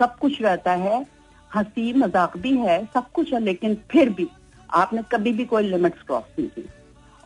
[0.00, 1.04] सब कुछ रहता है।
[1.50, 4.28] हँसी मज़ाक भी है सब कुछ है लेकिन फिर भी
[4.70, 6.68] आपने कभी भी कोई लिमिट्स क्रॉस नहीं की।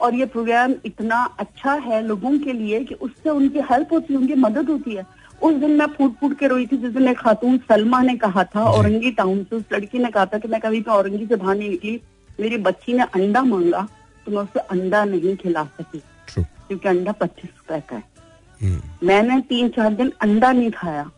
[0.01, 4.19] और ये प्रोग्राम इतना अच्छा है लोगों के लिए कि उससे उनकी हेल्प होती है
[4.21, 5.05] उनकी मदद होती है।
[5.43, 8.45] उस दिन मैं फूट फूट के रोई थी जिस दिन एक खातून सलमा ने कहा
[8.47, 11.37] था औरंगी टाउन से। उस लड़की ने कहा था कि मैं कभी भी औरंगी से
[11.37, 12.01] बाहर नहीं निकली।
[12.41, 13.87] मेरी बच्ची ने अंडा मांगा
[14.27, 18.16] तो मैं उसे अंडा नहीं खिला सकी। क्योंकि अंडा पच्चीस रुपए का है।
[18.63, 21.11] मैंने तीन चार दिन अंडा नहीं खाया।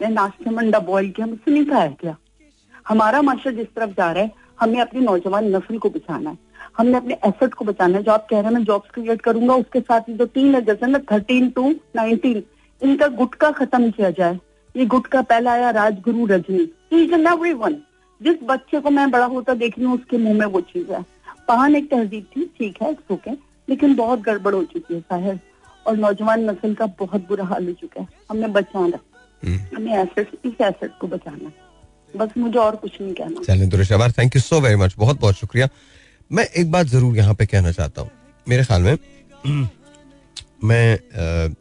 [0.00, 2.16] मैं नाश्ते में अंडा बॉईल किया, मुझसे नहीं खाया क्या?
[2.88, 6.38] हमारा माशरा जिस तरफ़ जा रहा है, हमें अपनी नौजवान नस्ल को बचाना है।
[6.78, 9.54] हमने अपने एसेट को बचाना है। जो आप कह रहे हैं, मैं जॉब्स क्रिएट करूँगा,
[9.54, 12.42] उसके साथ जो तीन जैसे ना थर्टीन टू नाइनटीन
[12.82, 14.38] इनका गुटका खत्म किया जाए।
[14.74, 16.68] ये गुटका पहला आया Rajguru Rajni.
[16.92, 17.76] Each and every one
[18.20, 21.02] जिस बच्चे को मैं बड़ा होता देख रही हूँ, उसके मुँह में वो चीज़ है।
[21.48, 23.30] पान एक तहजीब थी, ठीक है ओके
[23.68, 25.40] लेकिन बहुत गड़बड़ हो चुकी है साहिर
[25.86, 28.98] और नौजवान नस्ल का बहुत बुरा हाल हो चुका है। हमें बचाना
[29.42, 31.52] हम्म। हमें एसेट इस एसेट को बचाना
[32.14, 35.68] बस मुझे और कुछ नहीं कहना। चलें thank you so very much बहुत बहुत शुक्रिया।
[36.30, 38.10] मैं एक बात ज़रूर यहाँ पे कहना चाहता हूँ।
[38.46, 38.96] मेरे ख्याल में
[40.64, 41.54] मैं आ,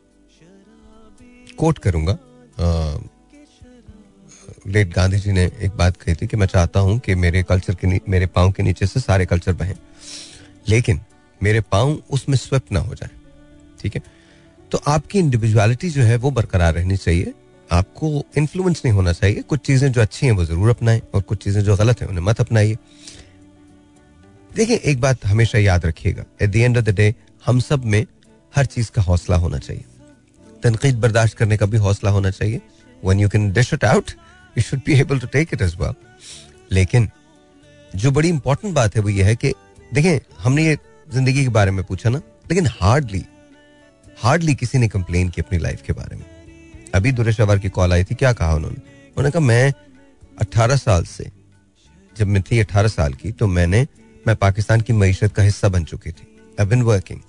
[1.58, 2.18] कोट करूँगा।
[4.68, 7.76] लेट गांधी जी ने एक बात कही थी कि मैं चाहता हूँ कि मेरे कल्चर
[7.76, 9.76] के मेरे पाँव के नीचे से सारे कल्चर बहें।
[10.70, 11.00] लेकिन
[11.42, 13.10] मेरे पाँव उसमें स्वेप ना हो जाए।
[13.82, 14.02] ठीक है?
[14.72, 17.34] तो आपकी इंडिविजुअलिटी जो है वो बरकरार रहनी चाहिए।
[17.70, 21.44] आपको इन्फ्लुएंस नहीं होना चाहिए। कुछ चीज़ें जो अच्छी हैं वो ज़रूर अपनाएँ और कुछ
[21.44, 22.78] चीज़ें जो गलत हैं उन्हें मत अपनाइए।
[24.52, 27.14] देखिए, एक बात हमेशा याद रखिएगा। At the end of the day
[27.46, 28.06] हम सब में
[28.54, 29.84] हर चीज़ का हौसला होना चाहिए।
[30.64, 32.62] तनकीद बर्दाश्त करने का भी हौसला होना चाहिए।
[33.04, 34.12] When you can dish it out
[34.56, 35.94] you should be able to take it as well
[36.72, 37.10] लेकिन
[37.96, 39.54] जो बड़ी इंपॉर्टेंट बात है वो ये है कि,
[39.94, 40.78] देखें, हमने ये
[41.08, 42.18] ज़िंदगी के बारे में पूछा ना,
[42.50, 43.24] लेकिन हार्डली
[44.24, 46.26] हार्डली किसी ने कंप्लेन की अपनी लाइफ के बारे में।
[46.96, 48.82] अभी दुरेश अवर की कॉल आई थी, क्या कहा उन्होंने?
[49.18, 49.74] उन्होंने कहा, मैं
[50.42, 51.32] 18 साल से,
[52.18, 53.88] जब मैं थी 18 साल की तो मैंने,
[54.28, 56.28] मैं पाकिस्तान की मीशत का हिस्सा बन चुकी थी।
[56.60, 57.20] आई बिन वर्किंग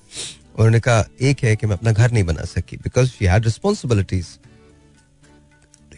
[0.55, 4.39] उन्होंने कहा, एक है कि मैं अपना घर नहीं बना सकी because she had responsibilities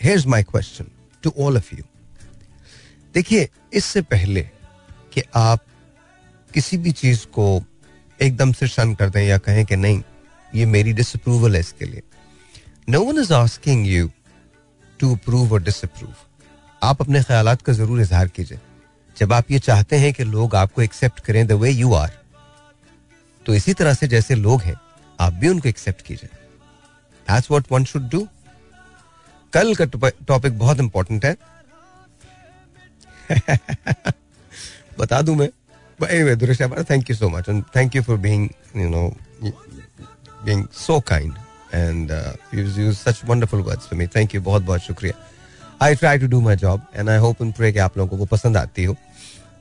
[0.03, 0.91] here my question
[1.23, 1.85] to all of you
[3.15, 4.43] देखिए, इससे पहले
[5.13, 5.65] कि आप
[6.55, 7.63] किसी भी चीज़ को
[8.21, 10.03] एकदम से शन कर दें या कहें कि नहीं
[10.55, 12.03] ये मेरी डिसअप्रूवल है इसके लिए।
[12.89, 14.11] No one is asking you
[15.01, 16.15] to approve और डिसअप्रूव
[16.83, 18.59] आप अपने ख्याल का ज़रूर इजहार कीजिए।
[19.17, 22.13] जब आप ये चाहते हैं कि लोग आपको एक्सेप्ट करें द वे यू आर
[23.47, 24.77] तो इसी तरह से जैसे लोग हैं
[25.21, 26.29] आप भी उनको एक्सेप्ट कीजिए।
[27.29, 28.27] That's what one should do
[29.53, 29.85] कल का
[30.29, 31.37] टॉपिक बहुत इंपॉर्टेंट है।
[34.99, 35.49] बता दूँ मैं।
[35.99, 39.05] Thank you so much, and thank you for being, you know,
[40.47, 41.39] being so kind,
[41.73, 44.07] and uh, you've used such wonderful words for me.
[44.17, 45.15] Thank you, बहुत बहुत शुक्रिया.
[45.83, 48.25] I try to do my job, and I hope and pray कि आप लोगों को
[48.27, 48.97] पसंद आती हो.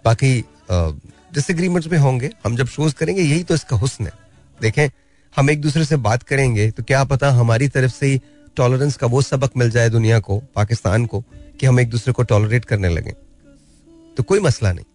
[0.06, 0.34] बाकी
[1.34, 2.30] डिसएग्रीमेंट्स में होंगे.
[2.46, 4.12] हम जब शोज़ करेंगे यही तो इसका हुस्न है.
[4.62, 4.90] देखें
[5.36, 8.22] हम एक दूसरे से बात करेंगे तो क्या पता हमारी तरफ़ से ही
[8.58, 11.24] टॉलरेंस का वो सबक मिल जाए दुनिया को पाकिस्तान को
[11.60, 13.12] कि हम एक दूसरे को टॉलरेट करने लगे.
[14.18, 14.86] तो कोई मसला नहीं.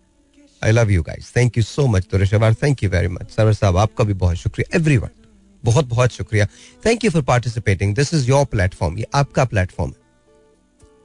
[0.64, 3.76] I love you guys thank you so much तुरेशवार thank you very much Sarwar साहब
[3.76, 4.76] आपका भी बहुत शुक्रिया.
[4.76, 4.96] एवरी
[5.64, 6.46] बहुत बहुत शुक्रिया।
[6.86, 10.06] Thank you for participating this is your platform ये आपका प्लेटफॉर्म है।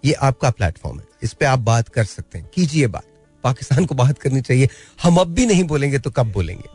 [0.06, 3.04] ये आपका प्लेटफॉर्म है। इस पे आप बात कर सकते हैं। कीजिए बात।
[3.44, 4.70] पाकिस्तान को बात करनी चाहिए।
[5.04, 6.70] हम अब भी नहीं बोलेंगे तो कब बोलेंगे?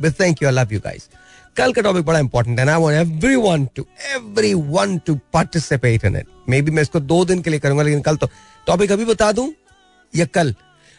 [0.00, 1.08] But thank you I love you guys
[1.56, 6.26] कल का टॉपिक बड़ा इंपॉर्टेंट है I want everyone to everyone to participate in it
[6.62, 8.28] maybe मैं इसको दो दिन के लिए करूँगा, लेकिन कल तो
[8.66, 9.52] टॉपिक अभी बता दूँ
[10.14, 10.54] या कल?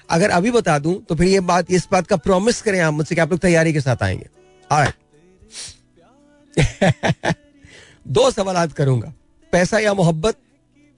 [0.10, 3.16] अगर अभी बता दूँ तो फिर ये बात, इस बात का प्रॉमिस करें आप मुझसे
[3.16, 4.28] कि आप लोग तैयारी के साथ आएँगे।
[4.70, 4.94] ऑलराइट
[8.08, 9.14] दो सवाल करूँगा।
[9.52, 10.38] पैसा या मोहब्बत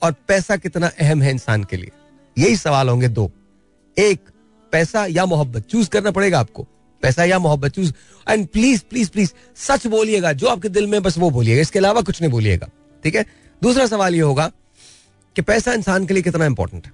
[0.02, 1.91] और पैसा कितना अहम है इंसान के लिए?
[2.38, 3.32] यही सवाल होंगे दो।
[3.98, 4.19] एक,
[4.72, 5.68] पैसा या मोहब्बत?
[5.69, 6.68] चूज़ करना पड़ेगा आपको।
[7.03, 7.94] पैसा या मोहब्बत choose
[8.30, 12.02] and please please please सच बोलिएगा। जो आपके दिल में बस वो बोलिएगा। इसके अलावा
[12.02, 12.69] कुछ नहीं बोलिएगा।
[13.03, 13.26] ठीक है?
[13.64, 14.52] दूसरा सवाल ये होगा
[15.36, 16.91] कि पैसा इंसान के लिए कितना इंपॉर्टेंट है?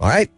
[0.00, 0.30] Alright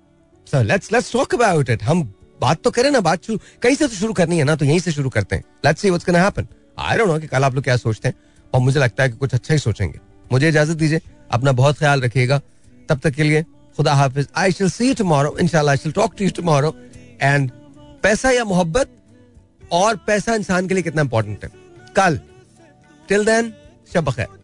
[0.47, 2.02] so let's let's talk about it हम
[2.40, 4.78] बात तो करें ना, बात शुरू कहीं से तो शुरू करनी है ना तो यहीं
[4.80, 6.47] से शुरू करते हैं। Let's see what's gonna happen
[6.77, 8.15] I don't know कि कल आप लोग क्या सोचते हैं,
[8.53, 9.99] और मुझे लगता है कि कुछ अच्छा ही सोचेंगे।
[10.32, 11.01] मुझे इजाज़त दीजिए,
[11.31, 12.40] अपना बहुत ख्याल रखिएगा।
[12.89, 13.43] तब तक के लिए
[13.77, 16.74] खुदा हाफिज। आई शिल सी टुमारो इंशाल्लाह I shall talk to you tomorrow
[17.23, 17.51] and
[18.03, 18.90] पैसा या मोहब्बत,
[19.73, 21.51] और पैसा इंसान के लिए कितना इंपॉर्टेंट है।
[21.97, 22.20] कल
[23.09, 23.53] टिल देन
[23.94, 24.40] शब बखैर।